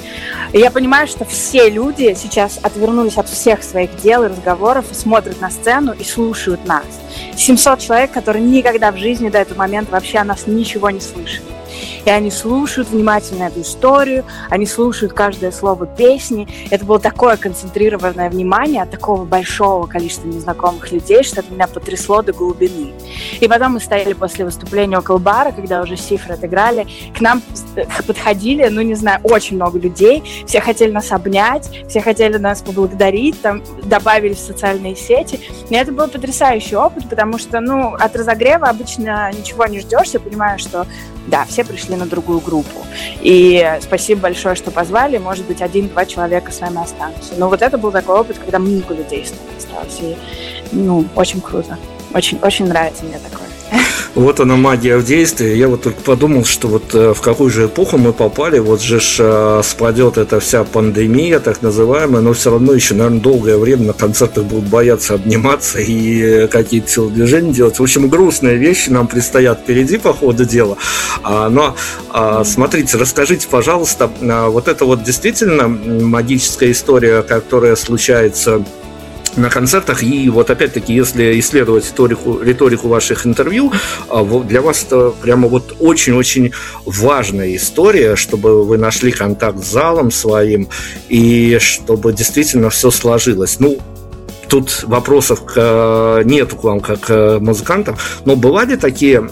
И 0.52 0.58
я 0.58 0.72
понимаю, 0.72 1.08
что 1.08 1.26
все 1.26 1.70
люди 1.70 2.16
сейчас 2.20 2.60
отвернулись 2.64 3.18
от 3.18 3.30
всех 3.30 3.62
своих 3.62 3.96
дел 3.98 4.24
и 4.24 4.28
разговоров 4.28 4.86
и 4.92 4.96
смотрят 4.96 5.40
на 5.42 5.52
сцену 5.52 5.94
и 5.94 6.04
слушают 6.04 6.66
нас. 6.66 6.86
700 7.36 7.80
человек, 7.80 8.12
которые 8.12 8.44
никогда 8.44 8.92
в 8.92 8.98
жизни 8.98 9.30
до 9.30 9.38
этого 9.38 9.60
момента 9.60 9.92
вообще 9.92 10.18
о 10.18 10.24
нас 10.24 10.48
ничего 10.48 10.90
не 10.90 11.02
слышали. 11.02 11.63
И 12.06 12.10
они 12.10 12.32
слушают 12.32 12.90
внимательно 12.90 13.44
эту 13.44 13.62
историю, 13.62 14.26
они 14.50 14.66
слушают 14.66 15.14
каждое 15.14 15.52
слово 15.52 15.86
песни. 15.86 16.48
Это 16.70 16.86
было 16.86 17.00
такое 17.00 17.38
концентрированное 17.38 18.30
внимание 18.30 18.84
от 18.84 18.92
такого 18.92 19.24
большого 19.26 19.88
количества 19.88 20.28
незнакомых 20.28 20.92
людей, 20.92 21.24
что 21.24 21.42
это 21.42 21.52
меня 21.52 21.68
потрясло 21.68 22.22
до 22.22 22.34
глубины. 22.34 22.94
И 23.40 23.48
потом 23.48 23.74
мы 23.74 23.80
стояли 23.80 24.14
после 24.14 24.46
выступления 24.46 24.98
около 24.98 25.18
бара, 25.18 25.52
когда 25.52 25.82
уже 25.82 25.98
Сифры 25.98 26.34
отыграли. 26.34 26.88
К 27.16 27.22
нам 27.22 27.42
подходили, 28.06 28.68
ну, 28.68 28.82
не 28.82 28.96
знаю, 28.96 29.20
очень 29.24 29.56
много 29.56 29.80
людей. 29.80 30.24
Все 30.46 30.62
хотели 30.62 30.92
нас 30.92 31.12
обнять, 31.12 31.70
все 31.88 32.02
хотели 32.02 32.38
нас 32.38 32.62
поблагодарить, 32.62 33.42
там 33.42 33.64
добавили 33.84 34.34
в 34.34 34.40
социальные 34.40 34.96
сети. 34.96 35.40
И 35.70 35.76
это 35.76 35.92
был 35.92 36.08
потрясающий 36.08 36.76
опыт, 36.76 37.10
потому 37.10 37.38
что, 37.38 37.60
ну, 37.60 37.94
от 37.94 38.16
разогрева 38.16 38.68
обычно 38.68 39.32
ничего 39.32 39.66
не 39.66 39.80
ждешь. 39.80 40.10
Я 40.14 40.20
понимаю, 40.20 40.60
что 40.60 40.86
да, 41.28 41.46
все 41.46 41.64
пришли 41.74 41.96
на 41.96 42.06
другую 42.06 42.40
группу. 42.40 42.86
И 43.22 43.78
спасибо 43.82 44.22
большое, 44.22 44.56
что 44.56 44.72
позвали. 44.72 45.18
Может 45.18 45.46
быть, 45.46 45.62
один-два 45.62 46.06
человека 46.06 46.52
с 46.52 46.60
вами 46.60 46.82
останутся. 46.82 47.34
Но 47.38 47.50
вот 47.50 47.62
это 47.62 47.78
был 47.78 47.92
такой 47.92 48.20
опыт, 48.20 48.38
когда 48.38 48.60
много 48.60 48.94
людей 48.94 49.26
осталось. 49.58 50.00
И, 50.02 50.16
ну, 50.72 51.06
очень 51.16 51.42
круто. 51.42 51.78
Очень, 52.14 52.40
очень 52.42 52.68
нравится 52.68 53.04
мне 53.04 53.18
такое. 53.18 53.48
Вот 54.16 54.40
она 54.40 54.56
магия 54.56 54.98
в 54.98 55.06
действии. 55.06 55.56
Я 55.56 55.68
вот 55.68 55.84
только 55.84 56.00
подумал, 56.02 56.46
что 56.46 56.68
вот 56.68 56.94
э, 56.94 57.14
в 57.14 57.22
какую 57.22 57.50
же 57.50 57.66
эпоху 57.66 57.98
мы 57.98 58.14
попали. 58.14 58.60
Вот 58.60 58.82
же 58.82 59.00
ж 59.00 59.18
э, 59.20 59.62
спадет 59.64 60.18
эта 60.18 60.40
вся 60.40 60.64
пандемия, 60.64 61.40
так 61.40 61.64
называемая, 61.64 62.22
но 62.22 62.34
все 62.34 62.52
равно 62.52 62.74
еще, 62.74 62.94
наверное, 62.94 63.22
долгое 63.22 63.58
время 63.58 63.88
на 63.88 63.94
концертах 63.94 64.44
будут 64.44 64.70
бояться 64.70 65.16
обниматься 65.16 65.80
и 65.80 66.48
какие-то 66.48 66.90
телодвижения 66.90 67.52
делать. 67.54 67.80
В 67.80 67.84
общем, 67.84 68.08
грустные 68.08 68.58
вещи 68.58 68.90
нам 68.90 69.08
предстоят 69.08 69.62
впереди 69.62 69.98
по 69.98 70.14
ходу 70.14 70.46
дела. 70.46 70.78
А, 71.24 71.50
но 71.50 71.76
а, 72.10 72.44
смотрите, 72.44 72.98
расскажите, 72.98 73.48
пожалуйста, 73.50 74.12
а, 74.22 74.50
вот 74.50 74.68
это 74.68 74.86
вот 74.86 75.04
действительно 75.04 75.68
магическая 75.68 76.72
история, 76.72 77.24
которая 77.24 77.76
случается 77.76 78.64
на 79.38 79.50
концертах. 79.50 80.04
И 80.04 80.30
вот 80.30 80.50
опять-таки, 80.50 80.94
если 80.94 81.40
исследовать 81.40 81.86
риторику, 81.86 82.42
риторику 82.42 82.88
ваших 82.88 83.26
интервью, 83.26 83.72
а, 84.10 84.24
для 84.24 84.62
вас 84.62 84.84
это 84.84 85.14
прямо 85.22 85.48
вот 85.48 85.76
очень-очень 85.80 86.52
важная 86.86 87.56
история, 87.56 88.16
чтобы 88.16 88.66
вы 88.66 88.78
нашли 88.78 89.12
контакт 89.12 89.64
с 89.64 89.72
залом 89.72 90.12
своим 90.12 90.68
и 91.10 91.58
чтобы 91.60 92.14
действительно 92.14 92.70
все 92.70 92.92
сложилось. 92.92 93.60
Ну, 93.60 93.80
тут 94.54 94.84
вопросов 94.84 95.44
к, 95.46 96.22
нет 96.26 96.54
к 96.54 96.64
вам 96.64 96.80
как 96.80 97.00
к 97.00 97.40
музыкантам, 97.40 97.98
но 98.24 98.36
бывали 98.36 98.76
такие 98.76 99.28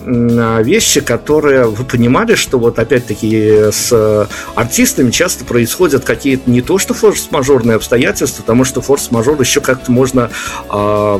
вещи, 0.63 0.99
которые 0.99 1.65
вы 1.65 1.83
понимали, 1.83 2.33
что 2.33 2.57
вот 2.57 2.79
опять-таки 2.79 3.69
с 3.71 4.27
артистами 4.55 5.11
часто 5.11 5.45
происходят 5.45 6.03
какие-то 6.03 6.49
не 6.49 6.63
то 6.63 6.79
что 6.79 6.95
форс-мажорные 6.95 7.75
обстоятельства, 7.75 8.41
потому 8.41 8.63
что 8.63 8.81
форс-мажор 8.81 9.39
еще 9.39 9.61
как-то 9.61 9.91
можно 9.91 10.31
э, 10.71 11.19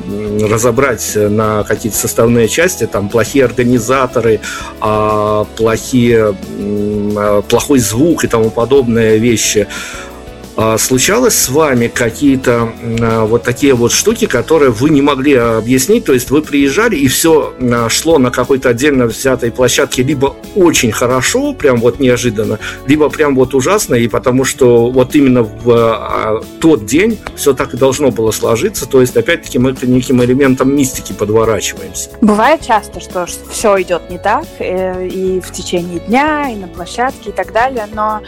разобрать 0.50 1.12
на 1.16 1.64
какие-то 1.64 1.98
составные 2.00 2.48
части, 2.48 2.88
там 2.88 3.08
плохие 3.08 3.46
организаторы, 3.46 4.40
э, 4.82 5.46
плохие, 5.58 6.36
э, 6.58 7.42
плохой 7.48 7.78
звук 7.78 8.24
и 8.24 8.28
тому 8.28 8.50
подобные 8.50 9.20
вещи. 9.20 9.68
А 10.64 10.78
случалось 10.78 11.34
с 11.34 11.50
вами 11.50 11.88
какие-то 11.88 12.72
а, 13.02 13.26
вот 13.26 13.42
такие 13.42 13.74
вот 13.74 13.92
штуки, 13.92 14.28
которые 14.28 14.70
вы 14.70 14.92
не 14.92 15.02
могли 15.02 15.34
объяснить? 15.34 16.06
То 16.06 16.14
есть 16.14 16.30
вы 16.30 16.44
приезжали 16.44 16.96
и 16.96 17.08
все 17.08 17.52
а, 17.60 17.90
шло 17.90 18.20
на 18.20 18.30
какой-то 18.30 18.70
отдельно 18.70 19.08
взятой 19.08 19.52
площадке 19.52 20.04
либо 20.04 20.36
очень 20.56 20.92
хорошо, 20.92 21.54
прям 21.54 21.78
вот 21.78 22.00
неожиданно, 22.00 22.60
либо 22.86 23.10
прям 23.10 23.36
вот 23.36 23.56
ужасно, 23.56 23.96
и 23.96 24.08
потому 24.08 24.46
что 24.46 24.92
вот 24.92 25.16
именно 25.16 25.42
в 25.42 26.44
тот 26.60 26.86
день 26.86 27.18
все 27.36 27.56
так 27.56 27.74
и 27.74 27.78
должно 27.78 28.12
было 28.12 28.30
сложиться. 28.30 28.88
То 28.88 29.02
есть 29.02 29.18
опять-таки 29.18 29.58
мы 29.58 29.74
к 29.74 29.82
неким 29.82 30.24
элементам 30.24 30.76
мистики 30.76 31.12
подворачиваемся. 31.12 32.12
Бывает 32.22 32.62
часто, 32.62 33.00
что 33.00 33.26
все 33.50 33.82
идет 33.82 34.12
не 34.12 34.20
так 34.20 34.46
э, 34.60 35.08
и 35.08 35.40
в 35.40 35.52
течение 35.52 36.02
дня, 36.02 36.52
и 36.52 36.56
на 36.56 36.68
площадке 36.68 37.32
и 37.32 37.34
так 37.34 37.52
далее, 37.52 37.88
но 37.96 38.22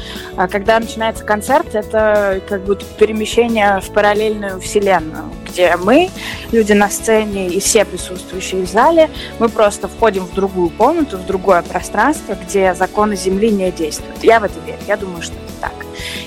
когда 0.49 0.79
начинается 0.79 1.23
концерт, 1.23 1.75
это 1.75 2.22
как 2.47 2.63
будто 2.63 2.85
перемещение 2.97 3.79
в 3.79 3.91
параллельную 3.93 4.59
вселенную, 4.59 5.29
где 5.53 5.77
мы, 5.77 6.09
люди 6.51 6.73
на 6.73 6.89
сцене 6.89 7.47
и 7.47 7.59
все 7.59 7.85
присутствующие 7.85 8.63
в 8.63 8.69
зале, 8.69 9.09
мы 9.39 9.49
просто 9.49 9.87
входим 9.87 10.25
в 10.25 10.33
другую 10.33 10.69
комнату, 10.71 11.17
в 11.17 11.25
другое 11.25 11.61
пространство, 11.61 12.35
где 12.35 12.73
законы 12.73 13.15
Земли 13.15 13.51
не 13.51 13.71
действуют. 13.71 14.23
Я 14.23 14.39
в 14.39 14.43
это 14.43 14.59
верю, 14.65 14.79
я 14.87 14.97
думаю, 14.97 15.21
что 15.21 15.33
это 15.35 15.53
так. 15.61 15.85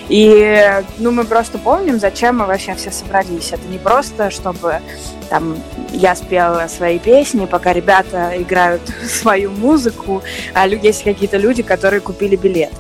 И 0.09 0.83
ну, 0.99 1.11
мы 1.11 1.25
просто 1.25 1.59
помним, 1.59 1.99
зачем 1.99 2.39
мы 2.39 2.47
вообще 2.47 2.75
все 2.75 2.91
собрались. 2.91 3.53
Это 3.53 3.67
не 3.69 3.79
просто, 3.79 4.31
чтобы 4.31 4.81
там 5.29 5.57
я 5.93 6.15
спела 6.15 6.69
свои 6.69 6.99
песни, 6.99 7.47
пока 7.47 7.73
ребята 7.73 8.33
играют 8.37 8.83
свою 9.09 9.51
музыку, 9.51 10.23
а 10.55 10.69
есть 10.69 11.03
какие-то 11.03 11.37
люди, 11.37 11.63
которые 11.63 12.01
купили 12.01 12.37
билет. 12.37 12.73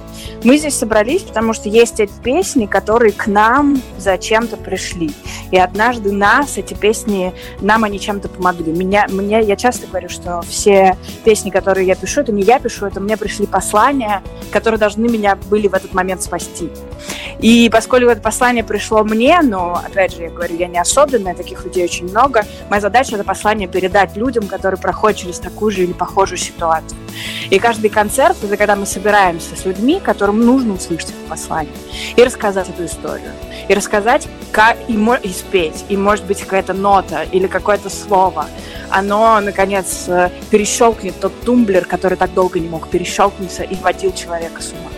Мы 0.44 0.58
здесь 0.58 0.74
собрались, 0.74 1.22
потому 1.22 1.52
что 1.52 1.68
есть 1.68 1.98
эти 1.98 2.12
песни, 2.22 2.66
которые 2.66 3.12
к 3.12 3.26
нам 3.26 3.80
зачем-то 3.98 4.56
пришли. 4.56 5.10
И 5.50 5.58
однажды 5.58 6.12
нас, 6.36 6.58
эти 6.58 6.74
песни, 6.74 7.32
нам 7.60 7.84
они 7.84 7.98
чем-то 7.98 8.28
помогли. 8.28 8.72
Меня, 8.72 9.06
мне, 9.08 9.40
я 9.42 9.56
часто 9.56 9.86
говорю, 9.86 10.08
что 10.08 10.42
все 10.42 10.96
песни, 11.24 11.50
которые 11.50 11.86
я 11.86 11.94
пишу, 11.94 12.20
это 12.20 12.32
не 12.32 12.42
я 12.42 12.58
пишу, 12.58 12.86
это 12.86 13.00
мне 13.00 13.16
пришли 13.16 13.46
послания, 13.46 14.22
которые 14.52 14.78
должны 14.78 15.08
меня 15.08 15.36
были 15.36 15.68
в 15.68 15.74
этот 15.74 15.94
момент 15.94 16.22
спасти. 16.22 16.70
И 17.38 17.68
поскольку 17.70 18.10
это 18.10 18.20
послание 18.20 18.64
пришло 18.64 19.04
мне, 19.04 19.40
но, 19.42 19.80
опять 19.84 20.14
же, 20.14 20.22
я 20.22 20.30
говорю, 20.30 20.56
я 20.56 20.68
не 20.68 20.78
особенная, 20.78 21.34
таких 21.34 21.64
людей 21.64 21.84
очень 21.84 22.08
много, 22.08 22.44
моя 22.70 22.80
задача 22.80 23.14
это 23.14 23.24
послание 23.24 23.68
передать 23.68 24.16
людям, 24.16 24.46
которые 24.46 24.80
проходят 24.80 25.18
через 25.18 25.38
такую 25.38 25.70
же 25.70 25.84
или 25.84 25.92
похожую 25.92 26.38
ситуацию. 26.38 26.98
И 27.50 27.58
каждый 27.58 27.90
концерт, 27.90 28.36
это 28.42 28.56
когда 28.56 28.76
мы 28.76 28.86
собираемся 28.86 29.56
с 29.56 29.64
людьми, 29.64 30.00
которым 30.02 30.44
нужно 30.44 30.74
услышать 30.74 31.10
это 31.10 31.28
послание, 31.28 31.72
и 32.16 32.24
рассказать 32.24 32.68
эту 32.68 32.84
историю. 32.84 33.32
И 33.68 33.74
рассказать, 33.74 34.28
как 34.52 34.76
и, 34.88 34.94
и 34.94 35.28
спеть, 35.30 35.84
и 35.88 35.96
может 35.96 36.24
быть 36.26 36.40
какая-то 36.40 36.72
нота 36.74 37.22
или 37.22 37.46
какое-то 37.46 37.90
слово, 37.90 38.46
оно, 38.90 39.40
наконец, 39.40 40.04
э, 40.08 40.30
перещелкнет 40.50 41.18
тот 41.20 41.32
тумблер, 41.40 41.86
который 41.86 42.16
так 42.16 42.34
долго 42.34 42.60
не 42.60 42.68
мог 42.68 42.88
перещелкнуться 42.88 43.62
и 43.62 43.74
вводил 43.74 44.12
человека 44.12 44.62
с 44.62 44.72
ума. 44.72 44.90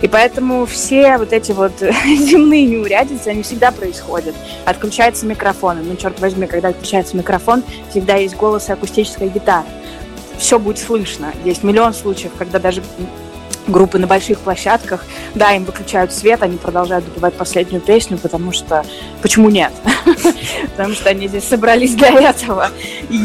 И 0.00 0.06
поэтому 0.06 0.64
все 0.66 1.18
вот 1.18 1.32
эти 1.32 1.52
вот 1.52 1.72
земные 1.80 2.66
неурядицы, 2.66 3.28
они 3.28 3.42
всегда 3.42 3.72
происходят. 3.72 4.34
Отключается 4.64 5.26
микрофон. 5.26 5.78
Ну, 5.82 5.96
черт 5.96 6.20
возьми, 6.20 6.46
когда 6.46 6.68
отключается 6.68 7.16
микрофон, 7.16 7.64
всегда 7.90 8.16
есть 8.16 8.36
голос 8.36 8.68
и 8.68 8.72
акустическая 8.72 9.28
гитара. 9.28 9.66
Все 10.38 10.58
будет 10.58 10.78
слышно. 10.78 11.32
Есть 11.44 11.64
миллион 11.64 11.92
случаев, 11.92 12.30
когда 12.38 12.60
даже 12.60 12.82
группы 13.68 13.98
на 13.98 14.06
больших 14.06 14.38
площадках, 14.40 15.04
да, 15.34 15.52
им 15.52 15.64
выключают 15.64 16.12
свет, 16.12 16.42
они 16.42 16.56
продолжают 16.56 17.04
допивать 17.04 17.34
последнюю 17.34 17.80
песню, 17.80 18.18
потому 18.18 18.52
что... 18.52 18.84
Почему 19.22 19.50
нет? 19.50 19.72
Потому 20.76 20.94
что 20.94 21.10
они 21.10 21.28
здесь 21.28 21.44
собрались 21.44 21.94
для 21.94 22.08
этого. 22.30 22.70
И 23.10 23.16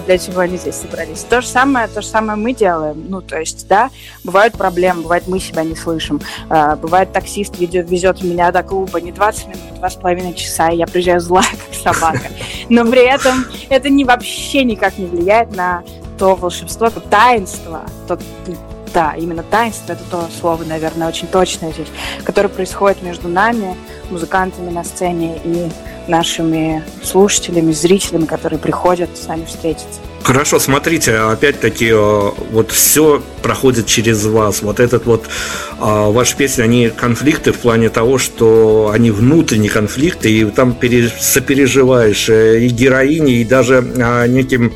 для 0.00 0.18
чего 0.18 0.40
они 0.40 0.56
здесь 0.56 0.76
собрались. 0.76 1.20
То 1.20 1.40
же 1.40 1.46
самое, 1.46 1.88
то 1.88 2.02
же 2.02 2.06
самое 2.06 2.38
мы 2.38 2.52
делаем. 2.52 3.04
Ну, 3.08 3.20
то 3.22 3.38
есть, 3.38 3.66
да, 3.66 3.90
бывают 4.24 4.54
проблемы, 4.54 5.02
бывает 5.02 5.26
мы 5.26 5.40
себя 5.40 5.64
не 5.64 5.74
слышим. 5.74 6.20
А, 6.48 6.76
бывает 6.76 7.12
таксист 7.12 7.58
везет 7.58 8.22
меня 8.22 8.52
до 8.52 8.62
клуба 8.62 9.00
не 9.00 9.12
20 9.12 9.46
минут, 9.46 9.62
2,5 9.80 10.34
часа, 10.34 10.68
и 10.70 10.76
я 10.76 10.86
приезжаю 10.86 11.20
злая, 11.20 11.46
как 11.82 11.94
собака. 11.94 12.28
Но 12.68 12.84
при 12.84 13.02
этом 13.02 13.46
это 13.68 13.88
не 13.88 14.04
вообще 14.04 14.64
никак 14.64 14.98
не 14.98 15.06
влияет 15.06 15.54
на 15.56 15.82
то 16.18 16.34
волшебство, 16.36 16.90
то 16.90 17.00
таинство, 17.00 17.82
тот 18.06 18.20
да, 18.92 19.14
именно 19.16 19.42
таинство 19.42 19.92
это 19.92 20.02
то 20.10 20.28
слово, 20.38 20.64
наверное, 20.64 21.08
очень 21.08 21.28
точное 21.28 21.72
здесь, 21.72 21.88
которое 22.24 22.48
происходит 22.48 23.02
между 23.02 23.28
нами, 23.28 23.76
музыкантами 24.10 24.70
на 24.70 24.84
сцене 24.84 25.40
и 25.44 25.70
нашими 26.08 26.84
слушателями, 27.02 27.72
зрителями, 27.72 28.26
которые 28.26 28.58
приходят 28.58 29.16
с 29.16 29.26
нами 29.26 29.44
встретиться. 29.44 30.00
Хорошо, 30.22 30.60
смотрите, 30.60 31.16
опять-таки, 31.16 31.88
э, 31.88 32.30
вот 32.52 32.70
все 32.70 33.22
проходит 33.42 33.86
через 33.86 34.24
вас. 34.24 34.62
Вот 34.62 34.78
этот 34.78 35.04
вот 35.04 35.24
э, 35.24 35.28
ваши 35.80 36.36
песни, 36.36 36.62
они 36.62 36.90
конфликты 36.90 37.52
в 37.52 37.58
плане 37.58 37.88
того, 37.88 38.18
что 38.18 38.90
они 38.94 39.10
внутренние 39.10 39.70
конфликты, 39.70 40.30
и 40.30 40.44
там 40.44 40.76
сопереживаешь 41.18 42.28
э, 42.28 42.60
и 42.60 42.68
героине, 42.68 43.34
и 43.34 43.44
даже 43.44 43.82
неким 44.28 44.72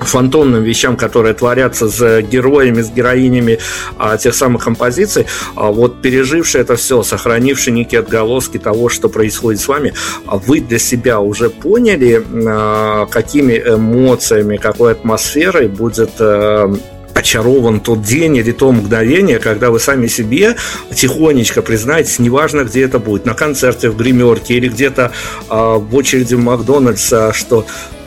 фантомным 0.00 0.62
вещам, 0.62 0.96
которые 0.96 1.34
творятся 1.34 1.88
с 1.88 2.22
героями, 2.22 2.82
с 2.82 2.90
героинями 2.90 3.58
а, 3.98 4.16
тех 4.16 4.34
самых 4.34 4.64
композиций, 4.64 5.26
а, 5.54 5.70
вот 5.70 6.02
переживший 6.02 6.60
это 6.60 6.76
все, 6.76 7.02
сохранивший 7.02 7.72
некие 7.72 8.00
отголоски 8.00 8.58
того, 8.58 8.88
что 8.88 9.08
происходит 9.08 9.60
с 9.60 9.68
вами, 9.68 9.94
а 10.26 10.36
вы 10.36 10.60
для 10.60 10.78
себя 10.78 11.20
уже 11.20 11.50
поняли, 11.50 12.24
а, 12.46 13.06
какими 13.06 13.54
эмоциями, 13.54 14.56
какой 14.56 14.92
атмосферой 14.92 15.68
будет 15.68 16.12
а, 16.20 16.72
очарован 17.16 17.80
тот 17.80 18.02
день 18.02 18.36
или 18.36 18.52
то 18.52 18.70
мгновение, 18.70 19.38
когда 19.38 19.70
вы 19.70 19.80
сами 19.80 20.06
себе 20.06 20.56
тихонечко 20.94 21.62
признаетесь, 21.62 22.18
неважно, 22.18 22.64
где 22.64 22.84
это 22.84 22.98
будет, 22.98 23.24
на 23.24 23.34
концерте 23.34 23.88
в 23.88 23.96
гримерке 23.96 24.54
или 24.54 24.68
где-то 24.68 25.12
э, 25.48 25.54
в 25.54 25.94
очереди 25.94 26.34
в 26.34 26.40
Макдональдса, 26.40 27.32
что 27.32 27.66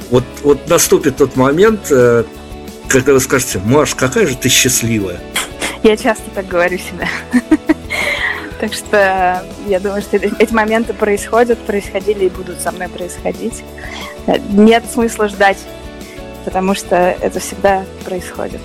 вот, 0.10 0.24
вот 0.44 0.68
наступит 0.68 1.18
тот 1.18 1.36
момент, 1.36 1.88
э, 1.92 2.24
когда 2.88 3.14
вы 3.14 3.20
скажете, 3.20 3.60
Маш, 3.64 3.96
какая 3.96 4.26
же 4.28 4.36
ты 4.36 4.50
счастливая. 4.50 5.20
Я 5.84 5.96
часто 5.96 6.30
так 6.34 6.48
говорю 6.48 6.78
себе. 6.78 7.08
Так 8.60 8.74
что 8.74 9.42
я 9.68 9.80
думаю, 9.80 10.02
что 10.02 10.18
эти 10.18 10.54
моменты 10.54 10.94
происходят, 10.94 11.58
происходили 11.60 12.26
и 12.26 12.30
будут 12.30 12.60
со 12.60 12.74
мной 12.74 12.90
происходить. 12.90 13.64
Нет 14.50 14.84
смысла 14.92 15.30
ждать, 15.30 15.60
потому 16.44 16.76
что 16.76 16.98
это 17.22 17.40
всегда 17.40 17.86
происходит. 18.04 18.60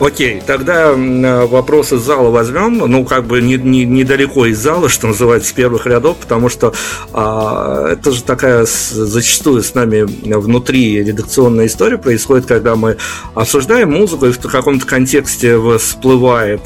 Окей, 0.00 0.42
тогда 0.46 0.92
вопрос 0.92 1.92
из 1.92 2.00
зала 2.00 2.30
возьмем, 2.30 2.78
ну, 2.78 3.04
как 3.04 3.24
бы 3.24 3.40
не, 3.40 3.56
не, 3.56 3.84
недалеко 3.84 4.46
из 4.46 4.58
зала, 4.58 4.88
что 4.88 5.08
называется, 5.08 5.50
с 5.50 5.52
первых 5.52 5.86
рядов, 5.86 6.16
потому 6.18 6.48
что 6.48 6.72
а, 7.12 7.88
это 7.92 8.10
же 8.10 8.22
такая 8.22 8.66
зачастую 8.66 9.62
с 9.62 9.74
нами 9.74 10.02
внутри 10.02 11.02
редакционная 11.02 11.66
история 11.66 11.98
происходит, 11.98 12.46
когда 12.46 12.76
мы 12.76 12.96
обсуждаем 13.34 13.92
музыку, 13.92 14.26
и 14.26 14.32
в 14.32 14.38
каком-то 14.40 14.86
контексте 14.86 15.58
всплывает 15.78 16.60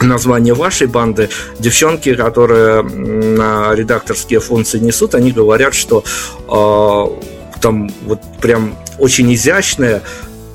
название 0.00 0.54
вашей 0.54 0.86
банды, 0.86 1.28
девчонки, 1.58 2.14
которые 2.14 2.82
на 2.82 3.74
редакторские 3.74 4.40
функции 4.40 4.78
несут, 4.78 5.14
они 5.14 5.30
говорят, 5.32 5.74
что 5.74 6.04
э, 6.48 7.60
там 7.60 7.90
вот 8.06 8.20
прям 8.40 8.76
очень 8.98 9.32
изящная 9.34 10.02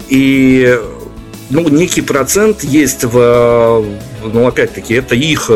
и 0.09 0.79
ну, 1.49 1.67
некий 1.69 2.01
процент 2.01 2.63
есть 2.63 3.03
в, 3.03 3.85
ну, 4.23 4.47
опять-таки, 4.47 4.93
это 4.95 5.15
их 5.15 5.49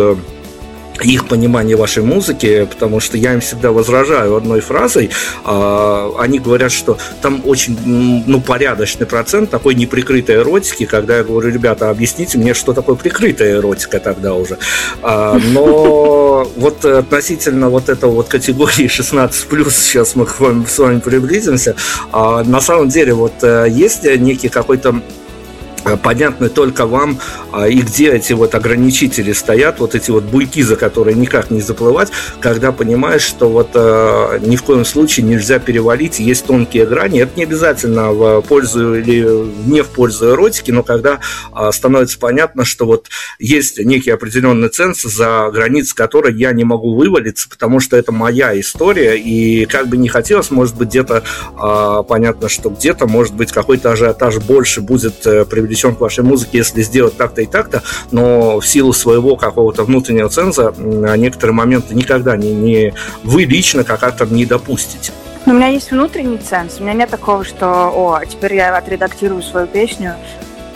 их 1.04 1.28
понимание 1.28 1.76
вашей 1.76 2.04
музыки, 2.04 2.68
потому 2.70 3.00
что 3.00 3.18
я 3.18 3.34
им 3.34 3.42
всегда 3.42 3.72
возражаю 3.72 4.36
одной 4.36 4.62
фразой. 4.62 5.10
А, 5.46 6.12
они 6.20 6.40
говорят, 6.40 6.72
что 6.72 6.98
там 7.22 7.42
очень 7.46 7.78
ну, 8.26 8.42
порядочный 8.42 9.06
процент 9.06 9.50
такой 9.50 9.76
неприкрытой 9.76 10.36
эротики, 10.38 10.86
когда 10.86 11.18
я 11.18 11.24
говорю, 11.24 11.50
ребята, 11.50 11.90
объясните 11.90 12.38
мне, 12.38 12.54
что 12.54 12.74
такое 12.74 12.96
прикрытая 12.96 13.56
эротика 13.58 14.00
тогда 14.00 14.34
уже. 14.34 14.58
А, 15.02 15.40
но 15.52 16.50
вот 16.56 16.86
относительно 16.86 17.70
вот 17.70 17.90
этого 17.90 18.12
вот 18.12 18.28
категории 18.28 18.88
16+, 18.88 19.72
сейчас 19.72 20.16
мы 20.16 20.28
с 20.68 20.80
вами 20.80 21.00
приблизимся, 21.00 21.76
а, 22.12 22.44
на 22.44 22.62
самом 22.62 22.90
деле 22.90 23.14
вот 23.14 23.34
э, 23.42 23.68
есть 23.70 24.04
некий 24.04 24.50
какой-то 24.50 25.02
Э, 25.02 25.19
понятны 25.82 26.50
только 26.50 26.86
вам, 26.86 27.20
а, 27.52 27.68
и 27.68 27.82
где 27.82 28.12
эти 28.12 28.34
вот 28.34 28.56
ограничители 28.56 29.34
стоят, 29.34 29.80
вот 29.80 29.96
эти 29.96 30.12
вот 30.12 30.24
буйки, 30.24 30.62
за 30.62 30.76
которые 30.76 31.16
никак 31.16 31.50
не 31.52 31.62
заплывать, 31.62 32.10
когда 32.40 32.72
понимаешь, 32.72 33.22
что 33.22 33.50
вот 33.50 33.70
э, 33.74 34.40
ни 34.42 34.56
в 34.56 34.64
коем 34.64 34.86
случае 34.86 35.26
нельзя 35.26 35.60
перевалить, 35.60 36.20
есть 36.20 36.46
тонкие 36.46 36.86
грани, 36.86 37.22
это 37.22 37.32
не 37.36 37.44
обязательно 37.44 38.12
в 38.12 38.42
пользу 38.42 38.96
или 38.96 39.26
не 39.66 39.82
в 39.82 39.88
пользу 39.88 40.32
эротики, 40.32 40.72
но 40.72 40.84
когда 40.84 41.20
а, 41.52 41.72
становится 41.72 42.20
понятно, 42.20 42.66
что 42.66 42.86
вот 42.86 43.08
есть 43.40 43.80
некий 43.80 44.12
определенный 44.12 44.70
ценз, 44.70 45.02
за 45.02 45.50
границы 45.52 45.96
которой 45.96 46.36
я 46.36 46.52
не 46.52 46.64
могу 46.64 46.96
вывалиться, 46.96 47.50
потому 47.50 47.80
что 47.80 47.98
это 47.98 48.12
моя 48.12 48.60
история, 48.60 49.18
и 49.18 49.66
как 49.66 49.88
бы 49.88 49.98
не 49.98 50.10
хотелось, 50.10 50.52
может 50.52 50.76
быть, 50.76 50.90
где-то 50.90 51.24
а, 51.58 52.04
понятно, 52.04 52.50
что 52.50 52.70
где-то, 52.70 53.08
может 53.08 53.34
быть, 53.34 53.52
какой-то 53.52 53.92
ажиотаж 53.92 54.38
больше 54.38 54.82
будет 54.82 55.26
э, 55.26 55.46
привлечен 55.46 55.69
привлечен 55.70 55.96
к 55.96 56.00
вашей 56.00 56.24
музыке, 56.24 56.58
если 56.58 56.82
сделать 56.82 57.16
так-то 57.16 57.42
и 57.42 57.46
так-то, 57.46 57.84
но 58.10 58.60
в 58.60 58.68
силу 58.68 58.92
своего 58.92 59.36
какого-то 59.36 59.84
внутреннего 59.84 60.28
ценза 60.28 60.74
некоторые 60.78 61.54
моменты 61.54 61.94
никогда 61.94 62.36
не, 62.36 62.54
не 62.54 62.94
вы 63.24 63.44
лично 63.44 63.84
как 63.84 64.04
автор 64.04 64.32
не 64.32 64.46
допустите. 64.46 65.12
Но 65.46 65.54
у 65.54 65.56
меня 65.56 65.68
есть 65.68 65.92
внутренний 65.92 66.40
ценз. 66.40 66.80
У 66.80 66.84
меня 66.84 66.94
нет 66.94 67.10
такого, 67.10 67.46
что, 67.46 67.68
о, 67.68 68.20
теперь 68.26 68.56
я 68.56 68.76
отредактирую 68.76 69.44
свою 69.44 69.68
песню 69.68 70.16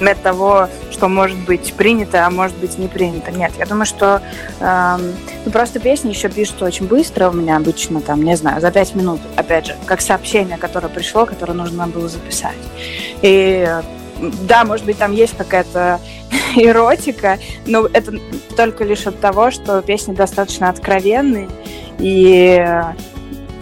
предмет 0.04 0.22
того, 0.22 0.68
что 0.92 1.08
может 1.08 1.38
быть 1.40 1.74
принято, 1.74 2.26
а 2.26 2.30
может 2.30 2.58
быть 2.58 2.78
не 2.78 2.88
принято. 2.88 3.32
Нет, 3.32 3.52
я 3.58 3.66
думаю, 3.66 3.86
что 3.86 4.22
э, 4.60 4.98
ну, 5.46 5.52
просто 5.52 5.80
песни 5.80 6.10
еще 6.10 6.30
пишутся 6.30 6.66
очень 6.66 6.88
быстро 6.88 7.30
у 7.30 7.34
меня 7.34 7.56
обычно, 7.56 8.02
там, 8.02 8.22
не 8.22 8.36
знаю, 8.36 8.60
за 8.60 8.72
пять 8.72 8.96
минут, 8.96 9.22
опять 9.38 9.68
же, 9.68 9.76
как 9.86 10.02
сообщение, 10.02 10.58
которое 10.58 10.90
пришло, 10.90 11.26
которое 11.26 11.54
нужно 11.54 11.88
было 11.88 12.10
записать. 12.10 12.58
И 13.22 13.66
да, 14.48 14.64
может 14.64 14.86
быть, 14.86 14.98
там 14.98 15.12
есть 15.12 15.36
какая-то 15.38 16.00
эротика, 16.56 17.40
но 17.66 17.88
это 17.92 18.14
только 18.56 18.84
лишь 18.84 19.08
от 19.08 19.20
того, 19.20 19.52
что 19.52 19.82
песни 19.82 20.14
достаточно 20.14 20.70
откровенные, 20.70 21.50
и 22.00 22.64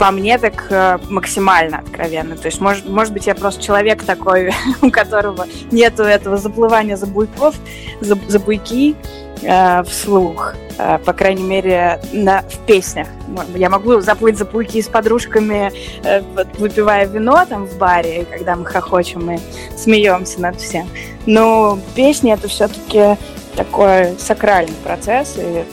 по 0.01 0.09
мне 0.09 0.39
так 0.39 0.65
э, 0.71 0.97
максимально 1.09 1.77
откровенно. 1.77 2.35
То 2.35 2.47
есть, 2.47 2.59
может, 2.59 2.89
может 2.89 3.13
быть, 3.13 3.27
я 3.27 3.35
просто 3.35 3.61
человек 3.61 4.03
такой, 4.03 4.51
у 4.81 4.89
которого 4.89 5.45
нету 5.69 6.01
этого 6.01 6.37
заплывания 6.37 6.97
за 6.97 7.05
буйков, 7.05 7.55
за, 7.99 8.17
за 8.27 8.39
буйки 8.39 8.95
э, 9.41 9.83
вслух. 9.83 10.55
Э, 10.77 10.97
по 10.97 11.13
крайней 11.13 11.43
мере, 11.43 11.99
на, 12.11 12.41
в 12.41 12.57
песнях. 12.65 13.07
Я 13.55 13.69
могу 13.69 13.99
заплыть 14.01 14.37
за 14.37 14.45
буйки 14.45 14.81
с 14.81 14.87
подружками, 14.87 15.71
э, 16.03 16.21
выпивая 16.57 17.05
вино 17.05 17.45
там 17.47 17.65
в 17.65 17.77
баре, 17.77 18.25
когда 18.25 18.55
мы 18.55 18.65
хохочем 18.65 19.31
и 19.31 19.39
смеемся 19.75 20.41
над 20.41 20.59
всем. 20.59 20.87
Но 21.25 21.79
песни 21.95 22.33
это 22.33 22.47
все-таки 22.47 23.17
такой 23.55 24.15
сакральный 24.17 24.75
процесс 24.83 25.37
и 25.37 25.63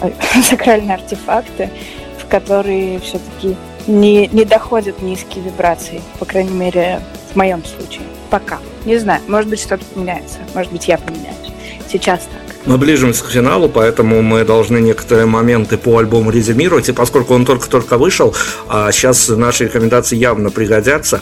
э, 0.00 0.10
сакральные 0.42 0.94
артефакты 0.94 1.70
которые 2.32 2.98
все-таки 3.00 3.54
не, 3.86 4.26
не 4.28 4.46
доходят 4.46 5.02
низкие 5.02 5.44
вибрации, 5.44 6.00
по 6.18 6.24
крайней 6.24 6.54
мере, 6.54 7.02
в 7.30 7.36
моем 7.36 7.62
случае. 7.62 8.04
Пока. 8.30 8.58
Не 8.86 8.96
знаю, 8.96 9.20
может 9.28 9.50
быть, 9.50 9.60
что-то 9.60 9.84
поменяется, 9.84 10.38
может 10.54 10.72
быть, 10.72 10.88
я 10.88 10.96
поменяюсь. 10.96 11.41
Сейчас 11.92 12.20
так. 12.20 12.56
Мы 12.64 12.78
ближимся 12.78 13.22
к 13.24 13.28
финалу, 13.28 13.68
поэтому 13.68 14.22
мы 14.22 14.44
должны 14.44 14.78
некоторые 14.78 15.26
моменты 15.26 15.76
по 15.76 15.98
альбому 15.98 16.30
резюмировать. 16.30 16.88
И 16.88 16.92
поскольку 16.92 17.34
он 17.34 17.44
только-только 17.44 17.98
вышел, 17.98 18.34
а 18.68 18.90
сейчас 18.92 19.28
наши 19.28 19.64
рекомендации 19.64 20.16
явно 20.16 20.50
пригодятся. 20.50 21.20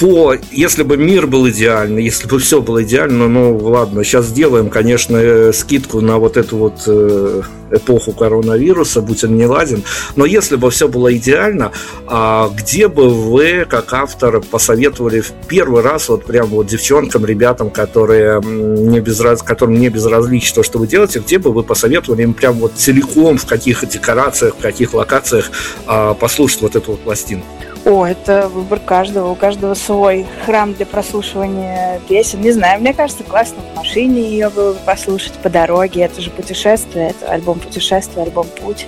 По, 0.00 0.34
если 0.50 0.82
бы 0.82 0.96
мир 0.96 1.26
был 1.26 1.46
идеальный, 1.50 2.02
если 2.02 2.26
бы 2.26 2.38
все 2.38 2.62
было 2.62 2.82
идеально, 2.82 3.28
ну 3.28 3.54
ладно, 3.58 4.02
сейчас 4.02 4.28
сделаем, 4.28 4.70
конечно, 4.70 5.18
э, 5.18 5.52
скидку 5.52 6.00
на 6.00 6.16
вот 6.16 6.38
эту 6.38 6.56
вот 6.56 6.84
э, 6.86 7.42
эпоху 7.70 8.12
коронавируса, 8.12 9.02
будь 9.02 9.24
он 9.24 9.36
не 9.36 9.44
ладен, 9.44 9.82
но 10.16 10.24
если 10.24 10.56
бы 10.56 10.70
все 10.70 10.88
было 10.88 11.14
идеально, 11.14 11.72
а 12.06 12.48
где 12.48 12.88
бы 12.88 13.10
вы, 13.10 13.66
как 13.68 13.92
автор, 13.92 14.40
посоветовали 14.40 15.20
в 15.20 15.32
первый 15.46 15.82
раз 15.82 16.08
вот 16.08 16.24
прям 16.24 16.46
вот 16.46 16.68
девчонкам, 16.68 17.26
ребятам, 17.26 17.68
которые 17.68 18.40
не 18.40 19.00
безраз... 19.00 19.42
которым 19.42 19.78
не 19.78 19.90
безразлично 19.90 20.54
то, 20.54 20.62
что 20.62 20.78
вы 20.78 20.86
делаете, 20.86 21.18
где 21.18 21.38
бы 21.38 21.52
вы 21.52 21.62
посоветовали 21.62 22.22
им 22.22 22.32
прям 22.32 22.54
вот 22.54 22.72
целиком 22.74 23.36
в 23.36 23.44
каких 23.44 23.86
декорациях, 23.86 24.54
в 24.56 24.62
каких 24.62 24.94
локациях 24.94 25.50
а, 25.86 26.14
послушать 26.14 26.62
вот 26.62 26.74
эту 26.74 26.92
вот 26.92 27.00
пластинку? 27.00 27.46
О, 27.86 28.04
это 28.04 28.48
выбор 28.48 28.78
каждого. 28.78 29.30
У 29.30 29.34
каждого 29.34 29.74
свой 29.74 30.26
храм 30.44 30.74
для 30.74 30.84
прослушивания 30.84 32.00
песен. 32.08 32.40
Не 32.40 32.52
знаю, 32.52 32.80
мне 32.80 32.92
кажется, 32.92 33.24
классно 33.24 33.56
в 33.72 33.76
машине 33.76 34.20
ее 34.20 34.50
было 34.50 34.74
бы 34.74 34.78
послушать 34.80 35.32
по 35.34 35.48
дороге. 35.48 36.02
Это 36.02 36.20
же 36.20 36.30
путешествие, 36.30 37.10
это 37.10 37.32
альбом 37.32 37.58
путешествия, 37.58 38.22
альбом 38.22 38.46
путь. 38.60 38.86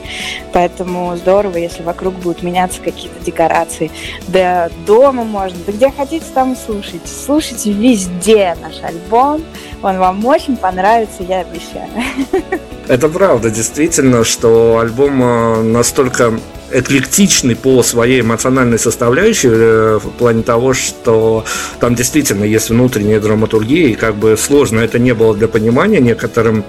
Поэтому 0.52 1.16
здорово, 1.16 1.56
если 1.56 1.82
вокруг 1.82 2.14
будут 2.14 2.42
меняться 2.42 2.80
какие-то 2.82 3.24
декорации. 3.24 3.90
Да 4.28 4.70
дома 4.86 5.24
можно, 5.24 5.58
да 5.66 5.72
где 5.72 5.90
хотите, 5.90 6.26
там 6.34 6.52
и 6.52 6.56
слушайте. 6.56 7.06
Слушайте 7.06 7.72
везде 7.72 8.54
наш 8.60 8.82
альбом. 8.82 9.42
Он 9.82 9.98
вам 9.98 10.24
очень 10.26 10.56
понравится, 10.56 11.22
я 11.22 11.40
обещаю. 11.40 11.88
Это 12.88 13.08
правда, 13.08 13.50
действительно, 13.50 14.22
что 14.24 14.78
альбом 14.78 15.22
э, 15.22 15.62
настолько 15.62 16.34
эклектичный 16.72 17.56
по 17.56 17.82
своей 17.82 18.20
эмоциональной 18.20 18.78
составляющей 18.78 19.48
э, 19.50 19.98
в 20.02 20.10
плане 20.10 20.42
того, 20.42 20.74
что 20.74 21.44
там 21.80 21.94
действительно 21.94 22.44
есть 22.44 22.70
внутренняя 22.70 23.20
драматургия, 23.20 23.88
и 23.88 23.94
как 23.94 24.16
бы 24.16 24.36
сложно 24.36 24.80
это 24.80 24.98
не 24.98 25.14
было 25.14 25.34
для 25.34 25.48
понимания 25.48 26.00
некоторым 26.00 26.64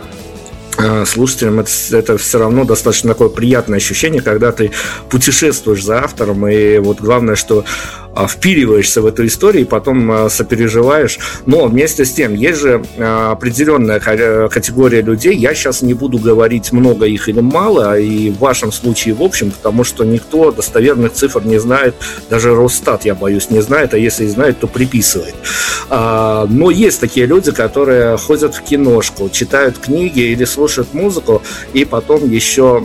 слушателям 1.05 1.59
это, 1.59 1.71
это 1.91 2.17
все 2.17 2.39
равно 2.39 2.63
достаточно 2.65 3.09
такое 3.09 3.29
приятное 3.29 3.77
ощущение, 3.77 4.21
когда 4.21 4.51
ты 4.51 4.71
путешествуешь 5.09 5.83
за 5.83 6.03
автором, 6.03 6.47
и 6.47 6.77
вот 6.79 6.99
главное, 6.99 7.35
что 7.35 7.65
а, 8.15 8.27
впиливаешься 8.27 9.01
в 9.01 9.07
эту 9.07 9.25
историю 9.25 9.63
и 9.63 9.65
потом 9.65 10.11
а, 10.11 10.29
сопереживаешь. 10.29 11.17
Но 11.47 11.65
вместе 11.65 12.05
с 12.05 12.13
тем, 12.13 12.35
есть 12.35 12.59
же 12.59 12.83
а, 12.97 13.31
определенная 13.31 13.99
категория 13.99 15.01
людей, 15.01 15.35
я 15.35 15.55
сейчас 15.55 15.81
не 15.81 15.95
буду 15.95 16.19
говорить 16.19 16.71
много 16.71 17.07
их 17.07 17.27
или 17.27 17.39
мало, 17.39 17.97
и 17.99 18.29
в 18.29 18.37
вашем 18.37 18.71
случае 18.71 19.15
в 19.15 19.23
общем, 19.23 19.51
потому 19.51 19.83
что 19.83 20.03
никто 20.03 20.51
достоверных 20.51 21.13
цифр 21.13 21.43
не 21.43 21.57
знает, 21.57 21.95
даже 22.29 22.55
Росстат, 22.55 23.05
я 23.05 23.15
боюсь, 23.15 23.49
не 23.49 23.61
знает, 23.61 23.93
а 23.93 23.97
если 23.97 24.25
и 24.25 24.27
знает, 24.27 24.59
то 24.59 24.67
приписывает. 24.67 25.35
Но 25.89 26.71
есть 26.71 26.99
такие 26.99 27.25
люди, 27.25 27.51
которые 27.51 28.17
ходят 28.17 28.55
в 28.55 28.61
киношку, 28.61 29.29
читают 29.29 29.77
книги 29.77 30.19
или 30.19 30.45
слушают 30.45 30.62
музыку, 30.93 31.41
и 31.73 31.85
потом 31.85 32.29
еще 32.29 32.81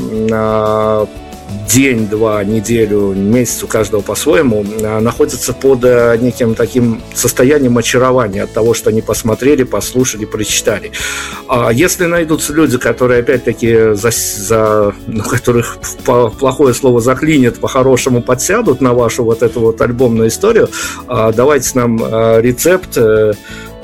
день, 1.68 2.08
два, 2.08 2.42
неделю, 2.44 3.14
месяц 3.14 3.62
у 3.62 3.66
каждого 3.66 4.00
по-своему, 4.00 4.64
а, 4.82 5.00
находятся 5.00 5.52
под 5.52 5.84
э, 5.84 6.16
неким 6.20 6.54
таким 6.54 7.02
состоянием 7.14 7.76
очарования 7.78 8.42
от 8.42 8.52
того, 8.52 8.74
что 8.74 8.90
они 8.90 9.02
посмотрели, 9.02 9.62
послушали, 9.62 10.24
прочитали. 10.24 10.92
А 11.46 11.70
если 11.70 12.06
найдутся 12.06 12.52
люди, 12.52 12.78
которые 12.78 13.20
опять-таки 13.20 13.94
за, 13.94 14.10
за 14.10 14.94
ну, 15.06 15.24
которых 15.24 15.78
плохое 16.04 16.74
слово 16.74 17.00
заклинит, 17.00 17.58
по-хорошему 17.58 18.22
подсядут 18.22 18.80
на 18.80 18.92
вашу 18.94 19.24
вот 19.24 19.42
эту 19.42 19.60
вот 19.60 19.80
альбомную 19.80 20.28
историю, 20.28 20.68
а, 21.06 21.32
давайте 21.32 21.70
нам 21.74 22.02
э, 22.02 22.40
рецепт 22.40 22.96
э, 22.96 23.32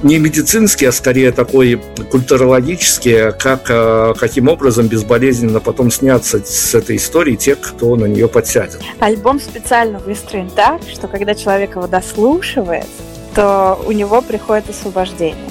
не 0.04 0.18
медицинский, 0.18 0.86
а 0.86 0.92
скорее 0.92 1.32
такой 1.32 1.80
культурологический, 2.10 3.32
как, 3.32 3.62
э, 3.68 4.14
каким 4.18 4.48
образом 4.48 4.86
безболезненно 4.86 5.60
потом 5.60 5.90
сняться 5.90 6.44
с 6.44 6.74
этой 6.74 6.96
истории 6.96 7.36
те, 7.36 7.56
кто 7.56 7.96
на 7.96 8.04
нее 8.04 8.28
подсядет. 8.28 8.80
Альбом 9.00 9.40
специально 9.40 9.98
выстроен 9.98 10.50
так, 10.50 10.82
что 10.92 11.08
когда 11.08 11.34
человек 11.34 11.76
его 11.76 11.86
дослушивает, 11.86 12.86
то 13.34 13.82
у 13.86 13.92
него 13.92 14.20
приходит 14.20 14.68
освобождение. 14.68 15.50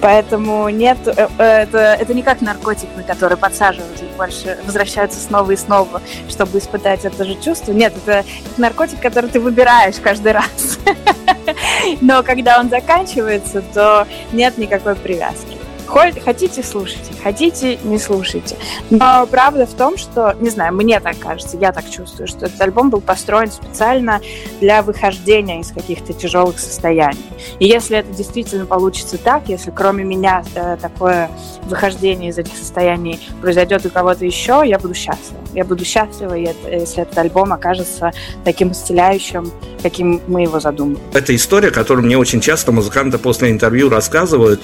Поэтому 0.00 0.68
нет, 0.68 0.98
э, 1.06 1.28
это, 1.38 1.78
это 1.78 2.14
не 2.14 2.22
как 2.22 2.40
наркотик, 2.40 2.88
на 2.96 3.02
который 3.02 3.36
подсаживаются 3.36 4.04
и 4.04 4.08
больше 4.16 4.58
возвращаются 4.64 5.20
снова 5.20 5.50
и 5.50 5.56
снова, 5.56 6.00
чтобы 6.28 6.58
испытать 6.58 7.04
это 7.04 7.24
же 7.24 7.34
чувство. 7.40 7.72
Нет, 7.72 7.94
это 7.96 8.24
наркотик, 8.56 9.00
который 9.00 9.28
ты 9.30 9.40
выбираешь 9.40 9.96
каждый 10.02 10.32
раз. 10.32 10.78
Но 12.00 12.22
когда 12.22 12.60
он 12.60 12.70
заканчивается, 12.70 13.62
то 13.74 14.06
нет 14.32 14.56
никакой 14.58 14.94
привязки. 14.94 15.57
Хотите, 15.88 16.62
слушайте, 16.62 17.12
хотите, 17.22 17.78
не 17.82 17.98
слушайте. 17.98 18.56
Но 18.90 19.26
правда 19.26 19.66
в 19.66 19.72
том, 19.72 19.96
что, 19.96 20.36
не 20.40 20.50
знаю, 20.50 20.74
мне 20.74 21.00
так 21.00 21.18
кажется, 21.18 21.56
я 21.56 21.72
так 21.72 21.88
чувствую, 21.90 22.28
что 22.28 22.46
этот 22.46 22.60
альбом 22.60 22.90
был 22.90 23.00
построен 23.00 23.50
специально 23.50 24.20
для 24.60 24.82
выхождения 24.82 25.60
из 25.60 25.72
каких-то 25.72 26.12
тяжелых 26.12 26.58
состояний. 26.58 27.24
И 27.58 27.66
если 27.66 27.98
это 27.98 28.12
действительно 28.12 28.66
получится 28.66 29.16
так, 29.16 29.48
если 29.48 29.70
кроме 29.70 30.04
меня 30.04 30.44
э, 30.54 30.76
такое 30.80 31.30
выхождение 31.62 32.30
из 32.30 32.38
этих 32.38 32.56
состояний 32.56 33.20
произойдет 33.40 33.86
у 33.86 33.90
кого-то 33.90 34.24
еще, 34.24 34.62
я 34.64 34.78
буду 34.78 34.94
счастлива. 34.94 35.40
Я 35.54 35.64
буду 35.64 35.84
счастлива, 35.84 36.34
если 36.34 37.02
этот 37.02 37.16
альбом 37.18 37.52
окажется 37.52 38.12
таким 38.44 38.72
исцеляющим, 38.72 39.50
каким 39.82 40.20
мы 40.26 40.42
его 40.42 40.60
задумали. 40.60 40.98
Это 41.14 41.34
история, 41.34 41.70
которую 41.70 42.04
мне 42.04 42.18
очень 42.18 42.40
часто 42.40 42.72
музыканты 42.72 43.18
после 43.18 43.50
интервью 43.50 43.88
рассказывают, 43.88 44.60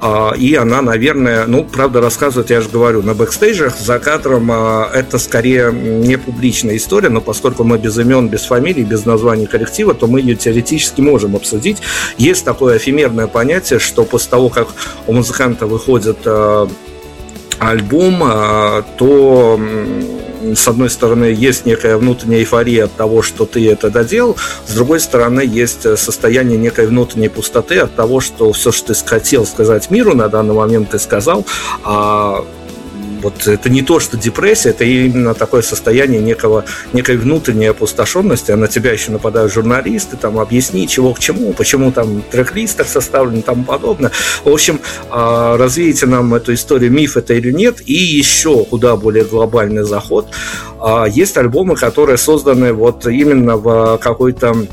а, 0.00 0.32
и 0.36 0.54
она 0.54 0.67
она, 0.68 0.82
наверное, 0.82 1.46
ну, 1.46 1.64
правда, 1.64 2.02
рассказывает, 2.02 2.50
я 2.50 2.60
же 2.60 2.68
говорю, 2.68 3.02
на 3.02 3.14
бэкстейджах, 3.14 3.78
за 3.78 3.98
кадром 3.98 4.50
а, 4.52 4.90
это 4.92 5.18
скорее 5.18 5.72
не 5.72 6.18
публичная 6.18 6.76
история, 6.76 7.08
но 7.08 7.22
поскольку 7.22 7.64
мы 7.64 7.78
без 7.78 7.98
имен, 7.98 8.28
без 8.28 8.44
фамилий, 8.44 8.84
без 8.84 9.06
названий 9.06 9.46
коллектива, 9.46 9.94
то 9.94 10.06
мы 10.06 10.20
ее 10.20 10.36
теоретически 10.36 11.00
можем 11.00 11.36
обсудить. 11.36 11.78
Есть 12.18 12.44
такое 12.44 12.76
эфемерное 12.76 13.28
понятие, 13.28 13.78
что 13.78 14.04
после 14.04 14.30
того, 14.30 14.50
как 14.50 14.68
у 15.06 15.12
музыканта 15.14 15.66
выходит 15.66 16.18
а, 16.26 16.68
альбом, 17.58 18.20
а, 18.22 18.82
то 18.98 19.58
с 20.54 20.68
одной 20.68 20.90
стороны, 20.90 21.24
есть 21.24 21.66
некая 21.66 21.96
внутренняя 21.96 22.40
эйфория 22.40 22.84
от 22.84 22.92
того, 22.94 23.22
что 23.22 23.46
ты 23.46 23.70
это 23.70 23.90
доделал, 23.90 24.36
с 24.66 24.74
другой 24.74 25.00
стороны, 25.00 25.40
есть 25.40 25.86
э, 25.86 25.96
состояние 25.96 26.58
некой 26.58 26.86
внутренней 26.86 27.28
пустоты 27.28 27.78
от 27.78 27.94
того, 27.94 28.20
что 28.20 28.52
все, 28.52 28.72
что 28.72 28.94
ты 28.94 29.06
хотел 29.06 29.46
сказать 29.46 29.90
миру 29.90 30.14
на 30.14 30.28
данный 30.28 30.54
момент, 30.54 30.90
ты 30.90 30.98
сказал, 30.98 31.44
а 31.84 32.44
вот 33.22 33.46
это 33.46 33.70
не 33.70 33.82
то, 33.82 34.00
что 34.00 34.16
депрессия, 34.16 34.70
это 34.70 34.84
именно 34.84 35.34
такое 35.34 35.62
состояние 35.62 36.20
некого, 36.20 36.64
некой 36.92 37.16
внутренней 37.16 37.66
опустошенности, 37.66 38.52
а 38.52 38.56
на 38.56 38.68
тебя 38.68 38.92
еще 38.92 39.12
нападают 39.12 39.52
журналисты, 39.52 40.16
там, 40.16 40.38
объясни, 40.38 40.88
чего 40.88 41.14
к 41.14 41.18
чему, 41.18 41.52
почему 41.52 41.92
там 41.92 42.22
трек-листах 42.22 42.88
составлен 42.88 43.40
и 43.40 43.42
тому 43.42 43.64
подобное. 43.64 44.10
В 44.44 44.48
общем, 44.48 44.80
а, 45.10 45.56
развеете 45.56 46.06
нам 46.06 46.34
эту 46.34 46.54
историю, 46.54 46.92
миф 46.92 47.16
это 47.16 47.34
или 47.34 47.52
нет, 47.52 47.80
и 47.86 47.94
еще 47.94 48.64
куда 48.64 48.96
более 48.96 49.24
глобальный 49.24 49.84
заход. 49.84 50.28
А, 50.80 51.06
есть 51.06 51.36
альбомы, 51.36 51.76
которые 51.76 52.18
созданы 52.18 52.72
вот 52.72 53.06
именно 53.06 53.56
в 53.56 53.98
какой-то 53.98 54.66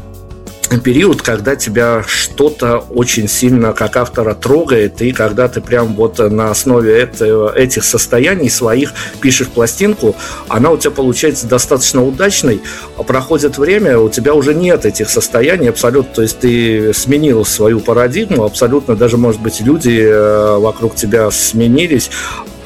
период, 0.70 1.22
когда 1.22 1.56
тебя 1.56 2.04
что-то 2.08 2.78
очень 2.78 3.28
сильно 3.28 3.74
как 3.74 3.98
автора 3.98 4.34
трогает, 4.34 5.02
и 5.02 5.12
когда 5.12 5.48
ты 5.48 5.62
прям 5.62 5.96
вот 5.96 6.20
на 6.20 6.52
основе 6.52 6.98
этого, 6.98 7.56
этих 7.56 7.84
состояний 7.84 8.50
своих 8.50 8.94
пишешь 9.22 9.48
пластинку, 9.48 10.16
она 10.48 10.72
у 10.72 10.78
тебя 10.78 10.92
получается 10.92 11.48
достаточно 11.48 12.04
удачной, 12.04 12.62
а 12.98 13.04
проходит 13.04 13.58
время, 13.58 14.00
у 14.00 14.10
тебя 14.10 14.34
уже 14.34 14.54
нет 14.54 14.86
этих 14.86 15.10
состояний 15.10 15.70
абсолютно, 15.70 16.14
то 16.14 16.22
есть 16.22 16.40
ты 16.40 16.94
сменил 16.94 17.46
свою 17.46 17.80
парадигму, 17.80 18.44
абсолютно 18.44 18.96
даже, 18.96 19.18
может 19.18 19.42
быть, 19.42 19.62
люди 19.62 20.02
э, 20.02 20.58
вокруг 20.58 20.96
тебя 20.96 21.30
сменились, 21.32 22.10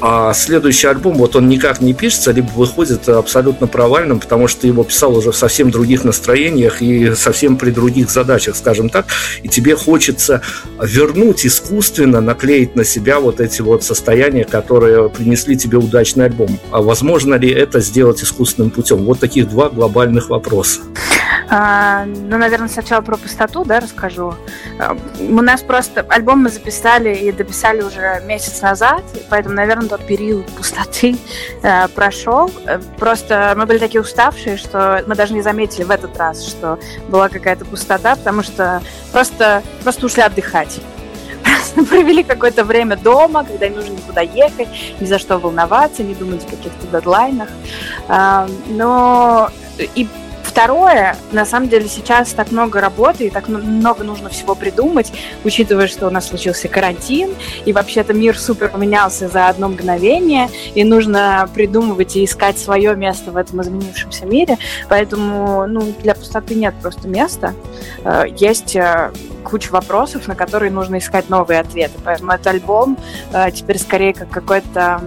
а 0.01 0.33
следующий 0.33 0.87
альбом, 0.87 1.15
вот 1.15 1.35
он 1.35 1.49
никак 1.49 1.81
не 1.81 1.93
пишется, 1.93 2.31
либо 2.31 2.49
выходит 2.51 3.07
абсолютно 3.09 3.67
провальным, 3.67 4.19
потому 4.19 4.47
что 4.47 4.61
ты 4.61 4.67
его 4.67 4.83
писал 4.83 5.15
уже 5.15 5.31
в 5.31 5.35
совсем 5.35 5.71
других 5.71 6.03
настроениях 6.03 6.81
и 6.81 7.13
совсем 7.15 7.57
при 7.57 7.71
других 7.71 8.09
задачах, 8.09 8.55
скажем 8.55 8.89
так, 8.89 9.07
и 9.43 9.47
тебе 9.49 9.75
хочется 9.75 10.41
вернуть 10.81 11.45
искусственно, 11.45 12.21
наклеить 12.21 12.75
на 12.75 12.83
себя 12.83 13.19
вот 13.19 13.39
эти 13.39 13.61
вот 13.61 13.83
состояния, 13.83 14.45
которые 14.45 15.09
принесли 15.09 15.57
тебе 15.57 15.77
удачный 15.77 16.25
альбом. 16.25 16.59
А 16.71 16.81
возможно 16.81 17.35
ли 17.35 17.49
это 17.49 17.79
сделать 17.79 18.23
искусственным 18.23 18.71
путем? 18.71 18.97
Вот 18.99 19.19
таких 19.19 19.49
два 19.49 19.69
глобальных 19.69 20.29
вопроса. 20.29 20.81
А, 21.49 22.05
ну, 22.05 22.37
наверное, 22.37 22.67
сначала 22.67 23.01
про 23.01 23.17
пустоту, 23.17 23.65
да, 23.65 23.79
расскажу. 23.79 24.35
А, 24.79 24.95
у 25.19 25.41
нас 25.41 25.61
просто 25.61 26.05
альбом 26.09 26.43
мы 26.43 26.49
записали 26.49 27.15
и 27.15 27.31
дописали 27.31 27.81
уже 27.81 28.21
месяц 28.25 28.61
назад, 28.61 29.03
поэтому, 29.29 29.55
наверное, 29.55 29.89
тот 29.89 30.05
период 30.05 30.45
пустоты 30.47 31.17
э, 31.63 31.87
прошел. 31.89 32.51
Просто 32.97 33.53
мы 33.57 33.65
были 33.65 33.79
такие 33.79 34.01
уставшие, 34.01 34.57
что 34.57 35.03
мы 35.07 35.15
даже 35.15 35.33
не 35.33 35.41
заметили 35.41 35.83
в 35.83 35.91
этот 35.91 36.15
раз, 36.17 36.45
что 36.45 36.79
была 37.07 37.29
какая-то 37.29 37.65
пустота, 37.65 38.15
потому 38.15 38.43
что 38.43 38.81
просто, 39.11 39.63
просто 39.83 40.05
ушли 40.05 40.21
отдыхать 40.21 40.79
провели 41.89 42.23
какое-то 42.23 42.63
время 42.63 42.95
дома, 42.95 43.43
когда 43.43 43.67
не 43.69 43.75
нужно 43.75 43.93
никуда 43.93 44.21
ехать, 44.21 44.67
ни 44.99 45.05
за 45.05 45.19
что 45.19 45.37
волноваться, 45.37 46.03
не 46.03 46.13
думать 46.13 46.45
о 46.45 46.49
каких-то 46.49 46.87
дедлайнах. 46.87 47.49
А, 48.07 48.47
но 48.67 49.49
и 49.95 50.07
Второе, 50.49 51.15
на 51.31 51.45
самом 51.45 51.69
деле 51.69 51.87
сейчас 51.87 52.33
так 52.33 52.51
много 52.51 52.81
работы 52.81 53.27
и 53.27 53.29
так 53.29 53.47
много 53.49 54.03
нужно 54.03 54.29
всего 54.29 54.55
придумать, 54.55 55.13
учитывая, 55.43 55.85
что 55.85 56.07
у 56.07 56.09
нас 56.09 56.27
случился 56.27 56.67
карантин, 56.67 57.35
и 57.65 57.71
вообще-то 57.71 58.15
мир 58.15 58.35
супер 58.35 58.69
поменялся 58.69 59.27
за 59.27 59.47
одно 59.47 59.69
мгновение, 59.69 60.49
и 60.73 60.83
нужно 60.83 61.47
придумывать 61.53 62.15
и 62.15 62.25
искать 62.25 62.57
свое 62.57 62.95
место 62.95 63.29
в 63.29 63.37
этом 63.37 63.61
изменившемся 63.61 64.25
мире. 64.25 64.57
Поэтому 64.89 65.67
ну, 65.67 65.93
для 66.01 66.15
пустоты 66.15 66.55
нет 66.55 66.73
просто 66.81 67.07
места. 67.07 67.53
Э, 68.03 68.23
есть 68.35 68.75
э, 68.75 69.11
куча 69.43 69.69
вопросов, 69.69 70.27
на 70.27 70.33
которые 70.33 70.71
нужно 70.71 70.97
искать 70.97 71.29
новые 71.29 71.59
ответы. 71.59 71.93
Поэтому 72.03 72.31
этот 72.31 72.47
альбом 72.47 72.97
э, 73.33 73.51
теперь 73.51 73.77
скорее 73.77 74.15
как 74.15 74.31
какой-то 74.31 74.99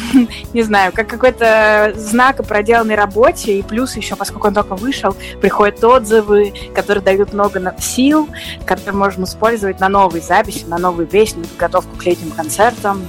не 0.52 0.62
знаю, 0.62 0.92
как 0.92 1.08
какой-то 1.08 1.92
знак 1.96 2.40
о 2.40 2.42
проделанной 2.42 2.94
работе, 2.94 3.58
и 3.58 3.62
плюс 3.62 3.96
еще, 3.96 4.16
поскольку 4.16 4.48
он 4.48 4.54
только 4.54 4.74
вышел, 4.74 5.16
приходят 5.40 5.82
отзывы, 5.82 6.52
которые 6.74 7.02
дают 7.02 7.32
много 7.32 7.74
сил, 7.78 8.28
которые 8.64 8.96
можно 8.96 9.24
использовать 9.24 9.80
на 9.80 9.88
новые 9.88 10.22
записи, 10.22 10.64
на 10.66 10.78
новые 10.78 11.06
песни, 11.06 11.40
на 11.40 11.46
подготовку 11.46 11.96
к 11.96 12.04
летним 12.04 12.30
концертам, 12.30 13.06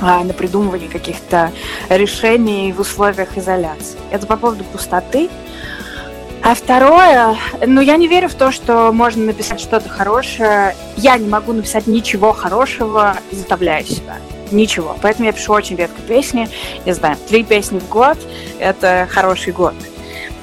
а, 0.00 0.22
на 0.22 0.32
придумывание 0.32 0.88
каких-то 0.88 1.50
решений 1.88 2.72
в 2.72 2.80
условиях 2.80 3.36
изоляции. 3.36 3.98
Это 4.10 4.26
по 4.26 4.36
поводу 4.36 4.64
пустоты. 4.64 5.28
А 6.42 6.54
второе, 6.54 7.36
ну 7.66 7.80
я 7.80 7.96
не 7.96 8.06
верю 8.06 8.28
в 8.28 8.34
то, 8.34 8.52
что 8.52 8.92
можно 8.92 9.24
написать 9.24 9.60
что-то 9.60 9.88
хорошее. 9.88 10.76
Я 10.96 11.18
не 11.18 11.28
могу 11.28 11.52
написать 11.52 11.88
ничего 11.88 12.32
хорошего, 12.32 13.16
заставляя 13.32 13.82
себя 13.82 14.16
ничего. 14.52 14.96
Поэтому 15.02 15.26
я 15.26 15.32
пишу 15.32 15.52
очень 15.52 15.76
редко 15.76 16.00
песни. 16.02 16.48
Не 16.84 16.92
знаю, 16.92 17.16
три 17.28 17.44
песни 17.44 17.78
в 17.78 17.88
год— 17.88 18.18
это 18.58 19.08
хороший 19.10 19.52
год. 19.52 19.74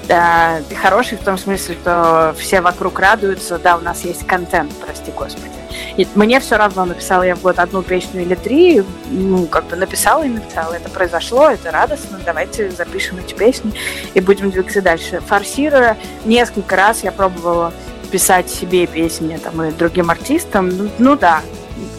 Да, 0.07 0.59
хороший 0.79 1.17
в 1.17 1.23
том 1.23 1.37
смысле, 1.37 1.75
что 1.81 2.35
все 2.37 2.61
вокруг 2.61 2.99
радуются, 2.99 3.57
да, 3.57 3.75
у 3.75 3.81
нас 3.81 4.03
есть 4.03 4.27
контент, 4.27 4.71
прости 4.75 5.11
господи. 5.11 5.49
И 5.97 6.07
мне 6.15 6.39
все 6.39 6.57
равно, 6.57 6.85
написала 6.85 7.23
я 7.23 7.35
в 7.35 7.41
год 7.41 7.57
одну 7.57 7.81
песню 7.81 8.21
или 8.21 8.35
три, 8.35 8.83
ну, 9.09 9.47
как 9.47 9.65
бы 9.65 9.75
написала 9.75 10.23
и 10.23 10.29
написала. 10.29 10.73
Это 10.73 10.89
произошло, 10.89 11.49
это 11.49 11.71
радостно, 11.71 12.19
давайте 12.23 12.69
запишем 12.69 13.17
эти 13.17 13.33
песни 13.33 13.73
и 14.13 14.19
будем 14.19 14.51
двигаться 14.51 14.81
дальше. 14.81 15.21
Форсируя, 15.21 15.97
несколько 16.25 16.75
раз 16.75 17.03
я 17.03 17.11
пробовала 17.11 17.73
писать 18.11 18.49
себе 18.49 18.85
песни 18.87 19.37
там, 19.37 19.63
и 19.63 19.71
другим 19.71 20.11
артистам. 20.11 20.69
Ну, 20.69 20.89
ну 20.99 21.17
да, 21.17 21.41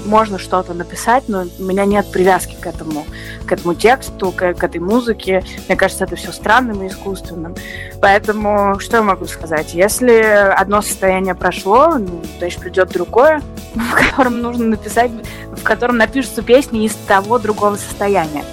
можно 0.07 0.39
что-то 0.39 0.75
написать, 0.75 1.25
но 1.29 1.45
у 1.59 1.63
меня 1.63 1.85
нет 1.85 2.11
привязки 2.11 2.57
к 2.61 2.67
этому, 2.67 3.05
к 3.47 3.53
этому 3.53 3.75
тексту, 3.75 4.31
к, 4.33 4.55
к 4.55 4.65
этой 4.65 4.81
музыке. 4.81 5.45
Мне 5.69 5.77
кажется, 5.77 6.05
это 6.05 6.17
все 6.17 6.33
странным 6.33 6.83
и 6.83 6.89
искусственным. 6.89 7.55
Поэтому 8.01 8.79
что 8.79 8.99
я 8.99 9.03
могу 9.03 9.27
сказать? 9.27 9.75
Если 9.75 10.13
одно 10.13 10.83
состояние 10.83 11.35
прошло, 11.35 11.99
ну, 11.99 12.23
значит, 12.39 12.61
придет 12.61 12.91
другое, 12.91 13.43
в 13.75 13.95
котором 13.95 14.41
нужно 14.41 14.67
написать, 14.67 15.11
в 15.53 15.63
котором 15.63 15.97
напишутся 15.97 16.43
песни 16.43 16.85
из 16.85 16.95
того 16.95 17.39
другого 17.39 17.77
состояния. 17.77 18.45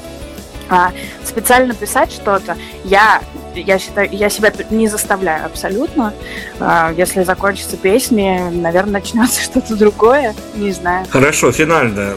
А 0.70 0.92
специально 1.24 1.74
писать 1.74 2.12
что-то 2.12 2.58
я 2.84 3.22
я 3.56 3.80
считаю, 3.80 4.10
я 4.12 4.30
себя 4.30 4.52
не 4.70 4.88
заставляю 4.88 5.46
абсолютно. 5.46 6.14
А, 6.60 6.94
если 6.96 7.24
закончится 7.24 7.78
песни, 7.78 8.40
наверное, 8.52 8.94
начнется 8.94 9.42
что-то 9.44 9.76
другое, 9.76 10.36
не 10.56 10.72
знаю. 10.72 11.06
Хорошо, 11.10 11.52
финально. 11.52 12.14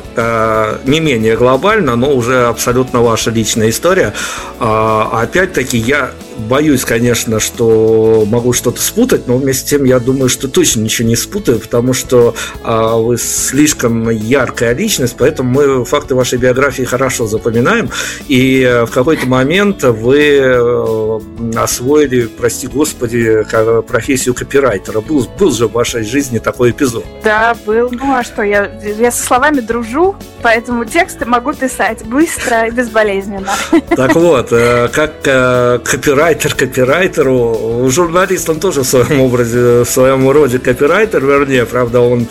Не 0.85 1.01
менее 1.01 1.37
глобально, 1.37 1.97
но 1.97 2.15
уже 2.15 2.47
абсолютно 2.47 3.03
ваша 3.03 3.31
личная 3.31 3.71
история. 3.71 4.13
А, 4.59 5.23
опять-таки, 5.23 5.79
я 5.79 6.13
боюсь, 6.37 6.85
конечно, 6.85 7.41
что 7.41 8.25
могу 8.27 8.53
что-то 8.53 8.81
спутать, 8.81 9.27
но 9.27 9.37
вместе 9.37 9.67
с 9.67 9.71
тем 9.71 9.85
я 9.85 9.99
думаю, 9.99 10.29
что 10.29 10.49
точно 10.49 10.81
ничего 10.81 11.09
не 11.09 11.17
спутаю, 11.17 11.59
потому 11.59 11.93
что 11.93 12.35
а, 12.63 12.97
вы 12.97 13.17
слишком 13.19 14.11
яркая 14.11 14.75
личность, 14.75 15.17
поэтому 15.19 15.51
мы 15.51 15.85
факты 15.85 16.15
вашей 16.15 16.39
биографии 16.39 16.83
хорошо 16.83 17.27
запоминаем, 17.27 17.91
и 18.29 18.63
э, 18.63 18.85
в 18.85 18.91
какой-то 18.91 19.27
момент 19.27 19.83
вы 19.83 20.39
э, 20.41 21.21
освоили, 21.57 22.27
прости 22.27 22.67
господи, 22.67 23.45
профессию 23.87 24.35
копирайтера. 24.35 25.01
Был, 25.01 25.27
был 25.39 25.53
же 25.53 25.69
в 25.69 25.73
вашей 25.73 26.05
жизни 26.05 26.39
такой 26.39 26.71
эпизод. 26.71 27.05
Да, 27.23 27.57
был. 27.67 27.91
Ну 27.91 28.15
а 28.15 28.25
что, 28.25 28.43
я, 28.43 28.71
я 28.83 29.11
со 29.11 29.25
словами 29.25 29.61
дружу, 29.61 30.17
поэтому 30.43 30.85
тексты 30.85 31.27
могу 31.27 31.53
писать 31.53 32.05
быстро 32.05 32.67
и 32.67 32.71
безболезненно. 32.71 33.51
Так 33.97 34.15
вот, 34.15 34.49
э, 34.53 34.89
как 34.89 35.23
копирайтер 35.23 36.17
копирайтер 36.17 36.55
копирайтеру. 36.55 37.89
Журналист 37.91 38.49
он 38.49 38.61
тоже 38.61 38.83
в 38.83 38.87
своем 38.87 39.21
образе, 39.21 39.83
в 39.83 39.87
своем 39.87 40.29
роде 40.29 40.59
копирайтер, 40.59 41.25
вернее, 41.25 41.67
правда, 41.67 42.01
он 42.01 42.27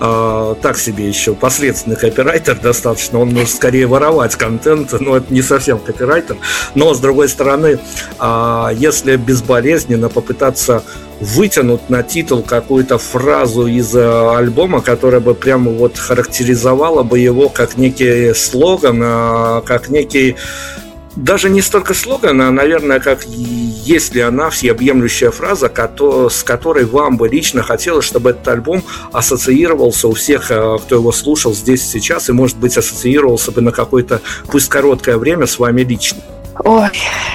э, 0.00 0.54
так 0.62 0.78
себе 0.78 1.08
еще 1.08 1.34
посредственный 1.34 1.96
копирайтер 1.96 2.56
достаточно. 2.56 3.18
Он 3.18 3.28
может 3.30 3.50
скорее 3.50 3.86
воровать 3.86 4.36
контент, 4.36 4.92
но 5.00 5.16
это 5.16 5.32
не 5.32 5.42
совсем 5.42 5.78
копирайтер. 5.78 6.36
Но, 6.74 6.94
с 6.94 7.00
другой 7.00 7.28
стороны, 7.28 7.78
э, 7.78 7.78
если 8.76 9.16
безболезненно 9.16 10.08
попытаться 10.08 10.82
вытянуть 11.20 11.90
на 11.90 12.02
титул 12.02 12.42
какую-то 12.42 12.98
фразу 12.98 13.66
из 13.66 13.94
э, 13.94 14.36
альбома, 14.36 14.80
которая 14.80 15.20
бы 15.20 15.34
прямо 15.34 15.70
вот 15.70 15.98
характеризовала 15.98 17.02
бы 17.02 17.18
его 17.18 17.48
как 17.48 17.76
некий 17.76 18.32
слоган, 18.34 19.00
э, 19.02 19.62
как 19.66 19.90
некий 19.90 20.36
даже 21.16 21.50
не 21.50 21.60
столько 21.60 21.92
слоган, 21.92 22.40
а, 22.40 22.50
наверное, 22.50 23.00
как 23.00 23.24
есть 23.24 24.14
ли 24.14 24.20
она 24.20 24.48
всеобъемлющая 24.48 25.30
фраза, 25.30 25.70
с 26.30 26.42
которой 26.42 26.84
вам 26.84 27.16
бы 27.16 27.28
лично 27.28 27.62
хотелось, 27.62 28.04
чтобы 28.04 28.30
этот 28.30 28.46
альбом 28.48 28.84
ассоциировался 29.12 30.08
у 30.08 30.14
всех, 30.14 30.50
э, 30.50 30.78
кто 30.82 30.94
его 30.94 31.12
слушал 31.12 31.52
здесь 31.52 31.82
и 31.82 31.98
сейчас, 31.98 32.28
и, 32.28 32.32
может 32.32 32.56
быть, 32.58 32.76
ассоциировался 32.78 33.50
бы 33.50 33.60
на 33.60 33.72
какое-то, 33.72 34.22
пусть 34.46 34.68
короткое 34.68 35.18
время, 35.18 35.46
с 35.46 35.58
вами 35.58 35.82
лично? 35.82 36.22
Ой, 36.58 36.90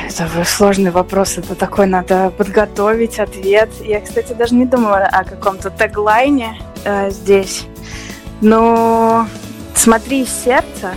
это 0.08 0.46
сложный 0.46 0.92
вопрос. 0.92 1.38
Это 1.38 1.56
такой 1.56 1.88
надо 1.88 2.32
подготовить 2.32 3.20
ответ. 3.20 3.70
Я, 3.84 4.02
кстати, 4.02 4.34
даже 4.34 4.56
не 4.56 4.66
думала 4.66 4.98
о 4.98 5.24
каком-то 5.24 5.70
теглайне 5.70 6.60
э, 6.84 7.10
здесь. 7.10 7.66
Но 8.42 9.28
смотри 9.74 10.22
из 10.22 10.30
сердца 10.30 10.94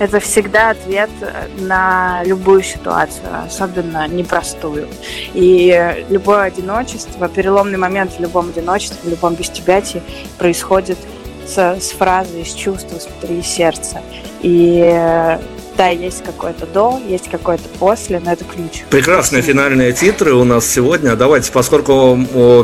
это 0.00 0.18
всегда 0.18 0.70
ответ 0.70 1.10
на 1.58 2.22
любую 2.24 2.62
ситуацию, 2.62 3.26
особенно 3.46 4.08
непростую. 4.08 4.88
И 5.34 6.04
любое 6.08 6.44
одиночество, 6.44 7.28
переломный 7.28 7.76
момент 7.76 8.12
в 8.12 8.20
любом 8.20 8.48
одиночестве, 8.48 8.98
в 9.02 9.10
любом 9.10 9.34
бестюбятии 9.34 10.02
происходит 10.38 10.98
с, 11.46 11.58
с 11.58 11.90
фразы, 11.90 12.44
с 12.46 12.54
чувства, 12.54 12.98
с 12.98 13.08
сердца. 13.46 14.00
И 14.40 15.38
да, 15.80 15.88
есть 15.88 16.22
какое-то 16.22 16.66
до, 16.66 17.00
есть 17.08 17.30
какое-то 17.30 17.66
после, 17.78 18.20
но 18.20 18.32
это 18.32 18.44
ключ. 18.44 18.82
Прекрасные 18.90 19.40
финальные 19.40 19.94
титры 19.94 20.34
у 20.34 20.44
нас 20.44 20.66
сегодня. 20.66 21.16
Давайте, 21.16 21.50
поскольку 21.52 22.18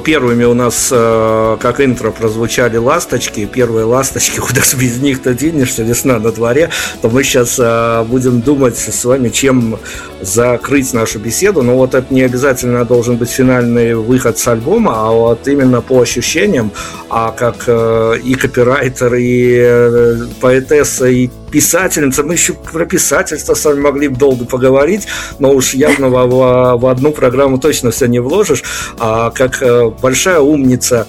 первыми 0.04 0.44
у 0.44 0.52
нас 0.52 0.90
э, 0.92 1.56
как 1.58 1.80
интро 1.80 2.10
прозвучали 2.10 2.76
ласточки, 2.76 3.46
первые 3.46 3.86
ласточки, 3.86 4.38
куда 4.46 4.60
же 4.60 4.76
без 4.76 4.98
них-то 4.98 5.32
денешься, 5.32 5.82
весна 5.82 6.18
на 6.18 6.30
дворе, 6.30 6.68
то 7.00 7.08
мы 7.08 7.24
сейчас 7.24 7.58
э, 7.58 8.04
будем 8.06 8.42
думать 8.42 8.76
с 8.76 9.02
вами, 9.06 9.30
чем 9.30 9.78
закрыть 10.26 10.92
нашу 10.92 11.18
беседу. 11.18 11.62
Но 11.62 11.76
вот 11.76 11.94
это 11.94 12.12
не 12.12 12.22
обязательно 12.22 12.84
должен 12.84 13.16
быть 13.16 13.30
финальный 13.30 13.94
выход 13.94 14.38
с 14.38 14.48
альбома, 14.48 14.92
а 14.94 15.10
вот 15.10 15.48
именно 15.48 15.80
по 15.80 16.00
ощущениям, 16.00 16.72
а 17.08 17.30
как 17.30 17.64
э, 17.66 18.16
и 18.22 18.34
копирайтер, 18.34 19.14
и 19.14 20.28
поэтесса, 20.40 21.06
и 21.06 21.28
писательница. 21.50 22.22
Мы 22.22 22.34
еще 22.34 22.52
про 22.52 22.84
писательство 22.84 23.54
с 23.54 23.64
вами 23.64 23.80
могли 23.80 24.08
бы 24.08 24.16
долго 24.16 24.44
поговорить, 24.44 25.06
но 25.38 25.52
уж 25.52 25.74
явно 25.74 26.08
в, 26.08 26.76
в 26.78 26.86
одну 26.86 27.12
программу 27.12 27.58
точно 27.58 27.90
все 27.90 28.06
не 28.06 28.18
вложишь. 28.18 28.62
А 28.98 29.30
как 29.30 29.62
э, 29.62 29.90
большая 30.02 30.40
умница 30.40 31.06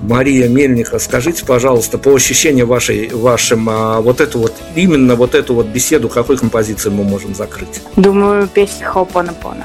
Мария 0.00 0.48
Мельниха, 0.48 0.98
скажите, 0.98 1.44
пожалуйста, 1.44 1.98
по 1.98 2.14
ощущениям 2.14 2.68
вашей, 2.68 3.08
вашим, 3.12 3.68
а, 3.68 4.00
вот 4.00 4.20
эту 4.20 4.38
вот, 4.38 4.52
именно 4.82 5.14
вот 5.14 5.34
эту 5.34 5.54
вот 5.54 5.66
беседу, 5.66 6.08
какой 6.08 6.36
композицией 6.36 6.94
мы 6.94 7.04
можем 7.04 7.34
закрыть? 7.34 7.80
Думаю, 7.96 8.48
песня 8.48 8.86
Хоупона-Пона. 8.86 9.64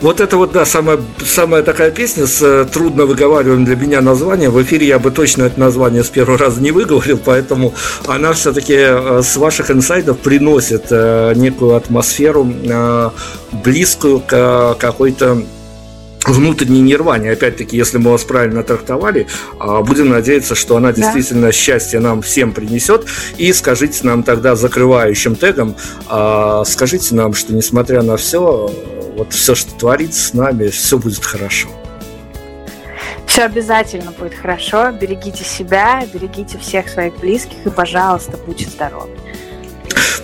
Вот 0.00 0.20
это 0.20 0.36
вот, 0.36 0.52
да, 0.52 0.64
самая, 0.64 0.98
самая 1.24 1.62
такая 1.62 1.90
песня 1.90 2.26
с 2.26 2.42
э, 2.42 2.66
трудно 2.70 3.06
выговариваемым 3.06 3.64
для 3.64 3.76
меня 3.76 4.00
названием. 4.00 4.50
В 4.50 4.62
эфире 4.62 4.86
я 4.86 4.98
бы 4.98 5.10
точно 5.10 5.44
это 5.44 5.58
название 5.58 6.04
с 6.04 6.08
первого 6.08 6.38
раза 6.38 6.60
не 6.60 6.70
выговорил, 6.70 7.18
поэтому 7.22 7.74
она 8.06 8.32
все-таки 8.32 8.74
э, 8.76 9.22
с 9.22 9.36
ваших 9.36 9.70
инсайдов 9.70 10.18
приносит 10.18 10.86
э, 10.90 11.32
некую 11.36 11.76
атмосферу, 11.76 12.46
близкую 13.52 14.20
к 14.20 14.76
какой-то 14.78 15.42
внутренней 16.28 16.80
нирване. 16.80 17.32
Опять-таки, 17.32 17.76
если 17.76 17.98
мы 17.98 18.10
вас 18.12 18.24
правильно 18.24 18.62
трактовали, 18.62 19.26
а, 19.58 19.82
будем 19.82 20.08
надеяться, 20.08 20.54
что 20.54 20.76
она 20.76 20.92
действительно 20.92 21.46
да. 21.46 21.52
счастье 21.52 22.00
нам 22.00 22.22
всем 22.22 22.52
принесет. 22.52 23.06
И 23.36 23.52
скажите 23.52 24.06
нам 24.06 24.22
тогда 24.22 24.56
закрывающим 24.56 25.36
тегом, 25.36 25.76
а, 26.08 26.64
скажите 26.64 27.14
нам, 27.14 27.34
что 27.34 27.54
несмотря 27.54 28.02
на 28.02 28.16
все, 28.16 28.70
вот 29.16 29.32
все, 29.32 29.54
что 29.54 29.72
творится 29.74 30.28
с 30.28 30.34
нами, 30.34 30.68
все 30.68 30.98
будет 30.98 31.24
хорошо. 31.24 31.68
Все 33.26 33.42
обязательно 33.42 34.12
будет 34.12 34.34
хорошо. 34.34 34.92
Берегите 34.92 35.44
себя, 35.44 36.02
берегите 36.12 36.58
всех 36.58 36.88
своих 36.88 37.18
близких 37.18 37.58
и, 37.66 37.70
пожалуйста, 37.70 38.38
будьте 38.46 38.66
здоровы. 38.66 39.10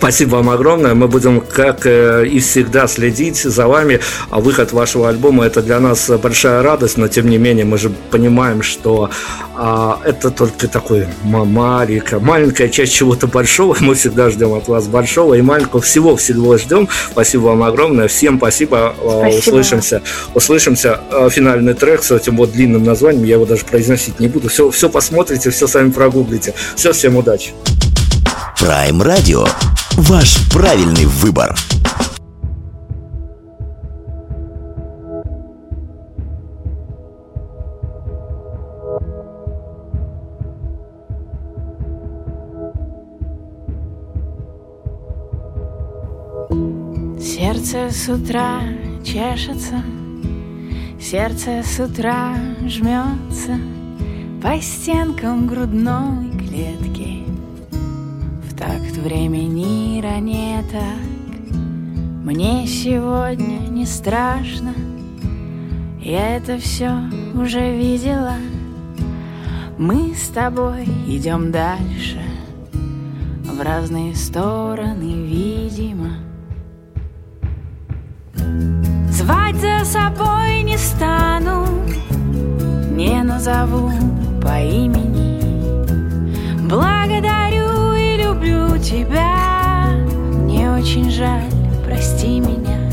Спасибо 0.03 0.35
вам 0.35 0.49
огромное. 0.49 0.95
Мы 0.95 1.07
будем, 1.07 1.39
как 1.39 1.85
э, 1.85 2.27
и 2.27 2.39
всегда, 2.41 2.87
следить 2.87 3.37
за 3.37 3.67
вами. 3.67 4.01
А 4.31 4.41
выход 4.41 4.73
вашего 4.73 5.07
альбома– 5.07 5.45
это 5.45 5.61
для 5.61 5.79
нас 5.79 6.09
большая 6.21 6.61
радость, 6.61 6.97
но, 6.97 7.07
тем 7.07 7.29
не 7.29 7.37
менее, 7.37 7.63
мы 7.63 7.77
же 7.77 7.89
понимаем, 8.11 8.63
что 8.63 9.09
а, 9.55 10.01
это 10.03 10.29
только 10.29 10.67
такой 10.67 11.07
маленькая, 11.23 12.19
маленькая 12.19 12.67
часть 12.67 12.93
чего-то 12.93 13.27
большого. 13.27 13.77
Мы 13.79 13.95
всегда 13.95 14.29
ждем 14.29 14.51
от 14.51 14.67
вас 14.67 14.87
большого 14.87 15.35
и 15.35 15.41
маленького. 15.41 15.81
Всего-всего 15.81 16.57
ждем. 16.57 16.89
Спасибо 17.11 17.43
вам 17.43 17.63
огромное. 17.63 18.09
Всем 18.09 18.39
спасибо. 18.39 18.93
А, 18.99 19.19
спасибо. 19.21 19.39
Услышимся. 19.39 20.01
Услышимся. 20.33 20.99
А, 21.11 21.29
финальный 21.29 21.75
трек 21.75 22.03
с 22.03 22.11
этим 22.11 22.35
вот 22.35 22.51
длинным 22.51 22.83
названием. 22.83 23.23
Я 23.23 23.35
его 23.35 23.45
даже 23.45 23.63
произносить 23.63 24.19
не 24.19 24.27
буду. 24.27 24.49
Все, 24.49 24.69
все 24.69 24.89
посмотрите, 24.89 25.49
все 25.49 25.65
сами 25.65 25.91
прогуглите. 25.91 26.53
Все, 26.75 26.91
всем 26.91 27.15
удачи. 27.15 27.53
Prime 28.59 29.01
Radio 29.01 29.47
Ваш 29.97 30.49
правильный 30.49 31.05
выбор. 31.05 31.55
Сердце 47.19 47.89
с 47.91 48.09
утра 48.09 48.61
чешется, 49.03 49.83
сердце 50.99 51.63
с 51.63 51.79
утра 51.79 52.35
жмется 52.67 53.59
по 54.41 54.59
стенкам 54.61 55.47
грудной 55.47 56.31
клетки 56.37 57.22
такт 58.57 58.97
времени 58.97 60.01
ранеток 60.01 60.81
Мне 62.23 62.67
сегодня 62.67 63.67
не 63.69 63.85
страшно 63.85 64.73
Я 65.99 66.37
это 66.37 66.57
все 66.57 66.91
уже 67.33 67.75
видела. 67.75 68.35
Мы 69.77 70.13
с 70.13 70.27
тобой 70.27 70.85
идем 71.07 71.51
дальше 71.51 72.21
В 73.43 73.61
разные 73.61 74.15
стороны, 74.15 75.25
видимо. 75.25 76.17
Звать 79.09 79.55
за 79.55 79.85
собой 79.85 80.63
не 80.63 80.77
стану 80.77 81.65
Не 82.91 83.23
назову 83.23 83.91
по 84.41 84.59
имени. 84.61 85.23
Благодарю 86.67 87.42
люблю 88.33 88.77
тебя. 88.79 89.91
Мне 90.41 90.71
очень 90.71 91.09
жаль, 91.11 91.49
прости 91.85 92.39
меня. 92.39 92.89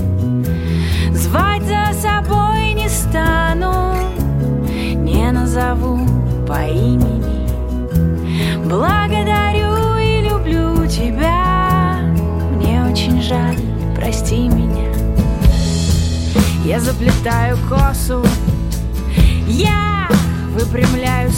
Звать 1.15 1.63
за 1.63 1.93
собой 1.99 2.73
не 2.75 2.89
стану 2.89 3.95
Не 4.95 5.31
назову 5.31 5.99
по 6.47 6.67
имени. 6.67 7.49
Благодарю 8.69 9.97
и 9.97 10.29
люблю 10.29 10.87
тебя. 10.87 12.01
Мне 12.57 12.85
очень 12.85 13.23
жаль, 13.23 13.59
прости 13.97 14.49
меня. 14.49 14.91
Я 16.65 16.79
заплетаю 16.81 17.57
косу 17.69 18.23
Я 19.47 20.09
выпрямляю 20.55 21.31